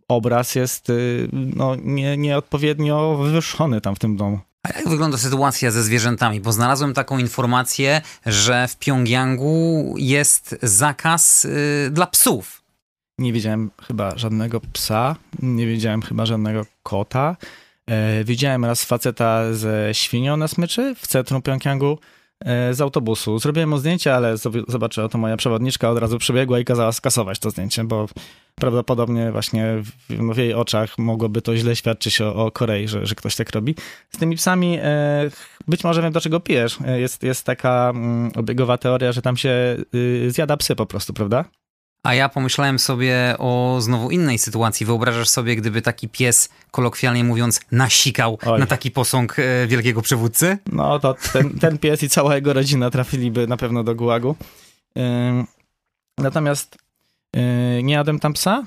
obraz 0.08 0.54
jest 0.54 0.90
y, 0.90 1.28
no, 1.32 1.76
nie, 1.76 2.16
nieodpowiednio 2.16 3.16
wywyższony 3.16 3.80
tam 3.80 3.94
w 3.94 3.98
tym 3.98 4.16
domu. 4.16 4.38
A 4.62 4.78
jak 4.78 4.88
wygląda 4.88 5.18
sytuacja 5.18 5.70
ze 5.70 5.82
zwierzętami? 5.82 6.40
Bo 6.40 6.52
znalazłem 6.52 6.94
taką 6.94 7.18
informację, 7.18 8.00
że 8.26 8.68
w 8.68 8.76
Pjongjangu 8.76 9.94
jest 9.98 10.56
zakaz 10.62 11.44
y, 11.44 11.88
dla 11.92 12.06
psów. 12.06 12.62
Nie 13.18 13.32
widziałem 13.32 13.70
chyba 13.82 14.18
żadnego 14.18 14.60
psa, 14.72 15.16
nie 15.42 15.66
widziałem 15.66 16.02
chyba 16.02 16.26
żadnego 16.26 16.66
kota. 16.82 17.36
E, 17.86 18.24
widziałem 18.24 18.64
raz 18.64 18.84
faceta 18.84 19.52
ze 19.52 19.88
świnią 19.92 20.36
na 20.36 20.48
smyczy 20.48 20.94
w 20.94 21.06
centrum 21.06 21.42
Pjongjangu 21.42 21.98
z 22.72 22.80
autobusu. 22.80 23.38
Zrobiłem 23.38 23.68
mu 23.68 23.78
zdjęcie, 23.78 24.14
ale 24.14 24.34
zob- 24.34 24.64
zobaczyła 24.70 25.08
to 25.08 25.18
moja 25.18 25.36
przewodniczka, 25.36 25.90
od 25.90 25.98
razu 25.98 26.18
przebiegła 26.18 26.58
i 26.58 26.64
kazała 26.64 26.92
skasować 26.92 27.38
to 27.38 27.50
zdjęcie, 27.50 27.84
bo 27.84 28.08
prawdopodobnie 28.54 29.32
właśnie 29.32 29.66
w, 30.10 30.34
w 30.34 30.36
jej 30.38 30.54
oczach 30.54 30.98
mogłoby 30.98 31.42
to 31.42 31.56
źle 31.56 31.76
świadczyć 31.76 32.20
o, 32.20 32.34
o 32.46 32.50
Korei, 32.50 32.88
że, 32.88 33.06
że 33.06 33.14
ktoś 33.14 33.36
tak 33.36 33.50
robi. 33.50 33.74
Z 34.10 34.18
tymi 34.18 34.36
psami 34.36 34.78
e, 34.82 35.30
być 35.68 35.84
może 35.84 36.02
wiem, 36.02 36.12
do 36.12 36.20
czego 36.20 36.40
pijesz. 36.40 36.78
E, 36.86 37.00
Jest, 37.00 37.22
jest 37.22 37.46
taka 37.46 37.90
mm, 37.94 38.30
obiegowa 38.36 38.78
teoria, 38.78 39.12
że 39.12 39.22
tam 39.22 39.36
się 39.36 39.76
y, 39.94 40.30
zjada 40.30 40.56
psy 40.56 40.76
po 40.76 40.86
prostu, 40.86 41.12
prawda? 41.12 41.44
A 42.02 42.14
ja 42.14 42.28
pomyślałem 42.28 42.78
sobie 42.78 43.34
o 43.38 43.76
znowu 43.80 44.10
innej 44.10 44.38
sytuacji. 44.38 44.86
Wyobrażasz 44.86 45.28
sobie, 45.28 45.56
gdyby 45.56 45.82
taki 45.82 46.08
pies, 46.08 46.48
kolokwialnie 46.70 47.24
mówiąc, 47.24 47.60
nasikał 47.72 48.38
Oj. 48.46 48.60
na 48.60 48.66
taki 48.66 48.90
posąg 48.90 49.38
e, 49.38 49.66
wielkiego 49.66 50.02
przywódcy? 50.02 50.58
No 50.72 50.98
to 50.98 51.14
ten, 51.32 51.58
ten 51.58 51.78
pies 51.78 52.02
i 52.02 52.08
cała 52.08 52.34
jego 52.34 52.52
rodzina 52.52 52.90
trafiliby 52.90 53.46
na 53.46 53.56
pewno 53.56 53.84
do 53.84 53.94
gułagu. 53.94 54.36
Natomiast 56.18 56.78
yy, 57.36 57.82
nie 57.82 57.94
jadłem 57.94 58.18
tam 58.18 58.32
psa, 58.32 58.64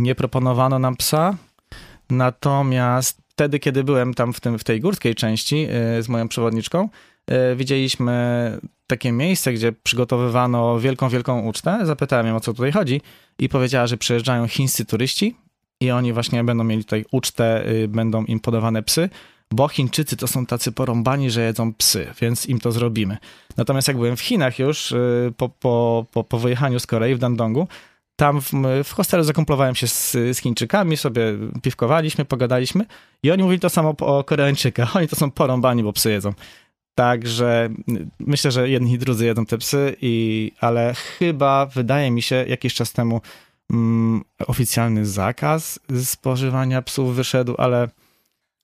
nie 0.00 0.14
proponowano 0.14 0.78
nam 0.78 0.96
psa, 0.96 1.36
natomiast 2.10 3.18
wtedy, 3.28 3.58
kiedy 3.58 3.84
byłem 3.84 4.14
tam 4.14 4.32
w, 4.32 4.40
tym, 4.40 4.58
w 4.58 4.64
tej 4.64 4.80
górskiej 4.80 5.14
części 5.14 5.62
yy, 5.62 6.02
z 6.02 6.08
moją 6.08 6.28
przewodniczką, 6.28 6.88
widzieliśmy 7.56 8.58
takie 8.86 9.12
miejsce, 9.12 9.52
gdzie 9.52 9.72
przygotowywano 9.72 10.80
wielką, 10.80 11.08
wielką 11.08 11.40
ucztę. 11.40 11.78
Zapytałem 11.82 12.26
ją, 12.26 12.36
o 12.36 12.40
co 12.40 12.54
tutaj 12.54 12.72
chodzi 12.72 13.00
i 13.38 13.48
powiedziała, 13.48 13.86
że 13.86 13.96
przyjeżdżają 13.96 14.48
chińscy 14.48 14.84
turyści 14.84 15.36
i 15.80 15.90
oni 15.90 16.12
właśnie 16.12 16.44
będą 16.44 16.64
mieli 16.64 16.84
tutaj 16.84 17.04
ucztę, 17.12 17.64
yy, 17.72 17.88
będą 17.88 18.24
im 18.24 18.40
podawane 18.40 18.82
psy, 18.82 19.08
bo 19.52 19.68
Chińczycy 19.68 20.16
to 20.16 20.26
są 20.26 20.46
tacy 20.46 20.72
porąbani, 20.72 21.30
że 21.30 21.42
jedzą 21.42 21.74
psy, 21.74 22.06
więc 22.20 22.46
im 22.46 22.58
to 22.58 22.72
zrobimy. 22.72 23.16
Natomiast 23.56 23.88
jak 23.88 23.96
byłem 23.96 24.16
w 24.16 24.20
Chinach 24.20 24.58
już 24.58 24.92
y, 24.92 25.32
po, 25.36 25.48
po, 25.48 26.06
po, 26.12 26.24
po 26.24 26.38
wyjechaniu 26.38 26.80
z 26.80 26.86
Korei 26.86 27.14
w 27.14 27.18
Dandongu, 27.18 27.68
tam 28.16 28.40
w, 28.40 28.50
w 28.84 28.92
hostelu 28.92 29.22
zakomplowałem 29.22 29.74
się 29.74 29.86
z, 29.86 30.12
z 30.12 30.38
Chińczykami, 30.38 30.96
sobie 30.96 31.22
piwkowaliśmy, 31.62 32.24
pogadaliśmy 32.24 32.86
i 33.22 33.30
oni 33.30 33.42
mówili 33.42 33.60
to 33.60 33.70
samo 33.70 33.94
o 34.00 34.24
Koreańczykach. 34.24 34.96
Oni 34.96 35.08
to 35.08 35.16
są 35.16 35.30
porąbani, 35.30 35.82
bo 35.82 35.92
psy 35.92 36.10
jedzą. 36.10 36.32
Także 36.98 37.68
y, 37.88 38.06
myślę, 38.18 38.50
że 38.50 38.68
jedni 38.68 38.92
i 38.92 38.98
drudzy 38.98 39.26
jedzą 39.26 39.46
te 39.46 39.58
psy, 39.58 39.96
i, 40.00 40.52
ale 40.60 40.94
chyba 40.94 41.66
wydaje 41.66 42.10
mi 42.10 42.22
się 42.22 42.44
jakiś 42.48 42.74
czas 42.74 42.92
temu 42.92 43.20
mm, 43.70 44.24
oficjalny 44.46 45.06
zakaz 45.06 45.80
spożywania 46.04 46.82
psów 46.82 47.16
wyszedł, 47.16 47.54
ale 47.58 47.88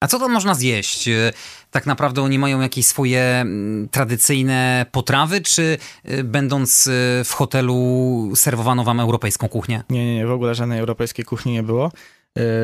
A 0.01 0.07
co 0.07 0.19
tam 0.19 0.33
można 0.33 0.55
zjeść? 0.55 1.09
Y, 1.09 1.33
tak 1.71 1.87
naprawdę 1.87 2.23
oni 2.23 2.39
mają 2.39 2.61
jakieś 2.61 2.87
swoje 2.87 3.21
mm, 3.23 3.89
tradycyjne 3.89 4.87
potrawy, 4.93 5.41
czy 5.41 5.79
y, 6.11 6.25
będąc 6.25 6.87
y, 6.87 6.91
w 7.25 7.33
hotelu 7.33 8.33
serwowano 8.35 8.85
wam 8.85 9.01
europejską 9.01 9.49
kuchnię? 9.49 9.83
Nie, 9.91 10.07
nie, 10.07 10.15
nie, 10.15 10.27
w 10.27 10.31
ogóle 10.31 10.55
żadnej 10.55 10.81
europejskiej 10.81 11.25
kuchni 11.25 11.53
nie 11.53 11.63
było. 11.63 11.93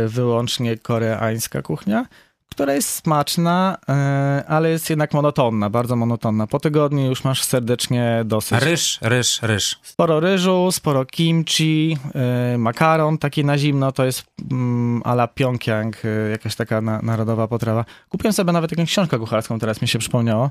Wyłącznie 0.07 0.79
koreańska 0.79 1.63
kuchnia 1.63 2.07
która 2.51 2.75
jest 2.75 2.95
smaczna, 2.95 3.79
e, 3.89 4.45
ale 4.49 4.71
jest 4.71 4.91
jednak 4.91 5.15
monotonna, 5.15 5.71
bardzo 5.71 5.97
monotonna. 5.97 6.47
Po 6.47 6.61
tygodniu 6.61 7.07
już 7.07 7.25
masz 7.25 7.45
serdecznie 7.45 8.23
dosyć. 8.25 8.63
Ryż, 8.63 8.99
ryż, 9.03 9.43
ryż. 9.43 9.79
Sporo 9.83 10.21
ryżu, 10.21 10.69
sporo 10.73 11.05
kimchi, 11.05 11.99
e, 12.15 12.59
makaron 12.59 13.19
taki 13.19 13.45
na 13.45 13.59
zimno, 13.59 13.93
to 13.93 14.05
jest 14.05 14.25
mm, 14.51 15.03
ala 15.05 15.29
Pyongyang, 15.29 16.05
e, 16.05 16.31
jakaś 16.31 16.57
taka 16.57 16.81
narodowa 16.81 17.49
potrawa. 17.49 17.85
Kupiłem 18.09 18.33
sobie 18.33 18.53
nawet 18.53 18.71
jakąś 18.71 18.91
książkę 18.91 19.19
kucharską, 19.19 19.59
teraz 19.59 19.83
mi 19.83 19.89
się 19.89 19.99
przypomniało. 19.99 20.51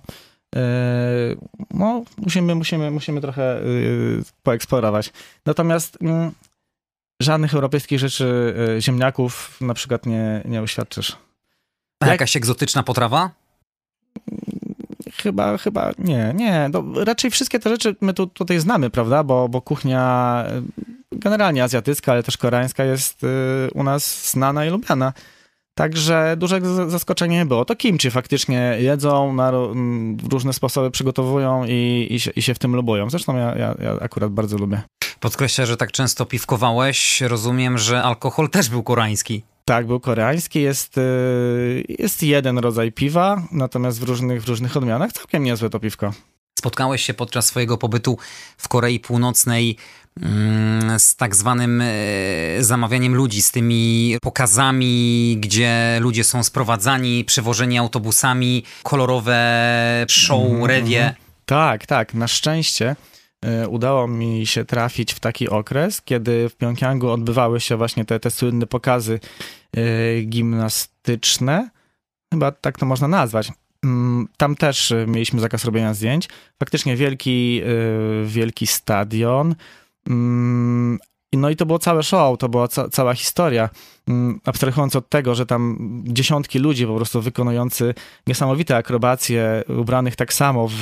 No, 1.73 2.03
musimy, 2.17 2.55
musimy, 2.55 2.91
musimy 2.91 3.21
trochę 3.21 3.61
poeksplorować. 4.43 5.13
Natomiast 5.45 5.97
mm, 6.01 6.31
żadnych 7.21 7.53
europejskich 7.53 7.99
rzeczy, 7.99 8.53
ziemniaków 8.79 9.57
na 9.61 9.73
przykład 9.73 10.05
nie, 10.05 10.41
nie 10.45 10.61
uświadczysz. 10.61 11.28
A 11.99 12.05
Jak... 12.05 12.13
jakaś 12.13 12.35
egzotyczna 12.35 12.83
potrawa? 12.83 13.31
Chyba, 15.13 15.57
chyba 15.57 15.91
nie, 15.97 16.33
nie. 16.35 16.69
No, 16.73 16.83
raczej 17.03 17.31
wszystkie 17.31 17.59
te 17.59 17.69
rzeczy 17.69 17.95
my 18.01 18.13
tu, 18.13 18.27
tutaj 18.27 18.59
znamy, 18.59 18.89
prawda? 18.89 19.23
Bo, 19.23 19.49
bo 19.49 19.61
kuchnia 19.61 20.45
generalnie 21.11 21.63
azjatycka, 21.63 22.11
ale 22.11 22.23
też 22.23 22.37
koreańska 22.37 22.83
jest 22.83 23.23
y, 23.23 23.27
u 23.73 23.83
nas 23.83 24.31
znana 24.31 24.65
i 24.65 24.69
lubiana. 24.69 25.13
Także 25.73 26.35
duże 26.37 26.61
zaskoczenie 26.89 27.45
było. 27.45 27.65
To 27.65 27.75
kimchi 27.75 28.11
faktycznie 28.11 28.77
jedzą, 28.79 29.33
na 29.33 29.51
różne 30.31 30.53
sposoby 30.53 30.91
przygotowują 30.91 31.65
i, 31.67 32.07
i, 32.09 32.19
się, 32.19 32.31
i 32.31 32.41
się 32.41 32.53
w 32.53 32.59
tym 32.59 32.75
lubują. 32.75 33.09
Zresztą 33.09 33.37
ja, 33.37 33.55
ja, 33.55 33.75
ja 33.83 33.99
akurat 34.01 34.31
bardzo 34.31 34.57
lubię. 34.57 34.81
Podkreślę, 35.19 35.65
że 35.65 35.77
tak 35.77 35.91
często 35.91 36.25
piwkowałeś. 36.25 37.21
Rozumiem, 37.21 37.77
że 37.77 38.03
alkohol 38.03 38.49
też 38.49 38.69
był 38.69 38.83
koreański. 38.83 39.43
Tak, 39.69 39.87
był 39.87 39.99
koreański. 39.99 40.61
Jest, 40.61 40.97
y, 40.97 41.83
jest 41.99 42.23
jeden 42.23 42.57
rodzaj 42.57 42.91
piwa, 42.91 43.43
natomiast 43.51 43.99
w 43.99 44.03
różnych, 44.03 44.43
w 44.43 44.47
różnych 44.47 44.77
odmianach 44.77 45.13
całkiem 45.13 45.43
niezłe 45.43 45.69
to 45.69 45.79
piwko. 45.79 46.13
Spotkałeś 46.59 47.03
się 47.03 47.13
podczas 47.13 47.45
swojego 47.45 47.77
pobytu 47.77 48.17
w 48.57 48.67
Korei 48.67 48.99
Północnej 48.99 49.77
mm, 50.21 50.99
z 50.99 51.15
tak 51.15 51.35
zwanym 51.35 51.81
e, 51.81 51.87
zamawianiem 52.59 53.15
ludzi, 53.15 53.41
z 53.41 53.51
tymi 53.51 54.17
pokazami, 54.21 55.37
gdzie 55.39 55.97
ludzie 56.01 56.23
są 56.23 56.43
sprowadzani, 56.43 57.25
przewożeni 57.25 57.77
autobusami, 57.77 58.63
kolorowe 58.83 60.05
show, 60.09 60.51
mm, 60.51 60.65
rewie. 60.65 61.15
Tak, 61.45 61.85
tak. 61.85 62.13
Na 62.13 62.27
szczęście 62.27 62.95
udało 63.69 64.07
mi 64.07 64.45
się 64.45 64.65
trafić 64.65 65.13
w 65.13 65.19
taki 65.19 65.49
okres, 65.49 66.01
kiedy 66.01 66.49
w 66.49 66.55
Pjongjangu 66.55 67.09
odbywały 67.09 67.59
się 67.59 67.77
właśnie 67.77 68.05
te, 68.05 68.19
te 68.19 68.31
słynne 68.31 68.67
pokazy 68.67 69.19
e, 69.77 70.21
gimnastyczne. 70.21 71.69
Chyba 72.33 72.51
tak 72.51 72.77
to 72.77 72.85
można 72.85 73.07
nazwać. 73.07 73.51
Mm, 73.83 74.27
tam 74.37 74.55
też 74.55 74.93
mieliśmy 75.07 75.39
zakaz 75.39 75.65
robienia 75.65 75.93
zdjęć. 75.93 76.29
Faktycznie 76.59 76.95
wielki, 76.95 77.61
e, 77.63 78.25
wielki 78.25 78.67
stadion, 78.67 79.55
mm, 80.07 80.99
no 81.33 81.49
i 81.49 81.55
to 81.55 81.65
było 81.65 81.79
całe 81.79 82.03
show, 82.03 82.37
to 82.37 82.49
była 82.49 82.67
ca 82.67 82.89
cała 82.89 83.13
historia. 83.13 83.69
Mm, 84.07 84.39
abstrahując 84.45 84.95
od 84.95 85.09
tego, 85.09 85.35
że 85.35 85.45
tam 85.45 85.77
dziesiątki 86.03 86.59
ludzi 86.59 86.87
po 86.87 86.95
prostu 86.95 87.21
wykonujący 87.21 87.93
niesamowite 88.27 88.75
akrobacje, 88.75 89.63
ubranych 89.79 90.15
tak 90.15 90.33
samo 90.33 90.67
w, 90.67 90.75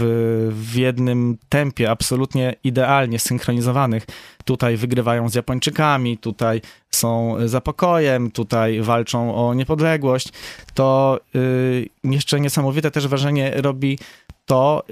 w 0.51 0.75
jednym 0.75 1.37
tempie, 1.49 1.91
absolutnie 1.91 2.55
idealnie 2.63 3.19
synchronizowanych. 3.19 4.05
Tutaj 4.45 4.77
wygrywają 4.77 5.29
z 5.29 5.35
Japończykami, 5.35 6.17
tutaj 6.17 6.61
są 6.91 7.35
za 7.45 7.61
pokojem, 7.61 8.31
tutaj 8.31 8.81
walczą 8.81 9.35
o 9.35 9.53
niepodległość. 9.53 10.29
To 10.73 11.19
yy, 11.33 11.87
jeszcze 12.03 12.39
niesamowite 12.39 12.91
też 12.91 13.07
wrażenie 13.07 13.51
robi 13.55 13.99
to, 14.47 14.83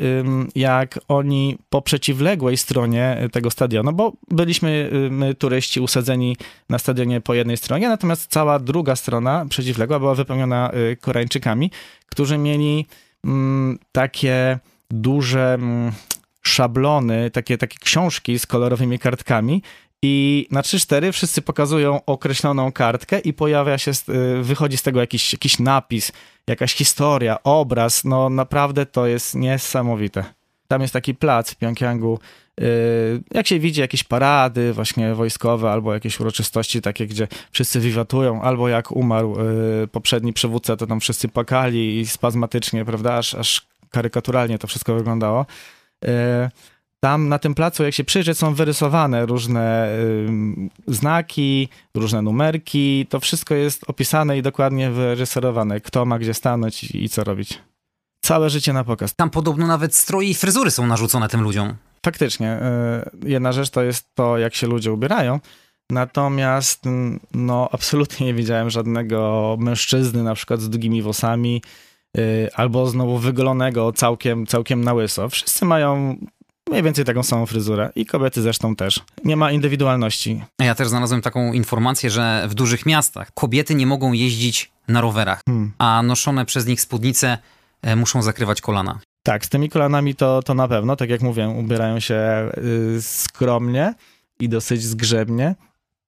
jak 0.56 0.99
oni 1.08 1.58
po 1.70 1.82
przeciwległej 1.82 2.58
stronie 2.58 3.30
tego 3.32 3.51
stadionu, 3.51 3.93
bo 3.93 4.14
byliśmy 4.32 4.89
my, 5.12 5.36
turyści 5.36 5.80
usadzeni 5.80 6.38
na 6.70 6.80
stadionie 6.80 7.22
po 7.22 7.34
jednej 7.34 7.58
stronie, 7.58 7.89
natomiast 7.89 8.32
cała 8.32 8.60
druga 8.60 8.95
strona 8.95 9.45
przeciwległa 9.49 9.99
była 9.99 10.16
wypełniona 10.16 10.72
y, 10.74 10.97
Koreańczykami, 11.01 11.72
którzy 12.06 12.38
mieli 12.38 12.86
takie 13.91 14.60
duże 14.89 15.58
szablony, 16.41 17.32
takie, 17.32 17.58
takie 17.58 17.78
książki 17.78 18.39
z 18.39 18.45
kolorowymi 18.45 18.99
kartkami 18.99 19.62
i 20.02 20.48
na 20.52 20.62
3-4 20.62 21.12
wszyscy 21.12 21.41
pokazują 21.41 22.06
określoną 22.06 22.72
kartkę 22.72 23.20
i 23.20 23.34
pojawia 23.34 23.78
się, 23.78 23.91
y, 23.91 24.43
wychodzi 24.43 24.78
z 24.78 24.84
tego 24.84 25.00
jakiś, 25.00 25.34
jakiś 25.34 25.60
napis, 25.60 26.12
jakaś 26.48 26.74
historia, 26.74 27.43
obraz. 27.43 28.04
No 28.04 28.30
naprawdę 28.30 28.86
to 28.86 29.08
jest 29.08 29.36
niesamowite. 29.36 30.24
Tam 30.68 30.82
jest 30.82 30.93
taki 30.93 31.16
plac 31.16 31.52
w 31.52 31.56
Pjongjangu, 31.56 32.20
y, 32.62 32.64
jak 33.32 33.48
się 33.48 33.60
widzi 33.60 33.82
jakieś 33.82 34.04
parady 34.04 34.74
właśnie 34.74 35.14
wojskowe 35.14 35.72
albo 35.72 35.93
jakieś 35.93 36.20
uroczystości 36.20 36.82
takie, 36.82 37.08
gdzie 37.08 37.28
wszyscy 37.52 37.80
wiwatują, 37.80 38.41
albo 38.41 38.70
jak 38.70 38.91
umarł 38.91 39.38
y, 39.84 39.88
poprzedni 39.88 40.34
przywódca, 40.34 40.76
to 40.76 40.88
tam 40.88 41.00
wszyscy 41.00 41.28
płakali 41.28 42.00
i 42.00 42.06
spazmatycznie, 42.06 42.86
prawda, 42.86 43.18
aż, 43.18 43.36
aż 43.36 43.68
karykaturalnie 43.89 44.60
to 44.60 44.68
wszystko 44.68 44.96
wyglądało. 44.96 45.46
Tam 47.06 47.30
na 47.30 47.39
tym 47.39 47.56
placu, 47.56 47.84
jak 47.84 47.93
się 47.93 48.03
przyjrzeć, 48.03 48.38
są 48.38 48.53
wyrysowane 48.53 49.26
różne 49.26 49.89
y, 49.89 50.30
znaki, 50.88 51.70
różne 51.95 52.22
numerki. 52.22 53.08
To 53.10 53.20
wszystko 53.20 53.56
jest 53.56 53.84
opisane 53.88 54.38
i 54.38 54.41
dokładnie 54.41 54.91
wyreżyserowane. 54.91 55.80
Kto 55.82 56.06
ma 56.06 56.20
gdzie 56.20 56.34
stanąć 56.34 56.84
i, 56.84 57.03
i 57.03 57.10
co 57.10 57.24
robić. 57.24 57.62
Całe 58.22 58.49
życie 58.49 58.74
na 58.74 58.84
pokaz. 58.84 59.16
Tam 59.16 59.30
podobno 59.30 59.68
nawet 59.68 59.95
stroje 59.95 60.30
i 60.30 60.34
fryzury 60.34 60.72
są 60.72 60.88
narzucone 60.88 61.30
tym 61.30 61.41
ludziom. 61.41 61.74
Faktycznie. 62.06 62.60
Y, 63.24 63.30
jedna 63.30 63.51
rzecz 63.51 63.70
to 63.70 63.84
jest 63.84 64.16
to, 64.16 64.38
jak 64.38 64.56
się 64.56 64.68
ludzie 64.68 64.91
ubierają. 64.91 65.39
Natomiast 65.89 66.84
no, 67.34 67.70
absolutnie 67.72 68.26
nie 68.26 68.34
widziałem 68.34 68.70
żadnego 68.70 69.58
mężczyzny, 69.60 70.24
na 70.24 70.36
przykład 70.36 70.62
z 70.62 70.70
długimi 70.70 71.01
włosami, 71.01 71.62
y, 72.18 72.49
albo 72.53 72.88
znowu 72.88 73.18
wygolonego 73.18 73.91
całkiem, 73.91 74.45
całkiem 74.45 74.84
na 74.84 74.93
łyso. 74.93 75.30
Wszyscy 75.30 75.66
mają 75.66 76.18
mniej 76.70 76.84
więcej 76.84 77.05
taką 77.05 77.24
samą 77.24 77.45
fryzurę. 77.45 77.89
I 77.95 78.05
kobiety 78.05 78.41
zresztą 78.41 78.76
też. 78.76 79.03
Nie 79.24 79.36
ma 79.36 79.51
indywidualności. 79.51 80.43
Ja 80.59 80.76
też 80.76 80.88
znalazłem 80.88 81.22
taką 81.22 81.53
informację, 81.53 82.09
że 82.09 82.45
w 82.49 82.53
dużych 82.53 82.86
miastach 82.86 83.32
kobiety 83.34 83.76
nie 83.76 83.88
mogą 83.88 84.13
jeździć 84.13 84.72
na 84.88 85.01
rowerach, 85.01 85.41
hmm. 85.45 85.74
a 85.78 86.03
noszone 86.03 86.45
przez 86.45 86.66
nich 86.66 86.82
spódnice 86.82 87.38
e, 87.82 87.95
muszą 87.95 88.22
zakrywać 88.22 88.61
kolana. 88.61 88.99
Tak, 89.24 89.45
z 89.45 89.49
tymi 89.49 89.70
kolanami 89.70 90.16
to, 90.16 90.43
to 90.43 90.53
na 90.53 90.68
pewno. 90.68 90.95
Tak 90.95 91.09
jak 91.09 91.22
mówię, 91.22 91.49
ubierają 91.49 91.99
się 91.99 92.49
y, 92.97 93.01
skromnie 93.01 93.93
i 94.39 94.49
dosyć 94.49 94.84
zgrzebnie. 94.84 95.55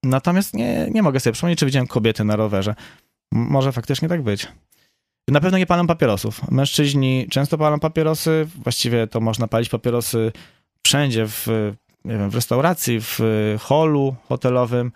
Natomiast 0.04 0.54
nie, 0.54 0.90
nie 0.92 1.02
mogę 1.02 1.20
sobie 1.20 1.34
przypomnieć, 1.34 1.60
czy 1.60 1.66
widziałem 1.66 1.88
kobiety 1.88 2.24
na 2.24 2.36
rowerze. 2.36 2.76
M 3.34 3.48
może 3.50 3.72
faktycznie 3.72 4.10
tak 4.10 4.22
być. 4.22 4.48
Na 5.28 5.40
pewno 5.40 5.58
nie 5.58 5.66
palą 5.66 5.88
papierosów. 5.88 6.52
Mężczyźni 6.52 7.28
często 7.32 7.58
palą 7.58 7.80
papierosy, 7.80 8.48
właściwie 8.64 9.08
to 9.08 9.20
można 9.20 9.48
palić 9.48 9.70
papierosy 9.70 10.32
wszędzie, 10.86 11.28
w, 11.28 11.48
nie 12.06 12.18
wiem, 12.18 12.30
w 12.30 12.36
restauracji, 12.36 13.00
w 13.02 13.20
holu 13.60 14.16
hotelowym. 14.30 14.92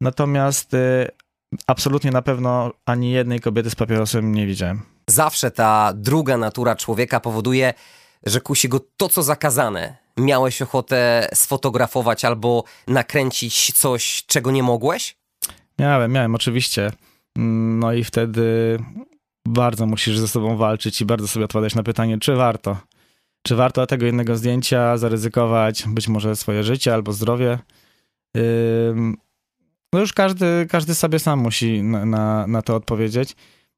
Natomiast 0.00 0.74
y, 0.74 1.08
absolutnie 1.66 2.10
na 2.10 2.22
pewno 2.22 2.72
ani 2.86 3.10
jednej 3.10 3.40
kobiety 3.40 3.70
z 3.70 3.74
papierosem 3.74 4.34
nie 4.34 4.46
widziałem. 4.46 4.82
Zawsze 5.06 5.50
ta 5.50 5.92
druga 5.94 6.36
natura 6.36 6.76
człowieka 6.76 7.20
powoduje, 7.20 7.74
że 8.26 8.40
kusi 8.40 8.68
go 8.68 8.80
to, 8.96 9.08
co 9.08 9.22
zakazane. 9.22 9.96
Miałeś 10.16 10.62
ochotę 10.62 11.28
sfotografować 11.34 12.24
albo 12.24 12.64
nakręcić 12.88 13.72
coś, 13.72 14.24
czego 14.26 14.50
nie 14.50 14.62
mogłeś? 14.62 15.16
Miałem, 15.78 16.12
miałem, 16.12 16.34
oczywiście. 16.34 16.90
No 17.36 17.92
i 17.92 18.04
wtedy 18.04 18.78
bardzo 19.48 19.86
musisz 19.86 20.18
ze 20.18 20.28
sobą 20.28 20.56
walczyć 20.56 21.00
i 21.00 21.04
bardzo 21.04 21.28
sobie 21.28 21.44
odpowiadać 21.44 21.74
na 21.74 21.82
pytanie, 21.82 22.18
czy 22.18 22.34
warto. 22.34 22.76
Czy 23.42 23.56
warto 23.56 23.86
tego 23.86 24.06
jednego 24.06 24.36
zdjęcia 24.36 24.96
zaryzykować, 24.96 25.84
być 25.88 26.08
może 26.08 26.36
swoje 26.36 26.64
życie 26.64 26.94
albo 26.94 27.12
zdrowie. 27.12 27.58
No 29.92 30.00
już 30.00 30.12
każdy, 30.12 30.66
każdy 30.70 30.94
sobie 30.94 31.18
sam 31.18 31.38
musi 31.38 31.82
na, 31.82 32.06
na, 32.06 32.46
na 32.46 32.62
to 32.62 32.76
odpowiedzieć. 32.76 33.36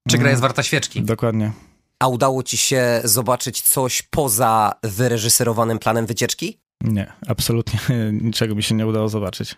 Czy 0.09 0.19
gra 0.19 0.31
jest 0.31 0.43
warta 0.43 0.62
świeczki? 0.62 1.03
Dokładnie. 1.03 1.53
A 1.99 2.09
udało 2.09 2.43
ci 2.43 2.57
się 2.57 3.01
zobaczyć 3.05 3.62
coś 3.62 4.03
poza 4.03 4.73
wyreżyserowanym 4.83 5.79
planem 5.79 6.07
wycieczki? 6.07 6.59
Nie, 6.81 7.12
absolutnie 7.27 7.81
niczego 8.23 8.55
mi 8.55 8.62
się 8.62 8.75
nie 8.75 8.87
udało 8.87 9.09
zobaczyć. 9.09 9.55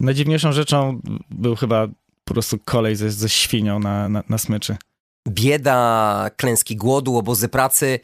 Najdziwniejszą 0.00 0.52
rzeczą 0.52 1.00
był 1.30 1.56
chyba 1.56 1.86
po 2.28 2.34
prostu 2.34 2.58
kolej 2.64 2.96
ze, 2.96 3.10
ze 3.10 3.28
świnią 3.28 3.78
na, 3.78 4.08
na, 4.08 4.22
na 4.28 4.38
smyczy. 4.38 4.76
Bieda, 5.28 6.30
klęski 6.36 6.76
głodu, 6.76 7.16
obozy 7.16 7.48
pracy. 7.48 8.00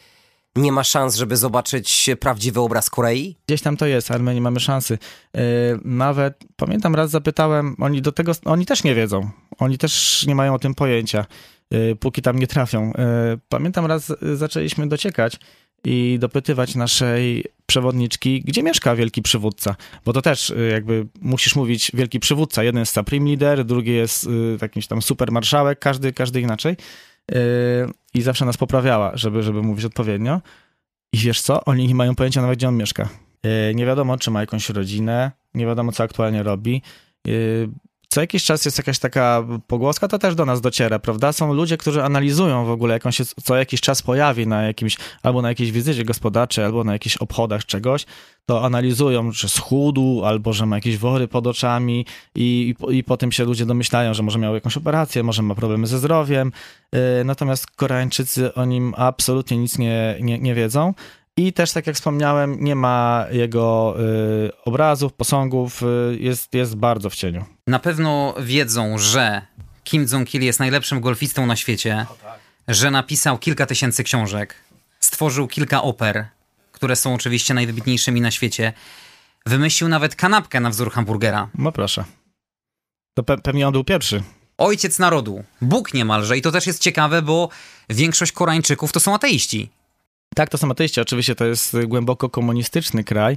Nie 0.57 0.73
ma 0.73 0.85
szans, 0.85 1.17
żeby 1.17 1.37
zobaczyć 1.37 2.11
prawdziwy 2.21 2.61
obraz 2.61 2.91
Korei? 2.91 3.37
Gdzieś 3.47 3.63
tam 3.63 3.77
to 3.77 3.87
jest, 3.87 4.11
ale 4.11 4.23
my 4.23 4.35
nie 4.35 4.41
mamy 4.41 4.61
szansy. 4.61 4.99
Yy, 5.35 5.41
nawet, 5.85 6.45
pamiętam, 6.57 6.95
raz 6.95 7.11
zapytałem, 7.11 7.77
oni 7.81 8.03
do 8.03 8.13
tego, 8.13 8.33
oni 8.45 8.67
też 8.67 8.85
nie 8.85 8.95
wiedzą. 8.95 9.31
Oni 9.59 9.79
też 9.79 10.25
nie 10.27 10.35
mają 10.35 10.55
o 10.55 10.59
tym 10.59 10.75
pojęcia, 10.75 11.27
yy, 11.71 11.97
póki 11.97 12.23
tam 12.23 12.39
nie 12.39 12.47
trafią. 12.47 12.87
Yy, 12.87 13.39
pamiętam, 13.49 13.87
raz 13.87 14.13
zaczęliśmy 14.35 14.87
dociekać 14.89 15.39
i 15.85 16.19
dopytywać 16.21 16.75
naszej 16.75 17.45
przewodniczki, 17.67 18.43
gdzie 18.45 18.63
mieszka 18.63 18.97
wielki 18.97 19.23
przywódca. 19.23 19.77
Bo 20.05 20.13
to 20.13 20.23
też 20.23 20.51
y, 20.51 20.69
jakby 20.73 21.07
musisz 21.21 21.57
mówić 21.57 21.91
wielki 21.95 22.21
przywódca. 22.21 22.63
Jeden 22.65 22.81
jest 22.81 22.95
Supreme 22.95 23.29
Leader, 23.29 23.65
drugi 23.65 23.93
jest 23.93 24.27
y, 24.27 24.59
jakimś 24.63 24.87
tam 24.87 25.03
super 25.03 25.33
marszałek, 25.33 25.79
każdy, 25.79 26.13
każdy 26.13 26.41
inaczej. 26.41 26.77
Y, 27.33 27.37
I 28.15 28.23
zawsze 28.23 28.45
nas 28.45 28.57
poprawiała, 28.57 29.13
żeby, 29.15 29.43
żeby 29.43 29.63
mówić 29.63 29.85
odpowiednio. 29.85 30.41
I 31.13 31.19
wiesz 31.19 31.41
co? 31.41 31.65
Oni 31.65 31.89
nie 31.89 31.95
mają 31.95 32.15
pojęcia 32.15 32.43
nawet, 32.43 32.59
gdzie 32.59 32.69
on 32.69 32.77
mieszka. 32.77 33.09
Nie 33.75 33.87
wiadomo, 33.87 34.19
czy 34.19 34.31
ma 34.31 34.41
jakąś 34.41 34.69
rodzinę, 34.69 35.33
nie 35.55 35.67
wiadomo, 35.67 35.93
co 35.93 36.03
aktualnie 36.03 36.43
robi 36.43 36.83
co 38.15 38.21
jakiś 38.21 38.45
czas 38.45 38.65
jest 38.65 38.79
jakaś 38.79 38.99
taka 38.99 39.45
pogłoska, 39.67 40.09
to 40.09 40.19
też 40.19 40.35
do 40.35 40.45
nas 40.45 40.61
dociera, 40.61 40.99
prawda? 40.99 41.33
Są 41.33 41.53
ludzie, 41.53 41.77
którzy 41.77 42.03
analizują 42.03 42.65
w 42.65 42.71
ogóle, 42.71 42.95
jak 42.95 43.07
on 43.07 43.13
się 43.13 43.25
co 43.25 43.57
jakiś 43.57 43.81
czas 43.81 44.03
pojawi 44.03 44.47
na 44.47 44.63
jakimś, 44.63 44.97
albo 45.23 45.43
na 45.43 45.49
jakiejś 45.49 45.73
wizycie 45.73 46.05
gospodarczej, 46.05 46.65
albo 46.65 46.85
na 46.85 46.93
jakichś 46.93 47.17
obchodach 47.17 47.65
czegoś, 47.65 48.07
to 48.47 48.65
analizują, 48.65 49.33
że 49.33 49.49
schudł, 49.49 50.25
albo 50.25 50.53
że 50.53 50.67
ma 50.67 50.77
jakieś 50.77 50.99
wory 50.99 51.29
pod 51.29 51.47
oczami 51.47 52.07
i, 52.35 52.75
i, 52.91 52.97
i 52.97 53.05
potem 53.05 53.33
się 53.33 53.45
ludzie 53.45 53.67
domyślają, 53.67 54.15
że 54.15 54.23
może 54.23 54.39
miał 54.39 54.55
jakąś 54.55 54.77
operację, 54.77 55.23
może 55.23 55.43
ma 55.43 55.55
problemy 55.55 55.87
ze 55.87 55.99
zdrowiem. 55.99 56.53
Yy, 56.93 57.01
natomiast 57.25 57.67
Koreańczycy 57.67 58.55
o 58.55 58.65
nim 58.65 58.95
absolutnie 58.97 59.57
nic 59.57 59.79
nie, 59.79 60.17
nie, 60.21 60.39
nie 60.39 60.55
wiedzą. 60.55 60.95
I 61.37 61.53
też, 61.53 61.73
tak 61.73 61.87
jak 61.87 61.97
wspomniałem, 61.97 62.65
nie 62.65 62.75
ma 62.75 63.27
jego 63.31 63.97
y, 64.47 64.63
obrazów, 64.65 65.13
posągów, 65.13 65.83
y, 65.83 66.19
jest, 66.21 66.55
jest 66.55 66.77
bardzo 66.77 67.11
w 67.11 67.15
cieniu. 67.15 67.45
Na 67.67 67.79
pewno 67.79 68.35
wiedzą, 68.41 68.99
że 68.99 69.43
Kim 69.85 70.07
Jong-il 70.13 70.43
jest 70.43 70.59
najlepszym 70.59 71.01
golfistą 71.01 71.47
na 71.47 71.57
świecie, 71.57 72.07
tak. 72.23 72.39
że 72.69 72.91
napisał 72.91 73.39
kilka 73.39 73.67
tysięcy 73.67 74.05
książek, 74.05 74.55
stworzył 75.01 75.49
kilka 75.49 75.83
oper, 75.83 76.27
które 76.73 76.97
są 76.97 77.15
oczywiście 77.15 77.55
najwybitniejszymi 77.55 78.21
na 78.21 78.31
świecie. 78.31 78.73
Wymyślił 79.47 79.89
nawet 79.89 80.17
kanapkę 80.17 80.61
na 80.61 80.71
wzór 80.71 80.93
hamburgera. 80.93 81.49
No 81.55 81.73
proszę. 81.73 82.05
To 83.15 83.23
pe 83.23 83.39
pewnie 83.39 83.67
on 83.67 83.73
był 83.73 83.85
pierwszy. 83.85 84.23
Ojciec 84.59 84.99
narodu, 84.99 85.45
Bóg 85.61 85.95
niemalże. 85.95 86.39
I 86.39 86.43
to 86.43 86.53
też 86.53 86.67
jest 86.67 86.83
ciekawe, 86.83 87.23
bo 87.23 87.49
większość 87.89 88.33
Koreańczyków 88.33 88.93
to 88.93 89.01
są 89.01 89.15
ateiści. 89.15 89.71
Tak, 90.35 90.49
to 90.49 90.59
są 90.59 90.71
ateiści. 90.71 91.01
Oczywiście 91.01 91.35
to 91.35 91.45
jest 91.45 91.77
głęboko 91.87 92.31
komunistyczny 92.31 93.05
kraj. 93.05 93.37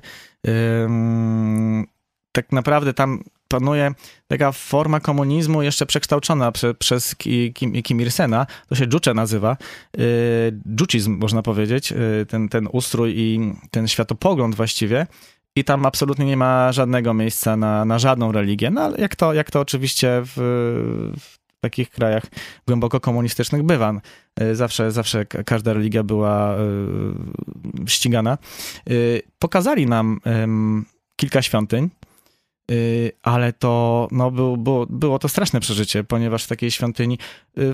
Tak 2.31 2.51
naprawdę 2.51 2.93
tam 2.93 3.23
panuje 3.47 3.91
taka 4.27 4.51
forma 4.51 4.99
komunizmu 4.99 5.61
jeszcze 5.61 5.85
przekształcona 5.85 6.51
prze, 6.51 6.73
przez 6.73 7.15
Kim, 7.15 7.53
Kim 7.83 8.01
Il-sena, 8.01 8.45
to 8.69 8.75
się 8.75 8.85
Juche 8.93 9.13
nazywa, 9.13 9.57
dżucizm 10.75 11.17
można 11.17 11.41
powiedzieć, 11.41 11.91
y, 11.91 12.25
ten, 12.25 12.49
ten 12.49 12.67
ustrój 12.71 13.13
i 13.17 13.53
ten 13.71 13.87
światopogląd 13.87 14.55
właściwie. 14.55 15.07
I 15.55 15.63
tam 15.63 15.85
absolutnie 15.85 16.25
nie 16.25 16.37
ma 16.37 16.71
żadnego 16.71 17.13
miejsca 17.13 17.57
na, 17.57 17.85
na 17.85 17.99
żadną 17.99 18.31
religię, 18.31 18.69
no 18.69 18.81
ale 18.81 18.97
jak 18.97 19.15
to, 19.15 19.33
jak 19.33 19.51
to 19.51 19.59
oczywiście 19.59 20.21
w 20.25 20.33
w 21.19 21.36
takich 21.61 21.89
krajach 21.89 22.23
głęboko 22.67 22.99
komunistycznych 22.99 23.63
bywa. 23.63 24.01
E, 24.39 24.55
zawsze, 24.55 24.91
zawsze 24.91 25.25
każda 25.25 25.73
religia 25.73 26.03
była 26.03 26.55
e, 26.55 26.57
ścigana. 27.87 28.37
E, 28.89 28.93
pokazali 29.39 29.85
nam 29.85 30.19
kilka 31.15 31.41
świątyń, 31.41 31.89
ale 33.23 33.53
to 33.53 34.07
no, 34.11 34.31
było, 34.31 34.57
było, 34.57 34.85
było 34.89 35.19
to 35.19 35.29
straszne 35.29 35.59
przeżycie, 35.59 36.03
ponieważ 36.03 36.43
w 36.43 36.47
takiej 36.47 36.71
świątyni 36.71 37.17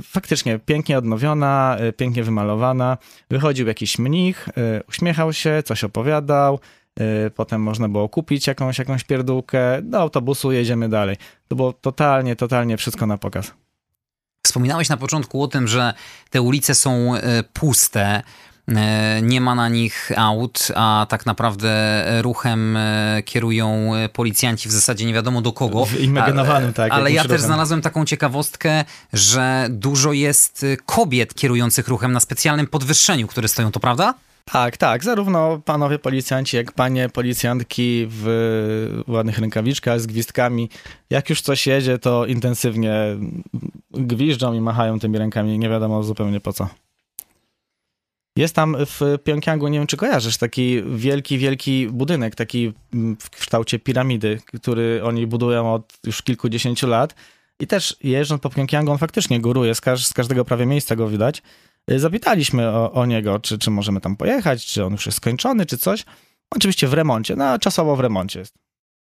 faktycznie 0.04 0.60
pięknie 0.60 0.98
odnowiona, 0.98 1.78
pięknie 1.98 2.24
wymalowana, 2.24 2.98
wychodził 3.30 3.68
jakiś 3.68 4.00
mnich, 4.00 4.50
uśmiechał 4.90 5.34
się, 5.34 5.64
coś 5.66 5.84
opowiadał, 5.84 6.60
potem 7.36 7.62
można 7.62 7.90
było 7.90 8.10
kupić 8.10 8.48
jakąś, 8.48 8.80
jakąś 8.80 9.04
pierdółkę, 9.04 9.82
do 9.82 10.00
autobusu 10.00 10.52
jedziemy 10.52 10.90
dalej. 10.90 11.16
To 11.48 11.56
było 11.56 11.74
totalnie, 11.74 12.36
totalnie 12.36 12.78
wszystko 12.78 13.08
na 13.08 13.18
pokaz. 13.18 13.54
Wspominałeś 14.48 14.90
na 14.90 14.98
początku 14.98 15.44
o 15.44 15.48
tym, 15.48 15.68
że 15.68 15.94
te 16.30 16.42
ulice 16.42 16.76
są 16.76 17.16
e, 17.16 17.44
puste, 17.44 18.24
e, 18.68 19.22
nie 19.22 19.42
ma 19.42 19.56
na 19.56 19.70
nich 19.70 20.12
aut, 20.18 20.68
a 20.76 21.06
tak 21.10 21.26
naprawdę 21.26 22.04
ruchem 22.22 22.78
e, 22.78 23.22
kierują 23.26 23.92
policjanci 24.14 24.70
w 24.70 24.72
zasadzie 24.72 25.06
nie 25.06 25.14
wiadomo 25.14 25.42
do 25.42 25.54
kogo. 25.54 25.88
Imaginowanym, 26.00 26.74
tak. 26.74 26.92
Ale 26.92 27.12
ja 27.12 27.26
też 27.26 27.42
znalazłem 27.42 27.82
taką 27.82 28.06
ciekawostkę, 28.06 28.86
że 29.14 29.68
dużo 29.70 30.14
jest 30.14 30.66
kobiet 30.86 31.34
kierujących 31.34 31.88
ruchem 31.88 32.12
na 32.12 32.20
specjalnym 32.20 32.68
podwyższeniu, 32.68 33.28
które 33.28 33.48
stoją, 33.48 33.72
to 33.72 33.80
prawda? 33.80 34.14
Tak, 34.46 34.78
tak. 34.78 35.04
Zarówno 35.04 35.62
panowie 35.66 36.00
policjanci, 36.00 36.58
jak 36.58 36.72
panie 36.72 37.10
policjantki 37.10 38.08
w 38.10 39.04
ładnych 39.08 39.40
rękawiczkach 39.40 40.02
z 40.02 40.08
gwizdkami. 40.08 40.70
Jak 41.10 41.30
już 41.30 41.42
coś 41.42 41.68
jedzie, 41.68 42.00
to 42.00 42.26
intensywnie 42.26 42.94
gwiżdżą 43.92 44.54
i 44.54 44.62
machają 44.62 45.00
tymi 45.00 45.18
rękami. 45.18 45.60
Nie 45.60 45.70
wiadomo 45.70 46.04
zupełnie 46.04 46.40
po 46.40 46.54
co. 46.54 46.70
Jest 48.38 48.56
tam 48.56 48.76
w 48.80 49.18
Pjongjangu, 49.24 49.68
nie 49.68 49.78
wiem 49.78 49.88
czy 49.88 49.98
kojarzysz, 49.98 50.38
taki 50.38 50.84
wielki, 50.96 51.38
wielki 51.38 51.88
budynek, 51.88 52.36
taki 52.36 52.74
w 53.20 53.30
kształcie 53.30 53.80
piramidy, 53.80 54.40
który 54.46 55.02
oni 55.04 55.28
budują 55.28 55.74
od 55.74 55.94
już 56.06 56.22
kilkudziesięciu 56.22 56.88
lat. 56.88 57.16
I 57.60 57.68
też 57.68 57.98
jeżdżąc 58.04 58.42
po 58.42 58.50
Pjongjangu, 58.50 58.92
on 58.92 58.98
faktycznie 58.98 59.42
góruje, 59.42 59.76
z, 59.76 59.82
każ 59.82 60.06
z 60.06 60.14
każdego 60.14 60.46
prawie 60.46 60.66
miejsca 60.66 60.96
go 60.96 61.08
widać. 61.08 61.42
Y, 61.92 62.00
zapytaliśmy 62.00 62.70
o, 62.70 62.92
o 62.92 63.06
niego, 63.06 63.40
czy, 63.40 63.58
czy 63.58 63.72
możemy 63.72 64.02
tam 64.02 64.16
pojechać, 64.16 64.66
czy 64.66 64.86
on 64.86 64.92
już 64.92 65.06
jest 65.06 65.18
skończony, 65.18 65.66
czy 65.66 65.78
coś. 65.78 66.06
Oczywiście 66.50 66.88
w 66.88 66.94
remoncie, 66.94 67.36
no 67.36 67.60
czasowo 67.60 67.96
w 67.96 68.00
remoncie 68.00 68.40
jest. 68.40 68.54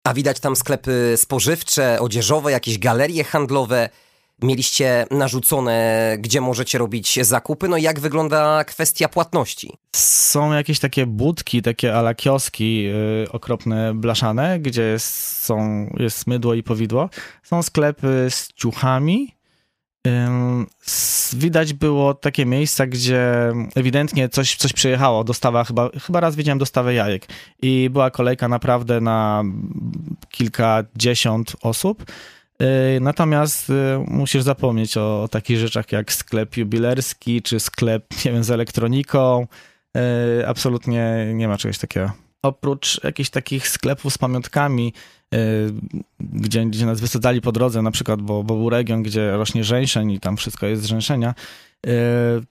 A 0.04 0.14
widać 0.14 0.40
tam 0.40 0.56
sklepy 0.56 1.14
spożywcze, 1.16 2.00
odzieżowe, 2.00 2.52
jakieś 2.52 2.78
galerie 2.78 3.24
handlowe. 3.24 3.88
Mieliście 4.42 5.06
narzucone, 5.10 6.16
gdzie 6.18 6.40
możecie 6.40 6.78
robić 6.78 7.18
zakupy. 7.26 7.68
No 7.68 7.76
i 7.76 7.82
jak 7.82 8.00
wygląda 8.00 8.64
kwestia 8.64 9.08
płatności? 9.08 9.72
Są 9.96 10.52
jakieś 10.52 10.78
takie 10.78 11.06
budki, 11.06 11.62
takie 11.62 11.94
ala 11.94 12.14
kioski 12.14 12.82
yy, 12.82 13.26
okropne, 13.32 13.94
blaszane, 13.94 14.60
gdzie 14.60 14.82
jest, 14.82 15.42
są, 15.42 15.86
jest 15.98 16.26
mydło 16.26 16.54
i 16.54 16.62
powidło. 16.62 17.10
Są 17.42 17.62
sklepy 17.62 18.26
z 18.30 18.52
ciuchami, 18.52 19.34
Widać 21.36 21.72
było 21.72 22.14
takie 22.14 22.46
miejsca, 22.46 22.86
gdzie 22.86 23.52
ewidentnie 23.74 24.28
coś, 24.28 24.56
coś 24.56 24.72
przyjechało, 24.72 25.24
dostawa 25.24 25.64
chyba, 25.64 25.90
chyba 26.06 26.20
raz 26.20 26.36
widziałem 26.36 26.58
dostawę 26.58 26.94
jajek 26.94 27.26
i 27.62 27.90
była 27.92 28.10
kolejka 28.10 28.48
naprawdę 28.48 29.00
na 29.00 29.44
kilkadziesiąt 30.30 31.56
osób. 31.62 32.04
Y, 32.62 33.00
natomiast 33.00 33.70
y, 33.70 33.74
musisz 34.06 34.42
zapomnieć 34.42 34.96
o, 34.96 35.22
o 35.22 35.28
takich 35.28 35.58
rzeczach 35.58 35.92
jak 35.92 36.12
sklep 36.12 36.56
jubilerski, 36.56 37.42
czy 37.42 37.60
sklep, 37.60 38.24
nie 38.24 38.32
wiem, 38.32 38.44
z 38.44 38.50
elektroniką. 38.50 39.46
Y, 40.40 40.46
absolutnie 40.46 41.32
nie 41.34 41.48
ma 41.48 41.56
czegoś 41.56 41.78
takiego. 41.78 42.27
Oprócz 42.42 43.04
jakichś 43.04 43.30
takich 43.30 43.68
sklepów 43.68 44.12
z 44.12 44.18
pamiątkami, 44.18 44.92
Y, 45.34 45.72
gdzie, 46.20 46.66
gdzie 46.66 46.86
nas 46.86 47.00
wysadzali 47.00 47.40
po 47.40 47.52
drodze, 47.52 47.82
na 47.82 47.90
przykład, 47.90 48.22
bo, 48.22 48.44
bo 48.44 48.54
był 48.54 48.70
region, 48.70 49.02
gdzie 49.02 49.32
rośnie 49.32 49.64
rzęszeń 49.64 50.10
i 50.10 50.20
tam 50.20 50.36
wszystko 50.36 50.66
jest 50.66 50.82
z 50.82 50.86
rzęszenia, 50.86 51.34
y, 51.86 51.90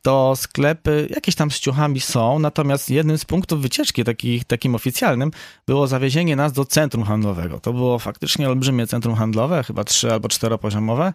to 0.01 0.33
sklepy 0.35 1.07
jakieś 1.09 1.35
tam 1.35 1.51
z 1.51 1.59
ciuchami 1.59 1.99
są, 1.99 2.39
natomiast 2.39 2.89
jednym 2.89 3.17
z 3.17 3.25
punktów 3.25 3.61
wycieczki 3.61 4.03
takich, 4.03 4.43
takim 4.43 4.75
oficjalnym 4.75 5.31
było 5.67 5.87
zawiezienie 5.87 6.35
nas 6.35 6.53
do 6.53 6.65
centrum 6.65 7.03
handlowego. 7.03 7.59
To 7.59 7.73
było 7.73 7.99
faktycznie 7.99 8.49
olbrzymie 8.49 8.87
centrum 8.87 9.15
handlowe, 9.15 9.63
chyba 9.63 9.83
trzy 9.83 10.11
albo 10.13 10.29
czteropoziomowe 10.29 11.13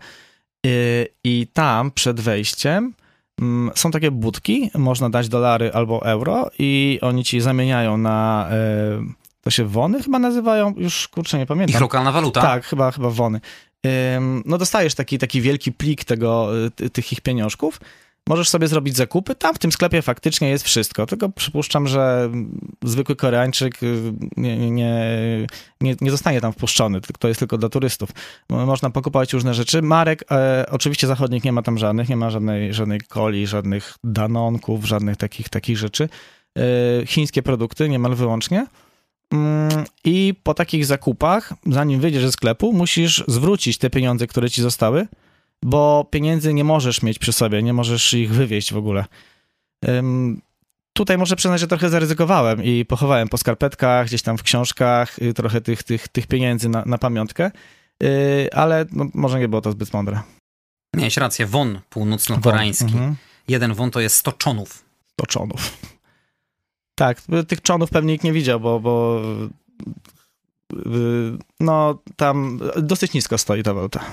y, 0.67 1.09
i 1.25 1.47
tam 1.53 1.91
przed 1.91 2.21
wejściem 2.21 2.95
są 3.75 3.91
takie 3.91 4.11
budki, 4.11 4.71
można 4.75 5.11
dać 5.11 5.29
dolary 5.29 5.73
albo 5.73 6.07
euro 6.07 6.51
i 6.59 6.99
oni 7.03 7.25
ci 7.25 7.41
zamieniają 7.41 7.97
na 7.97 8.49
to 9.41 9.51
się 9.51 9.65
wony 9.65 10.03
chyba 10.03 10.19
nazywają, 10.19 10.75
już 10.77 11.09
kurczę 11.09 11.39
nie 11.39 11.47
pamiętam. 11.47 11.75
Ich 11.75 11.81
lokalna 11.81 12.13
waluta? 12.13 12.41
Tak, 12.41 12.67
chyba, 12.67 12.91
chyba 12.91 13.11
wony. 13.11 13.41
No 14.45 14.59
dostajesz 14.59 14.95
taki, 14.95 15.19
taki 15.19 15.41
wielki 15.41 15.73
plik 15.73 16.05
tego, 16.05 16.49
tych 16.93 17.13
ich 17.13 17.21
pieniążków 17.21 17.81
Możesz 18.29 18.49
sobie 18.49 18.69
zrobić 18.69 18.97
zakupy, 18.97 19.35
tam 19.35 19.55
w 19.55 19.59
tym 19.59 19.73
sklepie 19.73 20.03
faktycznie 20.03 20.49
jest 20.49 20.65
wszystko, 20.65 21.07
tylko 21.07 21.29
przypuszczam, 21.29 21.89
że 21.89 22.31
zwykły 22.85 23.17
Koreańczyk 23.17 23.83
y, 23.83 24.13
nie, 24.37 24.71
nie, 24.71 25.07
nie, 25.81 25.97
nie 26.01 26.11
zostanie 26.11 26.41
tam 26.41 26.53
wpuszczony, 26.53 27.01
to 27.19 27.29
jest 27.29 27.39
tylko 27.39 27.59
dla 27.59 27.69
turystów. 27.69 28.11
Można 28.51 28.91
pokupować 28.91 29.33
różne 29.33 29.55
rzeczy. 29.55 29.83
Marek, 29.83 30.25
e, 30.31 30.67
oczywiście 30.71 31.07
zachodnich 31.07 31.45
nie 31.45 31.53
ma 31.53 31.63
tam 31.63 31.79
żadnych, 31.79 32.09
nie 32.09 32.17
ma 32.17 32.31
żadnej, 32.31 32.75
żadnej 32.75 33.01
coli, 33.01 33.47
żadnych 33.47 33.95
danonków, 34.05 34.85
żadnych 34.85 35.17
takich, 35.17 35.49
takich 35.49 35.79
rzeczy. 35.79 36.09
E, 36.59 37.07
chińskie 37.07 37.43
produkty 37.43 37.89
niemal 37.89 38.15
wyłącznie. 38.15 38.67
Mm, 39.33 39.85
I 40.05 40.35
po 40.43 40.55
takich 40.55 40.87
zakupach, 40.87 41.53
zanim 41.67 42.01
wyjdziesz 42.01 42.23
ze 42.23 42.33
sklepu, 42.33 42.73
musisz 42.73 43.25
zwrócić 43.29 43.79
te 43.79 43.91
pieniądze, 43.91 44.27
które 44.27 44.51
ci 44.51 44.63
zostały, 44.63 45.07
bo 45.63 46.09
pieniędzy 46.11 46.55
nie 46.55 46.65
możesz 46.65 47.03
mieć 47.03 47.19
przy 47.19 47.33
sobie, 47.33 47.63
nie 47.63 47.73
możesz 47.73 48.15
ich 48.15 48.33
wywieźć 48.33 48.73
w 48.73 48.77
ogóle. 48.77 49.05
Tutaj 50.93 51.19
muszę 51.19 51.37
przyznać, 51.37 51.61
że 51.61 51.67
trochę 51.67 51.89
zaryzykowałem 51.89 52.65
i 52.65 52.85
pochowałem 52.85 53.29
po 53.29 53.39
skarpetkach, 53.39 54.07
gdzieś 54.07 54.23
tam 54.23 54.39
w 54.39 54.43
książkach 54.43 55.23
y, 55.23 55.35
trochę 55.35 55.61
tych, 55.61 55.83
tych, 55.83 56.09
tych 56.09 56.27
pieniędzy 56.27 56.69
na, 56.69 56.83
na 56.87 56.99
pamiątkę, 56.99 57.51
y, 58.03 58.49
ale 58.53 58.87
no, 58.93 59.07
może 59.15 59.41
nie 59.41 59.49
było 59.49 59.63
to 59.63 59.73
zbyt 59.73 59.93
mądre. 59.93 60.21
Miałeś 60.97 61.17
rację, 61.17 61.47
won 61.47 61.81
północno-koreański. 61.91 62.85
Won, 62.85 62.95
mhm. 62.95 63.17
Jeden 63.49 63.75
won 63.75 63.91
to 63.91 64.01
jest 64.01 64.17
100 64.17 64.33
czonów. 64.33 64.85
100 65.13 65.27
czonów. 65.27 65.79
Tak, 66.95 67.23
tych 67.49 67.63
czonów 67.63 67.91
pewnie 67.91 68.13
nikt 68.13 68.25
nie 68.25 68.33
widział, 68.33 68.61
bo, 68.61 68.81
bo 68.81 69.23
y, 70.73 70.77
no 71.61 71.99
tam 72.17 72.61
dosyć 72.77 73.13
nisko 73.13 73.39
stoi 73.39 73.63
ta 73.63 73.75
waluta. 73.75 74.05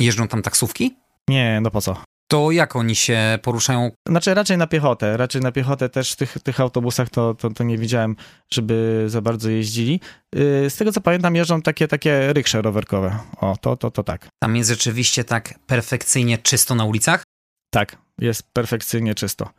Jeżdżą 0.00 0.28
tam 0.28 0.42
taksówki? 0.42 0.96
Nie, 1.28 1.60
no 1.62 1.70
po 1.70 1.80
co? 1.80 2.02
To 2.28 2.50
jak 2.50 2.76
oni 2.76 2.94
się 2.94 3.38
poruszają? 3.42 3.90
Znaczy 4.08 4.34
raczej 4.34 4.58
na 4.58 4.66
piechotę, 4.66 5.16
raczej 5.16 5.42
na 5.42 5.52
piechotę 5.52 5.88
też 5.88 6.12
w 6.12 6.16
tych, 6.16 6.38
tych 6.42 6.60
autobusach 6.60 7.10
to, 7.10 7.34
to, 7.34 7.50
to 7.50 7.64
nie 7.64 7.78
widziałem, 7.78 8.16
żeby 8.52 9.04
za 9.06 9.20
bardzo 9.20 9.50
jeździli. 9.50 10.00
Y, 10.36 10.70
z 10.70 10.76
tego 10.76 10.92
co 10.92 11.00
pamiętam 11.00 11.36
jeżdżą 11.36 11.62
takie, 11.62 11.88
takie 11.88 12.32
ryksze 12.32 12.62
rowerkowe. 12.62 13.18
O, 13.36 13.56
to, 13.60 13.76
to, 13.76 13.90
to 13.90 14.02
tak. 14.02 14.28
Tam 14.42 14.56
jest 14.56 14.70
rzeczywiście 14.70 15.24
tak 15.24 15.58
perfekcyjnie 15.66 16.38
czysto 16.38 16.74
na 16.74 16.84
ulicach? 16.84 17.22
Tak, 17.70 17.96
jest 18.18 18.42
perfekcyjnie 18.52 19.14
czysto. 19.14 19.50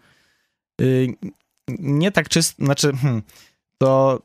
Y, 0.82 1.08
nie 1.80 2.12
tak 2.12 2.30
czysto, 2.30 2.66
znaczy 2.66 2.92
hmm, 3.02 3.22
to 3.78 4.22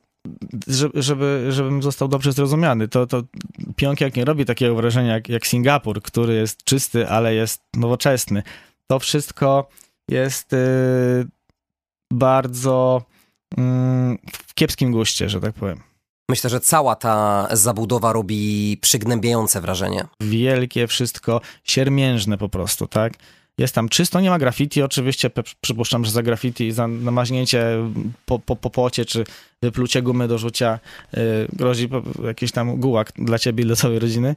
żeby, 0.95 1.47
żebym 1.51 1.83
został 1.83 2.09
dobrze 2.09 2.33
zrozumiany, 2.33 2.89
to, 2.89 3.07
to 3.07 3.23
Pjongjang 3.77 4.17
nie 4.17 4.25
robi 4.25 4.45
takiego 4.45 4.75
wrażenia 4.75 5.15
jak, 5.15 5.29
jak 5.29 5.47
Singapur, 5.47 6.03
który 6.03 6.35
jest 6.35 6.65
czysty, 6.65 7.09
ale 7.09 7.35
jest 7.35 7.63
nowoczesny. 7.77 8.43
To 8.87 8.99
wszystko 8.99 9.69
jest 10.11 10.53
y, 10.53 10.57
bardzo 12.13 13.03
y, 13.53 13.57
w 14.33 14.55
kiepskim 14.55 14.93
guście, 14.93 15.29
że 15.29 15.41
tak 15.41 15.55
powiem. 15.55 15.81
Myślę, 16.31 16.51
że 16.51 16.61
cała 16.61 16.95
ta 16.95 17.49
zabudowa 17.53 18.13
robi 18.13 18.79
przygnębiające 18.81 19.61
wrażenie. 19.61 20.05
Wielkie 20.21 20.87
wszystko, 20.87 21.41
siermiężne 21.65 22.39
po 22.39 22.49
prostu, 22.49 22.87
tak? 22.87 23.13
Jest 23.59 23.75
tam 23.75 23.89
czysto, 23.89 24.21
nie 24.21 24.31
ma 24.31 24.39
graffiti. 24.39 24.83
Oczywiście 24.83 25.31
przypuszczam, 25.61 26.05
że 26.05 26.11
za 26.11 26.23
graffiti, 26.23 26.73
za 26.73 26.89
namaźnięcie 26.89 27.67
po, 28.27 28.39
po, 28.39 28.57
po 28.57 28.71
pocie, 28.71 29.05
czy 29.05 29.25
wyplucie 29.63 30.03
gumy 30.03 30.29
do 30.29 30.39
rzucia 30.39 30.79
yy, 31.13 31.23
grozi 31.53 31.89
jakiś 32.25 32.53
tam 32.53 32.77
gułak 32.77 33.13
dla 33.19 33.39
ciebie 33.39 33.65
i 33.65 33.67
dla 33.67 33.77
całej 33.77 33.99
rodziny. 33.99 34.37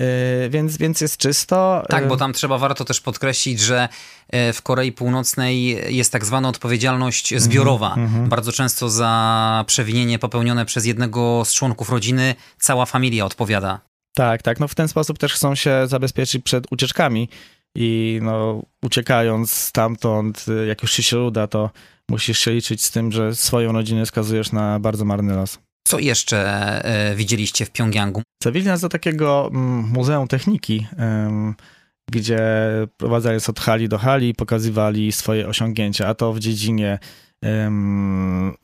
Yy, 0.00 0.06
więc, 0.50 0.76
więc 0.76 1.00
jest 1.00 1.16
czysto. 1.16 1.82
Tak, 1.88 2.08
bo 2.08 2.16
tam 2.16 2.32
trzeba, 2.32 2.58
warto 2.58 2.84
też 2.84 3.00
podkreślić, 3.00 3.60
że 3.60 3.88
y, 4.34 4.52
w 4.52 4.62
Korei 4.62 4.92
Północnej 4.92 5.66
jest 5.96 6.12
tak 6.12 6.24
zwana 6.24 6.48
odpowiedzialność 6.48 7.32
mhm, 7.32 7.50
zbiorowa. 7.50 7.94
Mm 7.94 8.08
-hmm. 8.08 8.28
Bardzo 8.28 8.52
często 8.52 8.90
za 8.90 9.64
przewinienie 9.66 10.18
popełnione 10.18 10.66
przez 10.66 10.86
jednego 10.86 11.44
z 11.44 11.54
członków 11.54 11.90
rodziny 11.90 12.34
cała 12.58 12.86
familia 12.86 13.24
odpowiada. 13.24 13.80
Tak, 14.14 14.42
tak. 14.42 14.60
No 14.60 14.68
w 14.68 14.74
ten 14.74 14.88
sposób 14.88 15.18
też 15.18 15.34
chcą 15.34 15.54
się 15.54 15.86
zabezpieczyć 15.86 16.44
przed 16.44 16.72
ucieczkami 16.72 17.28
i 17.76 18.18
no, 18.22 18.62
uciekając 18.82 19.52
stamtąd, 19.52 20.46
jak 20.68 20.82
już 20.82 20.92
ci 20.92 21.02
się 21.02 21.20
uda, 21.20 21.46
to 21.46 21.70
musisz 22.10 22.38
się 22.38 22.50
liczyć 22.50 22.84
z 22.84 22.90
tym, 22.90 23.12
że 23.12 23.34
swoją 23.34 23.72
rodzinę 23.72 24.06
skazujesz 24.06 24.52
na 24.52 24.80
bardzo 24.80 25.04
marny 25.04 25.34
los. 25.36 25.58
Co 25.88 25.98
jeszcze 25.98 26.38
e, 26.84 27.14
widzieliście 27.14 27.66
w 27.66 27.70
Pjongjangu? 27.70 28.22
Zawieźli 28.42 28.68
nas 28.68 28.80
do 28.80 28.88
takiego 28.88 29.50
mm, 29.52 29.88
Muzeum 29.92 30.28
Techniki, 30.28 30.86
gdzie 32.12 32.40
prowadzając 32.96 33.48
od 33.48 33.60
hali 33.60 33.88
do 33.88 33.98
hali 33.98 34.34
pokazywali 34.34 35.12
swoje 35.12 35.48
osiągnięcia, 35.48 36.08
a 36.08 36.14
to 36.14 36.32
w 36.32 36.38
dziedzinie 36.38 36.98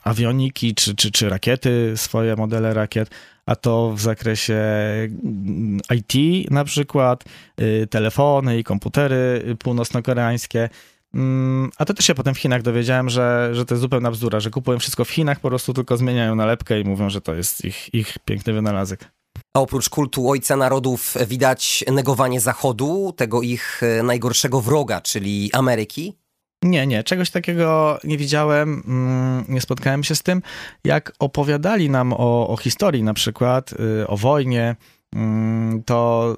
awioniki 0.05 0.75
czy, 0.75 0.95
czy, 0.95 1.11
czy 1.11 1.29
rakiety, 1.29 1.93
swoje 1.97 2.37
modele 2.37 2.75
rakiet, 2.75 3.11
a 3.47 3.57
to 3.57 3.93
w 3.93 4.01
zakresie 4.01 4.55
mm, 4.55 5.81
IT 5.95 6.51
na 6.51 6.65
przykład, 6.65 7.25
y, 7.61 7.87
telefony 7.91 8.59
i 8.59 8.65
komputery 8.65 9.57
północno-koreańskie. 9.59 10.69
Mm, 11.15 11.71
a 11.79 11.85
to 11.85 11.95
też 11.95 12.07
się 12.07 12.15
potem 12.15 12.35
w 12.35 12.39
Chinach 12.39 12.63
dowiedziałem, 12.63 13.11
że, 13.11 13.51
że 13.53 13.65
to 13.65 13.75
jest 13.75 13.81
zupełna 13.81 14.11
bzdura, 14.11 14.41
że 14.41 14.51
kupują 14.51 14.79
wszystko 14.79 15.05
w 15.05 15.11
Chinach, 15.11 15.41
po 15.41 15.49
prostu 15.49 15.75
tylko 15.75 15.97
zmieniają 15.97 16.35
nalepkę 16.35 16.81
i 16.81 16.85
mówią, 16.85 17.11
że 17.11 17.21
to 17.21 17.35
jest 17.35 17.65
ich, 17.65 17.95
ich 17.95 18.19
piękny 18.25 18.53
wynalazek. 18.53 19.22
A 19.57 19.61
oprócz 19.61 19.89
kultu 19.89 20.31
Ojca 20.31 20.57
Narodów 20.57 21.15
widać 21.27 21.85
negowanie 21.93 22.41
Zachodu, 22.41 23.13
tego 23.17 23.43
ich 23.43 23.83
e, 23.83 24.03
najgorszego 24.03 24.61
wroga, 24.61 25.01
czyli 25.01 25.51
Ameryki? 25.53 26.17
Nie, 26.63 26.87
nie, 26.87 27.05
czegoś 27.05 27.31
takiego 27.31 27.99
nie 28.05 28.19
widziałem, 28.19 28.83
mm, 28.87 29.45
nie 29.49 29.61
spotkałem 29.61 30.05
się 30.05 30.15
z 30.15 30.23
tym. 30.23 30.43
Jak 30.85 31.13
opowiadali 31.19 31.91
nam 31.91 32.13
o, 32.13 32.49
o 32.49 32.57
historii, 32.57 33.03
na 33.03 33.15
przykład 33.15 33.73
y, 33.73 34.07
o 34.07 34.17
wojnie, 34.17 34.77
mm, 35.15 35.83
to 35.83 36.37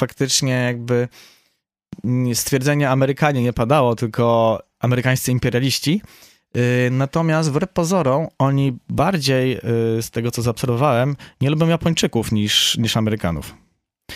faktycznie 0.00 0.52
jakby 0.52 1.08
stwierdzenie 2.34 2.90
Amerykanie 2.90 3.42
nie 3.42 3.52
padało, 3.52 3.96
tylko 3.96 4.58
amerykańscy 4.78 5.32
imperialiści. 5.32 6.02
Y, 6.56 6.90
natomiast 6.90 7.50
wbrew 7.50 7.70
pozorom, 7.70 8.26
oni 8.38 8.78
bardziej, 8.88 9.56
y, 9.98 10.02
z 10.02 10.10
tego 10.10 10.30
co 10.30 10.42
zaobserwowałem, 10.42 11.16
nie 11.40 11.50
lubią 11.50 11.68
Japończyków 11.68 12.32
niż, 12.32 12.78
niż 12.78 12.96
Amerykanów. 12.96 13.54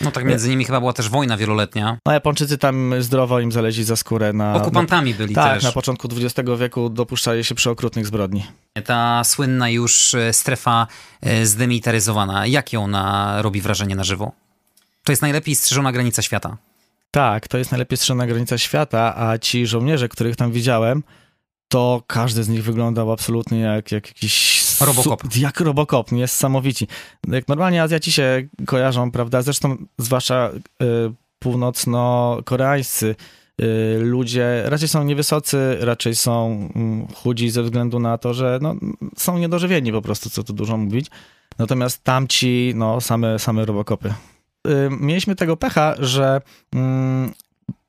No 0.01 0.11
tak, 0.11 0.25
między 0.25 0.49
nimi 0.49 0.65
chyba 0.65 0.81
była 0.81 0.93
też 0.93 1.09
wojna 1.09 1.37
wieloletnia. 1.37 1.99
No 2.07 2.13
Japończycy 2.13 2.59
tam 2.59 2.95
zdrowo 2.99 3.41
im 3.41 3.53
zaleźli 3.53 3.85
za 3.85 3.97
skórę. 3.97 4.33
Na, 4.33 4.55
Okupantami 4.55 5.15
byli 5.15 5.35
tak, 5.35 5.55
też. 5.55 5.63
Tak, 5.63 5.71
na 5.71 5.73
początku 5.73 6.09
XX 6.13 6.51
wieku 6.59 6.91
dopuszczali 6.91 7.45
się 7.45 7.55
przeokrutnych 7.55 8.07
zbrodni. 8.07 8.47
Ta 8.85 9.25
słynna 9.25 9.71
już 9.71 10.15
e, 10.15 10.33
strefa 10.33 10.87
e, 11.21 11.47
zdemilitaryzowana, 11.47 12.47
jakie 12.47 12.81
ona 12.81 13.37
robi 13.43 13.61
wrażenie 13.61 13.97
na 13.97 14.05
żywo? 14.05 14.33
To 15.05 15.13
jest 15.13 15.23
najlepiej 15.23 15.55
strzeżona 15.55 15.93
granica 15.93 16.23
świata. 16.23 16.57
Tak, 17.11 17.49
to 17.49 17.59
jest 17.59 17.71
najlepiej 17.71 17.99
strzeżona 17.99 18.27
granica 18.27 18.59
świata, 18.59 19.17
a 19.17 19.39
ci 19.39 19.67
żołnierze, 19.67 20.09
których 20.09 20.37
tam 20.37 20.53
widziałem, 20.53 21.03
to 21.73 22.03
każdy 22.07 22.45
z 22.45 22.49
nich 22.49 22.65
wyglądał 22.65 23.13
absolutnie 23.13 23.61
jak, 23.61 23.93
jak 23.93 24.09
jakiś... 24.09 24.63
Robocop. 24.81 25.37
Jak 25.37 25.61
Robocop, 25.61 26.13
niesamowici. 26.13 26.89
Jak 27.29 27.49
normalnie 27.49 27.83
Azjaci 27.83 28.13
się 28.13 28.49
kojarzą, 28.67 29.11
prawda? 29.11 29.43
Zresztą 29.43 29.77
zwłaszcza 29.99 30.51
y, 30.83 31.13
północno-koreańscy 31.39 33.15
y, 33.61 33.99
ludzie 34.01 34.63
raczej 34.65 34.89
są 34.89 35.05
niewysocy, 35.05 35.77
raczej 35.81 36.15
są 36.15 36.69
y, 37.11 37.15
chudzi 37.15 37.51
ze 37.51 37.63
względu 37.63 37.99
na 38.01 38.19
to, 38.19 38.35
że 38.35 38.59
no, 38.63 38.75
są 39.17 39.39
niedożywieni 39.39 39.93
po 39.93 40.03
prostu, 40.03 40.31
co 40.31 40.43
tu 40.43 40.53
dużo 40.53 40.77
mówić. 40.77 41.07
Natomiast 41.59 42.05
tamci, 42.05 42.73
no, 42.77 43.01
same, 43.01 43.39
same 43.39 43.65
robokopy. 43.65 44.09
Y, 44.09 44.89
mieliśmy 45.01 45.37
tego 45.37 45.57
pecha, 45.57 45.95
że 45.99 46.41
mm, 46.75 47.33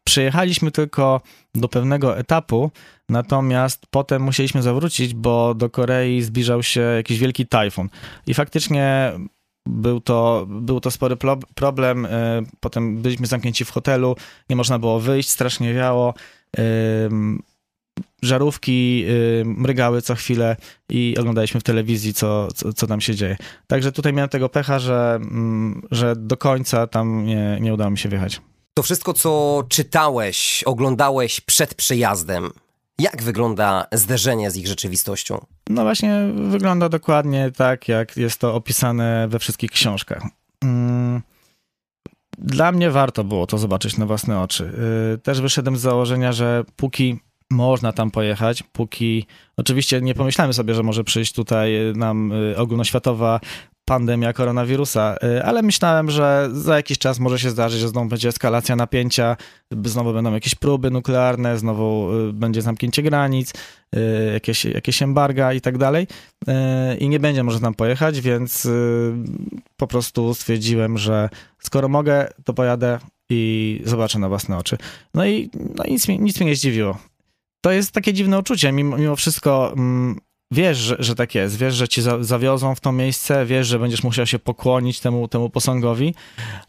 Przejechaliśmy 0.03 0.71
tylko 0.71 1.21
do 1.55 1.69
pewnego 1.69 2.17
etapu, 2.17 2.71
natomiast 3.09 3.85
potem 3.89 4.21
musieliśmy 4.21 4.61
zawrócić, 4.61 5.13
bo 5.13 5.53
do 5.53 5.69
Korei 5.69 6.21
zbliżał 6.21 6.63
się 6.63 6.81
jakiś 6.81 7.19
wielki 7.19 7.47
tajfun. 7.47 7.89
I 8.27 8.33
faktycznie 8.33 9.11
był 9.67 10.01
to, 10.01 10.45
był 10.49 10.79
to 10.79 10.91
spory 10.91 11.17
problem. 11.55 12.05
E, 12.05 12.41
potem 12.59 13.01
byliśmy 13.01 13.27
zamknięci 13.27 13.65
w 13.65 13.71
hotelu, 13.71 14.15
nie 14.49 14.55
można 14.55 14.79
było 14.79 14.99
wyjść, 14.99 15.29
strasznie 15.29 15.73
wiało. 15.73 16.13
Żarówki 18.21 19.05
mrygały 19.45 20.01
co 20.01 20.15
chwilę 20.15 20.55
i 20.89 21.15
oglądaliśmy 21.19 21.59
w 21.59 21.63
telewizji, 21.63 22.13
co, 22.13 22.47
co, 22.51 22.73
co 22.73 22.87
tam 22.87 23.01
się 23.01 23.15
dzieje. 23.15 23.37
Także 23.67 23.91
tutaj 23.91 24.13
miałem 24.13 24.29
tego 24.29 24.49
pecha, 24.49 24.79
że, 24.79 25.15
mm, 25.15 25.81
że 25.91 26.15
do 26.15 26.37
końca 26.37 26.87
tam 26.87 27.25
nie, 27.25 27.57
nie 27.61 27.73
udało 27.73 27.91
mi 27.91 27.97
się 27.97 28.09
wjechać. 28.09 28.41
To 28.73 28.83
wszystko, 28.83 29.13
co 29.13 29.63
czytałeś, 29.69 30.63
oglądałeś 30.63 31.41
przed 31.41 31.75
przyjazdem, 31.75 32.51
jak 32.99 33.23
wygląda 33.23 33.85
zderzenie 33.91 34.51
z 34.51 34.57
ich 34.57 34.67
rzeczywistością? 34.67 35.45
No 35.69 35.81
właśnie, 35.81 36.31
wygląda 36.49 36.89
dokładnie 36.89 37.51
tak, 37.57 37.87
jak 37.87 38.17
jest 38.17 38.39
to 38.39 38.55
opisane 38.55 39.27
we 39.27 39.39
wszystkich 39.39 39.71
książkach. 39.71 40.23
Mm, 40.63 41.21
dla 42.37 42.71
mnie 42.71 42.91
warto 42.91 43.23
było 43.23 43.47
to 43.47 43.57
zobaczyć 43.57 43.97
na 43.97 44.05
własne 44.05 44.41
oczy. 44.41 44.71
Y, 45.13 45.17
też 45.17 45.41
wyszedłem 45.41 45.77
z 45.77 45.81
założenia, 45.81 46.31
że 46.31 46.63
póki 46.75 47.19
można 47.51 47.93
tam 47.93 48.11
pojechać, 48.11 48.63
póki 48.63 49.25
oczywiście 49.57 50.01
nie 50.01 50.13
pomyślałem 50.13 50.53
sobie, 50.53 50.73
że 50.73 50.83
może 50.83 51.03
przyjść 51.03 51.33
tutaj 51.33 51.71
nam 51.95 52.31
y, 52.31 52.57
ogólnoświatowa 52.57 53.39
pandemia 53.85 54.33
koronawirusa, 54.33 55.15
y, 55.23 55.43
ale 55.43 55.61
myślałem, 55.61 56.11
że 56.11 56.49
za 56.53 56.75
jakiś 56.75 56.97
czas 56.97 57.19
może 57.19 57.39
się 57.39 57.49
zdarzyć, 57.49 57.79
że 57.79 57.89
znowu 57.89 58.09
będzie 58.09 58.29
eskalacja 58.29 58.75
napięcia, 58.75 59.37
znowu 59.85 60.13
będą 60.13 60.33
jakieś 60.33 60.55
próby 60.55 60.91
nuklearne, 60.91 61.57
znowu 61.57 62.09
będzie 62.33 62.61
zamknięcie 62.61 63.03
granic, 63.03 63.53
jakieś, 64.33 64.65
jakieś 64.65 65.01
embarga 65.01 65.53
i 65.53 65.61
tak 65.61 65.77
dalej 65.77 66.07
i 66.99 67.09
nie 67.09 67.19
będzie 67.19 67.43
można 67.43 67.61
tam 67.61 67.73
pojechać, 67.73 68.21
więc 68.21 68.67
po 69.77 69.87
prostu 69.87 70.33
stwierdziłem, 70.33 70.97
że 70.97 71.29
skoro 71.59 71.89
mogę, 71.89 72.27
to 72.43 72.53
pojadę 72.53 72.99
i 73.29 73.81
zobaczę 73.85 74.19
na 74.19 74.29
własne 74.29 74.57
oczy. 74.57 74.77
No 75.13 75.25
i, 75.25 75.49
no 75.75 75.83
nic, 75.87 76.07
mi, 76.07 76.19
nic 76.19 76.39
mnie 76.39 76.49
nie 76.49 76.55
zdziwiło. 76.55 76.97
To 77.61 77.71
jest 77.71 77.91
takie 77.91 78.13
dziwne 78.13 78.39
uczucie, 78.39 78.71
mimo, 78.71 78.97
mimo 78.97 79.15
wszystko 79.15 79.73
mm, 79.73 80.19
wiesz, 80.53 80.77
że, 80.77 80.95
że, 80.99 81.15
tak 81.15 81.35
jest, 81.35 81.57
wiesz, 81.57 81.75
że 81.75 81.87
ci 81.87 82.01
za, 82.01 82.23
zawiozą 82.23 82.75
w 82.75 82.79
to 82.79 82.91
miejsce, 82.91 83.45
wiesz, 83.45 83.67
że 83.67 83.79
będziesz 83.79 84.03
musiał 84.03 84.25
się 84.25 84.39
pokłonić 84.39 84.99
temu, 84.99 85.27
temu 85.27 85.49
posągowi, 85.49 86.15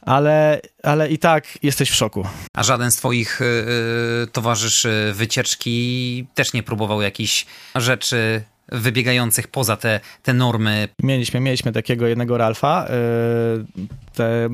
ale, 0.03 0.61
ale 0.83 1.11
i 1.11 1.19
tak 1.19 1.59
jesteś 1.63 1.91
w 1.91 1.95
szoku. 1.95 2.27
A 2.55 2.63
żaden 2.63 2.91
z 2.91 2.97
twoich 2.97 3.41
y, 3.41 4.27
towarzyszy 4.33 5.13
wycieczki 5.15 6.27
też 6.35 6.53
nie 6.53 6.63
próbował 6.63 7.03
jakichś 7.03 7.47
rzeczy 7.75 8.43
wybiegających 8.69 9.49
poza 9.49 9.77
te, 9.77 10.01
te 10.23 10.35
normy. 10.35 10.89
Mieliśmy, 11.03 11.41
mieliśmy 11.41 11.73
takiego 11.73 12.07
jednego 12.07 12.39
Ralfa. 12.39 12.87
Yy, 12.89 13.87
te, 14.15 14.49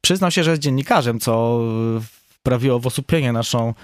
przyznał 0.00 0.30
się, 0.30 0.44
że 0.44 0.50
jest 0.50 0.62
dziennikarzem, 0.62 1.20
co 1.20 1.60
wprawiło 2.30 2.80
w 2.80 2.86
osłupienie 2.86 3.32
naszą 3.32 3.74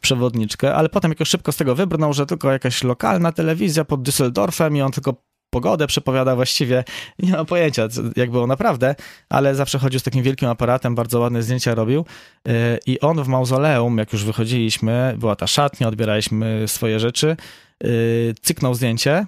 przewodniczkę, 0.00 0.74
ale 0.74 0.88
potem 0.88 1.10
jakoś 1.10 1.28
szybko 1.28 1.52
z 1.52 1.56
tego 1.56 1.74
wybrnął, 1.74 2.12
że 2.12 2.26
tylko 2.26 2.52
jakaś 2.52 2.84
lokalna 2.84 3.32
telewizja 3.32 3.84
pod 3.84 4.02
Düsseldorfem 4.02 4.76
i 4.76 4.82
on 4.82 4.92
tylko 4.92 5.14
pogodę 5.50 5.86
przepowiada 5.86 6.36
właściwie. 6.36 6.84
Nie 7.18 7.32
mam 7.32 7.46
pojęcia, 7.46 7.88
jak 8.16 8.30
było 8.30 8.46
naprawdę, 8.46 8.94
ale 9.28 9.54
zawsze 9.54 9.78
chodził 9.78 10.00
z 10.00 10.02
takim 10.02 10.22
wielkim 10.22 10.48
aparatem, 10.48 10.94
bardzo 10.94 11.20
ładne 11.20 11.42
zdjęcia 11.42 11.74
robił. 11.74 12.04
Yy, 12.46 12.52
I 12.86 13.00
on 13.00 13.22
w 13.24 13.28
mauzoleum, 13.28 13.98
jak 13.98 14.12
już 14.12 14.24
wychodziliśmy, 14.24 15.14
była 15.18 15.36
ta 15.36 15.46
szatnia, 15.46 15.88
odbieraliśmy 15.88 16.68
swoje 16.68 17.00
rzeczy 17.00 17.36
Y, 17.84 18.34
cyknął 18.42 18.74
zdjęcie, 18.74 19.26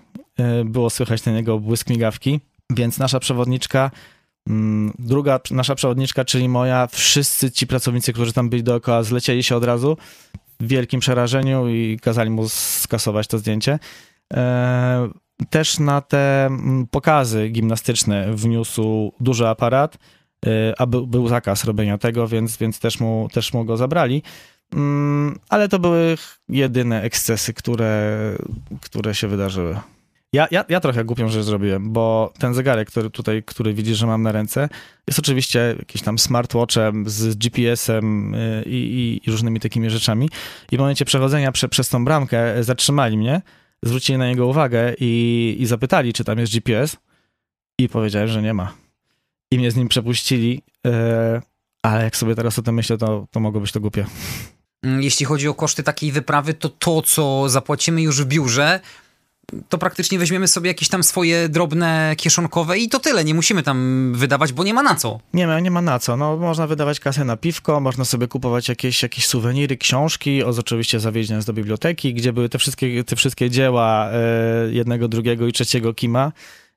było 0.65 0.91
słychać 0.91 1.25
na 1.25 1.33
niego 1.33 1.59
błysk 1.59 1.91
migawki, 1.91 2.41
więc 2.71 2.99
nasza 2.99 3.21
przewodniczka, 3.21 3.91
druga 4.99 5.41
nasza 5.51 5.75
przewodniczka, 5.75 6.25
czyli 6.25 6.49
moja, 6.49 6.87
wszyscy 6.87 7.51
ci 7.51 7.67
pracownicy, 7.67 8.13
którzy 8.13 8.33
tam 8.33 8.49
byli 8.49 8.63
dookoła, 8.63 9.03
zlecieli 9.03 9.43
się 9.43 9.57
od 9.57 9.65
razu 9.65 9.97
w 10.61 10.67
wielkim 10.67 11.01
przerażeniu 11.01 11.69
i 11.69 11.99
kazali 12.03 12.31
mu 12.31 12.49
skasować 12.49 13.27
to 13.27 13.39
zdjęcie. 13.39 13.79
E, 14.35 15.09
też 15.51 15.79
na 15.79 16.01
te 16.01 16.47
mm, 16.47 16.87
pokazy 16.87 17.49
gimnastyczne 17.49 18.35
wniósł 18.35 19.13
duży 19.21 19.49
aparat, 19.49 19.99
y, 20.47 20.49
a 20.79 20.87
był 20.87 21.29
zakaz 21.29 21.65
robienia 21.65 21.99
tego, 21.99 22.29
więc, 22.29 22.57
więc 22.57 22.81
też, 22.81 23.01
mu, 23.01 23.29
też 23.33 23.53
mu 23.53 23.65
go 23.65 23.77
zabrali. 23.77 24.23
Mm, 24.73 25.39
ale 25.49 25.69
to 25.69 25.79
były 25.79 26.17
jedyne 26.49 27.03
ekscesy, 27.03 27.55
które, 27.55 28.13
które 28.81 29.15
się 29.15 29.29
wydarzyły. 29.29 29.77
Ja, 30.35 30.49
ja, 30.51 30.65
ja 30.69 30.81
trochę 30.81 31.05
głupią 31.05 31.29
rzecz 31.29 31.45
zrobiłem, 31.45 31.93
bo 31.93 32.33
ten 32.39 32.55
zegarek, 32.55 32.89
który 32.89 33.11
tutaj, 33.11 33.43
który 33.43 33.75
widzisz, 33.75 33.99
że 33.99 34.07
mam 34.07 34.23
na 34.23 34.33
ręce, 34.33 34.69
jest 35.07 35.19
oczywiście 35.19 35.75
jakiś 35.79 36.03
tam 36.03 36.19
smartwatchem 36.19 37.05
z 37.09 37.37
GPS-em 37.37 38.35
y, 38.35 38.63
i, 38.67 39.21
i, 39.27 39.31
różnymi 39.31 39.61
takimi 39.61 39.91
rzeczami. 39.91 40.31
I 40.73 40.77
w 40.77 40.79
momencie 40.79 41.05
przechodzenia 41.05 41.53
prze, 41.53 41.69
przez 41.69 41.89
tą 41.89 42.05
bramkę 42.05 42.65
zatrzymali 42.65 43.19
mnie, 43.19 43.43
zwrócili 43.83 44.19
na 44.19 44.27
niego 44.27 44.47
uwagę 44.47 44.95
i, 45.01 45.57
i 45.59 45.67
zapytali, 45.67 46.13
czy 46.13 46.25
tam 46.25 46.39
jest 46.39 46.53
GPS. 46.53 46.97
I 47.79 47.89
powiedziałem, 47.89 48.29
że 48.29 48.43
nie 48.43 48.55
ma. 48.55 48.75
I 49.51 49.59
mnie 49.59 49.71
z 49.71 49.77
nim 49.77 49.89
przepuścili, 49.89 50.63
yy, 50.85 50.93
ale 51.83 52.05
jak 52.05 52.17
sobie 52.17 52.35
teraz 52.35 52.59
o 52.59 52.63
tym 52.63 52.75
myślę, 52.75 52.99
to, 52.99 53.27
to 53.31 53.41
mogło 53.41 53.61
być 53.61 53.73
to 53.73 53.81
głupie. 53.81 54.07
Mm, 54.83 55.03
jeśli 55.03 55.27
chodzi 55.27 55.49
o 55.49 55.55
koszty 55.55 55.83
takiej 55.83 56.13
wyprawy, 56.13 56.55
to 56.55 56.69
to, 56.69 57.03
co 57.03 57.49
zapłacimy 57.49 58.03
już 58.03 58.23
w 58.23 58.27
biurze, 58.27 58.81
to 59.69 59.79
praktycznie 59.79 60.19
weźmiemy 60.19 60.49
sobie 60.49 60.69
jakieś 60.69 60.89
tam 60.89 61.03
swoje 61.03 61.49
drobne 61.49 62.15
kieszonkowe 62.17 62.79
i 62.79 62.89
to 62.89 62.99
tyle. 62.99 63.25
Nie 63.25 63.35
musimy 63.35 63.63
tam 63.63 64.13
wydawać, 64.17 64.53
bo 64.53 64.65
nie 64.65 64.75
ma 64.75 64.83
na 64.83 64.95
co. 64.95 65.21
Nie 65.35 65.47
ma, 65.47 65.61
nie 65.61 65.71
ma 65.71 65.83
na 65.83 65.99
co. 65.99 66.17
No, 66.17 66.37
można 66.37 66.67
wydawać 66.67 67.01
kasę 67.01 67.25
na 67.25 67.37
piwko, 67.37 67.81
można 67.81 68.05
sobie 68.05 68.29
kupować 68.29 68.69
jakieś, 68.69 69.03
jakieś 69.03 69.27
suweniry, 69.27 69.77
książki, 69.77 70.45
o, 70.45 70.49
oczywiście 70.49 71.01
zawieźć 71.01 71.31
do 71.47 71.53
biblioteki, 71.53 72.15
gdzie 72.15 72.33
były 72.33 72.49
te 72.49 72.59
wszystkie, 72.59 73.05
te 73.05 73.17
wszystkie 73.17 73.51
dzieła 73.51 74.11
e, 74.13 74.73
jednego, 74.73 75.09
drugiego 75.09 75.47
i 75.47 75.53
trzeciego 75.53 75.95
Kima. 75.95 76.33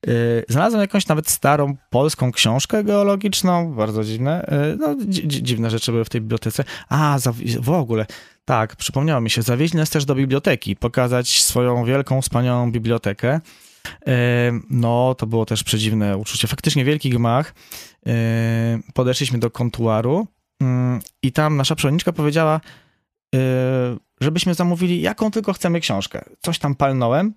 Y, 0.07 0.45
znalazłem 0.49 0.81
jakąś 0.81 1.07
nawet 1.07 1.29
starą 1.29 1.75
polską 1.89 2.31
książkę 2.31 2.83
geologiczną, 2.83 3.73
bardzo 3.73 4.03
dziwne. 4.03 4.45
Y, 4.73 4.77
no, 4.77 4.95
dziwne 5.25 5.69
rzeczy 5.69 5.91
były 5.91 6.05
w 6.05 6.09
tej 6.09 6.21
bibliotece. 6.21 6.63
A, 6.89 7.19
w 7.59 7.69
ogóle, 7.69 8.05
tak, 8.45 8.75
przypomniało 8.75 9.21
mi 9.21 9.29
się, 9.29 9.41
zawieźli 9.41 9.77
nas 9.79 9.89
też 9.89 10.05
do 10.05 10.15
biblioteki, 10.15 10.75
pokazać 10.75 11.43
swoją 11.43 11.85
wielką, 11.85 12.21
wspaniałą 12.21 12.71
bibliotekę. 12.71 13.39
Y, 13.87 14.11
no, 14.69 15.15
to 15.15 15.27
było 15.27 15.45
też 15.45 15.63
przedziwne 15.63 16.17
uczucie. 16.17 16.47
Faktycznie 16.47 16.85
wielki 16.85 17.09
gmach. 17.09 17.53
Podeszliśmy 18.93 19.39
do 19.39 19.51
kontuaru 19.51 20.27
i 21.21 21.31
tam 21.31 21.57
nasza 21.57 21.75
przewodniczka 21.75 22.11
powiedziała, 22.11 22.61
żebyśmy 24.21 24.53
zamówili 24.53 25.01
jaką 25.01 25.31
tylko 25.31 25.53
chcemy 25.53 25.79
książkę. 25.79 26.25
Coś 26.41 26.59
tam 26.59 26.75
palnąłem 26.75 27.33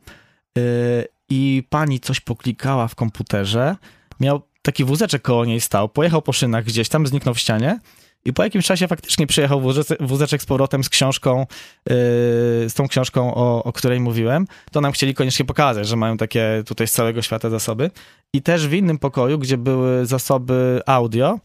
i 1.31 1.63
pani 1.69 2.01
coś 2.01 2.21
poklikała 2.21 2.89
w 2.89 2.95
komputerze, 2.95 3.77
miał 4.21 4.43
taki 4.63 4.85
wózeczek 4.85 5.23
koło 5.23 5.45
niej 5.45 5.61
stał, 5.61 5.89
pojechał 5.89 6.23
po 6.23 6.33
szynach 6.33 6.65
gdzieś 6.65 6.89
tam, 6.89 7.07
zniknął 7.07 7.35
w 7.35 7.39
ścianie 7.39 7.79
i 8.25 8.33
po 8.33 8.45
jakimś 8.45 8.67
czasie 8.67 8.89
faktycznie 8.89 9.27
przyjechał 9.27 9.61
wózeczek 10.01 10.43
z 10.43 10.47
powrotem 10.47 10.85
z 10.85 10.89
książką, 10.89 11.39
yy, 11.39 11.47
z 12.69 12.75
tą 12.75 12.89
książką, 12.89 13.35
o, 13.35 13.65
o 13.65 13.73
której 13.73 14.01
mówiłem. 14.01 14.47
To 14.73 14.81
nam 14.81 14.93
chcieli 14.93 15.15
koniecznie 15.15 15.45
pokazać, 15.45 15.89
że 15.89 15.97
mają 15.97 16.17
takie 16.17 16.63
tutaj 16.67 16.87
z 16.87 16.93
całego 16.93 17.23
świata 17.23 17.51
zasoby. 17.51 17.91
I 18.33 18.43
też 18.43 18.69
w 18.69 18.73
innym 18.73 18.99
pokoju, 18.99 19.39
gdzie 19.39 19.59
były 19.59 20.07
zasoby 20.07 20.81
audio, 20.87 21.39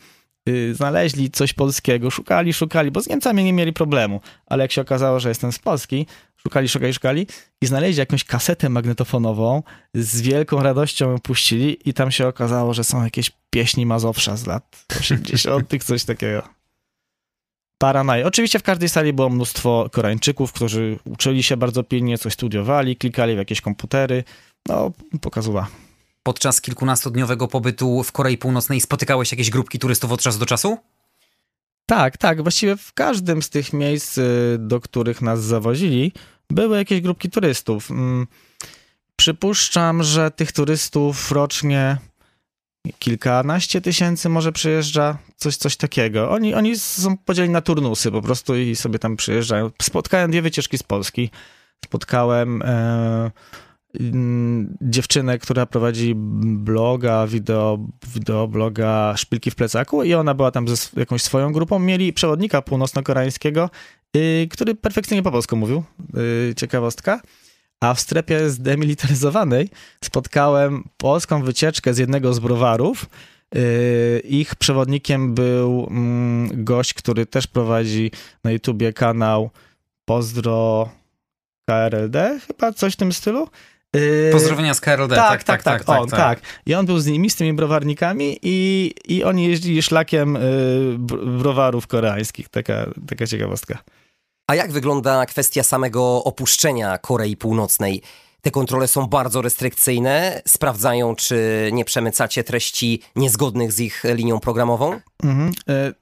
znaleźli 0.74 1.32
coś 1.32 1.54
polskiego, 1.54 2.12
szukali, 2.12 2.54
szukali, 2.54 2.92
bo 2.92 3.02
z 3.02 3.10
Niemcami 3.10 3.44
nie 3.44 3.54
mieli 3.54 3.74
problemu, 3.74 4.22
ale 4.46 4.64
jak 4.64 4.72
się 4.72 4.82
okazało, 4.82 5.20
że 5.20 5.30
jestem 5.30 5.52
z 5.52 5.60
Polski, 5.60 6.06
szukali, 6.38 6.70
szukali, 6.70 6.94
szukali 6.94 7.28
i 7.62 7.66
znaleźli 7.66 8.00
jakąś 8.00 8.24
kasetę 8.24 8.70
magnetofonową, 8.70 9.64
z 9.94 10.22
wielką 10.22 10.64
radością 10.64 11.12
ją 11.12 11.20
puścili 11.20 11.90
i 11.90 11.94
tam 11.94 12.12
się 12.12 12.28
okazało, 12.28 12.74
że 12.74 12.84
są 12.84 13.04
jakieś 13.04 13.32
pieśni 13.50 13.86
Mazowsza 13.86 14.38
z 14.38 14.46
lat 14.48 14.86
80., 15.00 15.84
coś 15.84 16.04
takiego. 16.04 16.44
Paranaj. 17.78 18.24
Oczywiście 18.24 18.60
w 18.60 18.64
każdej 18.64 18.90
sali 18.90 19.14
było 19.14 19.30
mnóstwo 19.30 19.90
Koreańczyków, 19.92 20.54
którzy 20.54 21.00
uczyli 21.06 21.44
się 21.44 21.58
bardzo 21.58 21.84
pilnie, 21.84 22.18
coś 22.18 22.34
studiowali, 22.34 22.96
klikali 22.96 23.36
w 23.36 23.38
jakieś 23.38 23.62
komputery. 23.62 24.24
No, 24.68 24.92
pokazuła. 25.22 25.68
Podczas 26.28 26.62
kilkunastodniowego 26.62 27.48
pobytu 27.48 28.04
w 28.04 28.12
Korei 28.12 28.38
Północnej 28.38 28.82
spotykałeś 28.82 29.32
jakieś 29.32 29.50
grupki 29.50 29.80
turystów 29.80 30.12
od 30.12 30.22
czasu 30.22 30.40
do 30.40 30.46
czasu? 30.46 30.78
Tak, 31.86 32.18
tak. 32.18 32.42
Właściwie 32.42 32.78
w 32.78 32.94
każdym 32.94 33.42
z 33.42 33.50
tych 33.50 33.74
miejsc, 33.74 34.18
y, 34.18 34.58
do 34.60 34.80
których 34.80 35.22
nas 35.22 35.44
zawozili, 35.44 36.12
były 36.50 36.78
jakieś 36.78 37.02
grupki 37.02 37.30
turystów. 37.30 37.92
Mm, 37.92 38.28
przypuszczam, 39.16 40.04
że 40.04 40.32
tych 40.32 40.52
turystów 40.52 41.32
rocznie 41.32 41.98
kilkanaście 43.00 43.82
tysięcy 43.82 44.30
może 44.30 44.52
przyjeżdża, 44.52 45.18
coś, 45.36 45.58
coś 45.58 45.78
takiego. 45.78 46.32
Oni, 46.32 46.54
oni 46.54 46.80
są 46.80 47.18
podzieleni 47.18 47.54
na 47.54 47.62
turnusy 47.62 48.12
po 48.12 48.22
prostu 48.22 48.56
i 48.56 48.76
sobie 48.76 49.00
tam 49.00 49.18
przyjeżdżają. 49.18 49.72
Spotkałem 49.82 50.32
dwie 50.32 50.42
wycieczki 50.42 50.78
z 50.78 50.84
Polski. 50.84 51.30
Spotkałem 51.86 52.62
e, 52.62 53.32
dziewczynę, 54.82 55.40
która 55.40 55.66
prowadzi 55.66 56.14
bloga, 56.16 57.28
wideo, 57.28 57.80
wideobloga 58.14 59.14
Szpilki 59.18 59.52
w 59.52 59.56
plecaku 59.56 60.04
i 60.04 60.14
ona 60.14 60.34
była 60.34 60.52
tam 60.52 60.68
ze 60.68 60.76
jakąś 60.96 61.22
swoją 61.22 61.54
grupą. 61.54 61.80
Mieli 61.80 62.14
przewodnika 62.14 62.62
północno-koreańskiego, 62.62 63.70
yy, 64.14 64.48
który 64.52 64.76
perfekcyjnie 64.76 65.24
po 65.24 65.32
polsku 65.32 65.56
mówił. 65.56 65.84
Yy, 66.14 66.54
ciekawostka. 66.56 67.22
A 67.80 67.94
w 67.94 68.00
strefie 68.00 68.50
zdemilitaryzowanej 68.50 69.70
spotkałem 70.04 70.84
polską 70.98 71.44
wycieczkę 71.44 71.94
z 71.94 71.98
jednego 71.98 72.34
z 72.34 72.40
browarów. 72.40 73.06
Yy, 73.56 74.20
ich 74.20 74.56
przewodnikiem 74.56 75.34
był 75.34 75.88
mm, 75.90 76.64
gość, 76.64 76.94
który 76.94 77.26
też 77.26 77.48
prowadzi 77.48 78.12
na 78.44 78.52
YouTubie 78.52 78.94
kanał 78.94 79.50
Pozdro 80.06 80.90
KRLD, 81.70 82.40
chyba 82.48 82.74
coś 82.74 82.94
w 82.94 82.98
tym 82.98 83.14
stylu. 83.14 83.48
Yy, 83.96 84.30
Pozdrowienia 84.32 84.74
z 84.74 84.82
KRLD. 84.82 85.16
tak, 85.16 85.44
tak, 85.44 85.64
tak, 85.64 85.90
on, 85.90 86.10
tak. 86.10 86.40
I 86.66 86.76
on 86.76 86.86
był 86.86 87.00
z 87.00 87.06
nimi, 87.06 87.30
z 87.30 87.36
tymi 87.36 87.54
browarnikami 87.54 88.40
i, 88.42 88.92
i 89.08 89.24
oni 89.24 89.48
jeździli 89.48 89.82
szlakiem 89.82 90.34
yy, 90.34 90.98
br- 90.98 91.38
browarów 91.38 91.88
koreańskich. 91.88 92.50
Taka, 92.50 92.86
taka 93.08 93.28
ciekawostka. 93.28 93.78
A 94.52 94.56
jak 94.56 94.72
wygląda 94.72 95.26
kwestia 95.26 95.64
samego 95.64 96.24
opuszczenia 96.24 96.98
Korei 96.98 97.38
Północnej? 97.38 98.02
Te 98.46 98.52
kontrole 98.52 98.88
są 98.88 99.08
bardzo 99.08 99.42
restrykcyjne, 99.42 100.42
sprawdzają, 100.48 101.16
czy 101.16 101.70
nie 101.74 101.86
przemycacie 101.86 102.44
treści 102.44 103.02
niezgodnych 103.16 103.72
z 103.72 103.80
ich 103.80 104.04
linią 104.04 104.40
programową? 104.40 105.00
Mhm. 105.24 105.52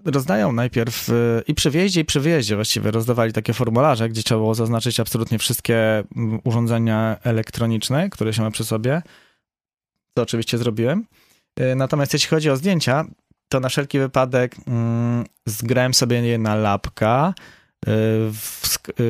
Y, 0.06 0.12
Rozdają 0.12 0.52
najpierw 0.52 1.10
y, 1.10 1.44
i 1.48 1.54
przy 1.54 1.72
wjeździe, 1.72 2.02
i 2.02 2.06
przy 2.06 2.20
wyjeździe 2.20 2.56
właściwie 2.56 2.91
rozdawali 2.91 3.34
takie 3.34 3.54
formularze, 3.54 4.10
gdzie 4.10 4.24
trzeba 4.24 4.39
było 4.39 4.56
zaznaczyć 4.56 5.00
absolutnie 5.00 5.39
wszystkie 5.39 6.04
urządzenia 6.44 7.18
elektroniczne, 7.24 8.10
które 8.10 8.34
się 8.34 8.41
ma 8.41 8.52
przy 8.52 8.66
sobie. 8.66 9.02
To 10.18 10.24
oczywiście 10.24 10.58
zrobiłem. 10.58 11.06
Y, 11.60 11.76
Natomiast 11.76 12.14
jeśli 12.14 12.30
chodzi 12.30 12.50
o 12.50 12.58
zdjęcia, 12.58 13.06
to 13.50 13.60
na 13.60 13.70
wszelki 13.70 14.00
wypadek 14.00 14.56
mm, 14.68 15.26
zgrałem 15.46 15.94
sobie 15.94 16.22
je 16.22 16.38
na 16.38 16.56
lapka, 16.56 17.34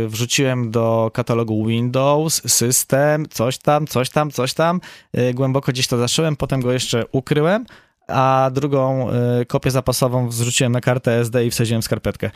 wrzuciłem 0.08 0.72
do 0.72 1.12
katalogu 1.14 1.66
Windows, 1.66 2.42
system, 2.52 3.26
coś 3.30 3.58
tam, 3.58 3.88
coś 3.88 4.10
tam, 4.10 4.32
coś 4.32 4.54
tam. 4.54 4.82
Y, 5.18 5.34
Głęboko 5.34 5.72
gdzieś 5.72 5.88
to 5.88 5.98
zaszyłem, 5.98 6.36
potem 6.36 6.62
go 6.62 6.74
jeszcze 6.74 7.06
ukryłem, 7.12 7.66
a 8.08 8.52
drugą 8.54 9.10
y, 9.42 9.46
kopię 9.46 9.72
zapasową 9.72 10.32
zrzuciłem 10.32 10.72
na 10.72 10.82
kartę 10.82 11.20
SD 11.20 11.46
i 11.46 11.52
wsadziłem 11.52 11.82
skarpetkę. 11.82 12.32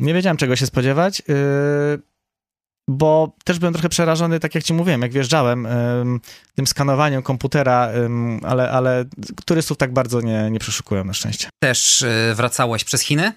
Nie 0.00 0.14
wiedziałem 0.14 0.36
czego 0.36 0.56
się 0.56 0.66
spodziewać, 0.66 1.20
y, 1.20 2.02
bo 2.88 3.36
też 3.44 3.58
byłem 3.58 3.74
trochę 3.74 3.88
przerażony, 3.88 4.40
tak 4.40 4.54
jak 4.54 4.64
ci 4.64 4.74
mówiłem, 4.74 5.02
jak 5.02 5.12
wjeżdżałem, 5.12 5.66
ym, 5.66 6.20
tym 6.54 6.66
skanowaniem 6.66 7.22
komputera, 7.22 7.90
ale, 8.42 8.70
ale 8.70 9.04
turystów 9.44 9.76
tak 9.76 9.92
bardzo 9.92 10.20
nie, 10.20 10.50
nie 10.50 10.58
przeszukują 10.58 11.04
na 11.04 11.12
szczęście. 11.12 11.48
Też 11.62 12.04
wracałeś 12.34 12.84
przez 12.84 13.00
Chiny? 13.00 13.32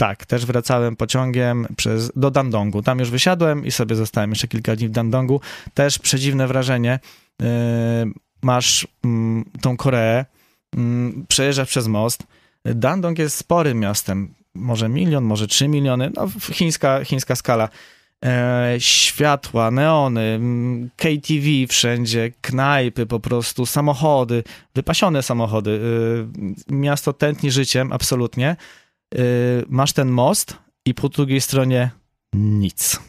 Tak, 0.00 0.26
też 0.26 0.46
wracałem 0.46 0.96
pociągiem 0.96 1.66
przez, 1.76 2.12
do 2.16 2.30
Dandongu. 2.30 2.82
Tam 2.82 2.98
już 2.98 3.10
wysiadłem 3.10 3.66
i 3.66 3.70
sobie 3.70 3.96
zostałem 3.96 4.30
jeszcze 4.30 4.48
kilka 4.48 4.76
dni 4.76 4.88
w 4.88 4.90
Dandongu. 4.90 5.40
Też 5.74 5.98
przedziwne 5.98 6.46
wrażenie. 6.46 6.98
Yy, 7.40 7.46
masz 8.42 8.86
mm, 9.04 9.44
tą 9.60 9.76
Koreę, 9.76 10.24
mm, 10.76 11.24
przejeżdżasz 11.28 11.68
przez 11.68 11.86
most. 11.86 12.22
Dandong 12.64 13.18
jest 13.18 13.36
sporym 13.36 13.78
miastem. 13.78 14.34
Może 14.54 14.88
milion, 14.88 15.24
może 15.24 15.46
trzy 15.46 15.68
miliony. 15.68 16.10
No, 16.14 16.28
chińska, 16.52 17.04
chińska 17.04 17.36
skala. 17.36 17.68
E, 18.24 18.74
światła, 18.78 19.70
neony, 19.70 20.20
mm, 20.20 20.90
KTV 20.96 21.66
wszędzie, 21.68 22.32
knajpy 22.40 23.06
po 23.06 23.20
prostu, 23.20 23.66
samochody, 23.66 24.44
wypasione 24.74 25.22
samochody. 25.22 25.70
Yy, 25.70 26.76
miasto 26.76 27.12
tętni 27.12 27.50
życiem, 27.50 27.92
absolutnie 27.92 28.56
masz 29.68 29.92
ten 29.92 30.08
most 30.08 30.56
i 30.84 30.94
po 30.94 31.08
drugiej 31.08 31.40
stronie 31.40 31.90
nic. 32.32 33.00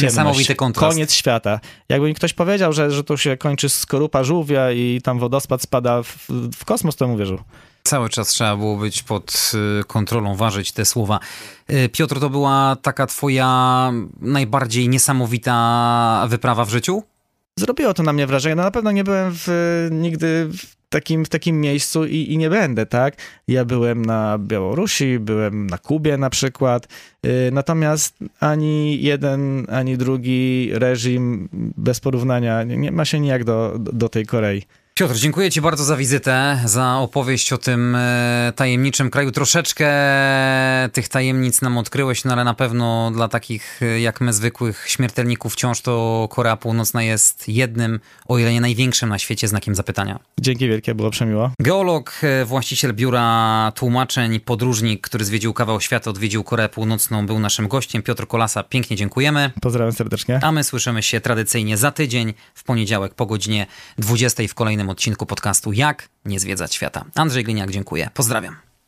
Ciemność. 0.00 0.16
Niesamowity 0.16 0.54
kontrast. 0.54 0.94
Koniec 0.94 1.14
świata. 1.14 1.60
Jakby 1.88 2.08
mi 2.08 2.14
ktoś 2.14 2.32
powiedział, 2.32 2.72
że, 2.72 2.90
że 2.90 3.04
to 3.04 3.16
się 3.16 3.36
kończy 3.36 3.68
skorupa 3.68 4.24
żółwia 4.24 4.72
i 4.72 5.00
tam 5.04 5.18
wodospad 5.18 5.62
spada 5.62 6.02
w, 6.02 6.26
w 6.56 6.64
kosmos, 6.64 6.96
to 6.96 7.06
bym 7.06 7.14
uwierzył. 7.14 7.38
Cały 7.82 8.08
czas 8.08 8.28
trzeba 8.28 8.56
było 8.56 8.76
być 8.76 9.02
pod 9.02 9.52
y, 9.80 9.84
kontrolą, 9.84 10.36
ważyć 10.36 10.72
te 10.72 10.84
słowa. 10.84 11.20
Y, 11.70 11.88
Piotr, 11.88 12.20
to 12.20 12.30
była 12.30 12.76
taka 12.82 13.06
twoja 13.06 13.92
najbardziej 14.20 14.88
niesamowita 14.88 16.26
wyprawa 16.28 16.64
w 16.64 16.70
życiu? 16.70 17.02
Zrobiło 17.58 17.94
to 17.94 18.02
na 18.02 18.12
mnie 18.12 18.26
wrażenie. 18.26 18.54
No 18.54 18.62
na 18.62 18.70
pewno 18.70 18.92
nie 18.92 19.04
byłem 19.04 19.32
w, 19.34 19.48
nigdy 19.90 20.48
w 20.52 20.79
takim, 20.90 21.24
w 21.24 21.28
takim 21.28 21.60
miejscu 21.60 22.04
i, 22.04 22.32
i 22.32 22.38
nie 22.38 22.50
będę, 22.50 22.86
tak? 22.86 23.14
Ja 23.48 23.64
byłem 23.64 24.04
na 24.04 24.38
Białorusi, 24.38 25.18
byłem 25.18 25.66
na 25.66 25.78
Kubie 25.78 26.16
na 26.16 26.30
przykład, 26.30 26.88
y, 27.26 27.50
natomiast 27.52 28.16
ani 28.40 29.02
jeden, 29.02 29.66
ani 29.70 29.96
drugi 29.96 30.70
reżim 30.72 31.48
bez 31.76 32.00
porównania 32.00 32.64
nie, 32.64 32.92
ma 32.92 33.04
się 33.04 33.20
nijak 33.20 33.44
do, 33.44 33.76
do 33.78 34.08
tej 34.08 34.26
Korei. 34.26 34.62
Piotr, 35.00 35.14
dziękuję 35.14 35.50
Ci 35.50 35.60
bardzo 35.60 35.84
za 35.84 35.96
wizytę, 35.96 36.60
za 36.64 36.98
opowieść 36.98 37.52
o 37.52 37.58
tym 37.58 37.94
e, 37.94 38.52
tajemniczym 38.56 39.10
kraju. 39.10 39.30
Troszeczkę 39.30 39.88
tych 40.92 41.08
tajemnic 41.08 41.62
nam 41.62 41.78
odkryłeś, 41.78 42.24
no 42.24 42.32
ale 42.32 42.44
na 42.44 42.54
pewno 42.54 43.10
dla 43.10 43.28
takich 43.28 43.82
e, 43.82 44.00
jak 44.00 44.20
my, 44.20 44.32
zwykłych 44.32 44.84
śmiertelników, 44.88 45.52
wciąż 45.52 45.80
to 45.80 46.28
Korea 46.30 46.56
Północna 46.56 47.02
jest 47.02 47.48
jednym, 47.48 48.00
o 48.28 48.38
ile 48.38 48.52
nie 48.52 48.60
największym 48.60 49.08
na 49.08 49.18
świecie 49.18 49.48
znakiem 49.48 49.74
zapytania. 49.74 50.18
Dzięki 50.40 50.68
wielkie, 50.68 50.94
było 50.94 51.10
przemiło. 51.10 51.50
Geolog, 51.60 52.12
e, 52.22 52.44
właściciel 52.44 52.94
biura 52.94 53.72
tłumaczeń, 53.74 54.40
podróżnik, 54.40 55.00
który 55.00 55.24
zwiedził 55.24 55.52
kawał 55.52 55.80
świata, 55.80 56.10
odwiedził 56.10 56.44
Koreę 56.44 56.68
Północną, 56.68 57.26
był 57.26 57.38
naszym 57.38 57.68
gościem. 57.68 58.02
Piotr 58.02 58.26
Kolasa, 58.26 58.62
pięknie 58.62 58.96
dziękujemy. 58.96 59.50
Pozdrawiam 59.60 59.92
serdecznie. 59.92 60.40
A 60.42 60.52
my 60.52 60.64
słyszymy 60.64 61.02
się 61.02 61.20
tradycyjnie 61.20 61.76
za 61.76 61.90
tydzień, 61.90 62.34
w 62.54 62.64
poniedziałek 62.64 63.14
po 63.14 63.26
godzinie 63.26 63.66
20 63.98 64.42
w 64.48 64.54
kolejnym 64.54 64.89
odcinku 64.90 65.26
podcastu 65.26 65.72
Jak 65.72 66.08
nie 66.24 66.40
zwiedzać 66.40 66.74
świata. 66.74 67.04
Andrzej 67.14 67.44
Gliniak, 67.44 67.70
dziękuję. 67.70 68.10
Pozdrawiam. 68.14 68.69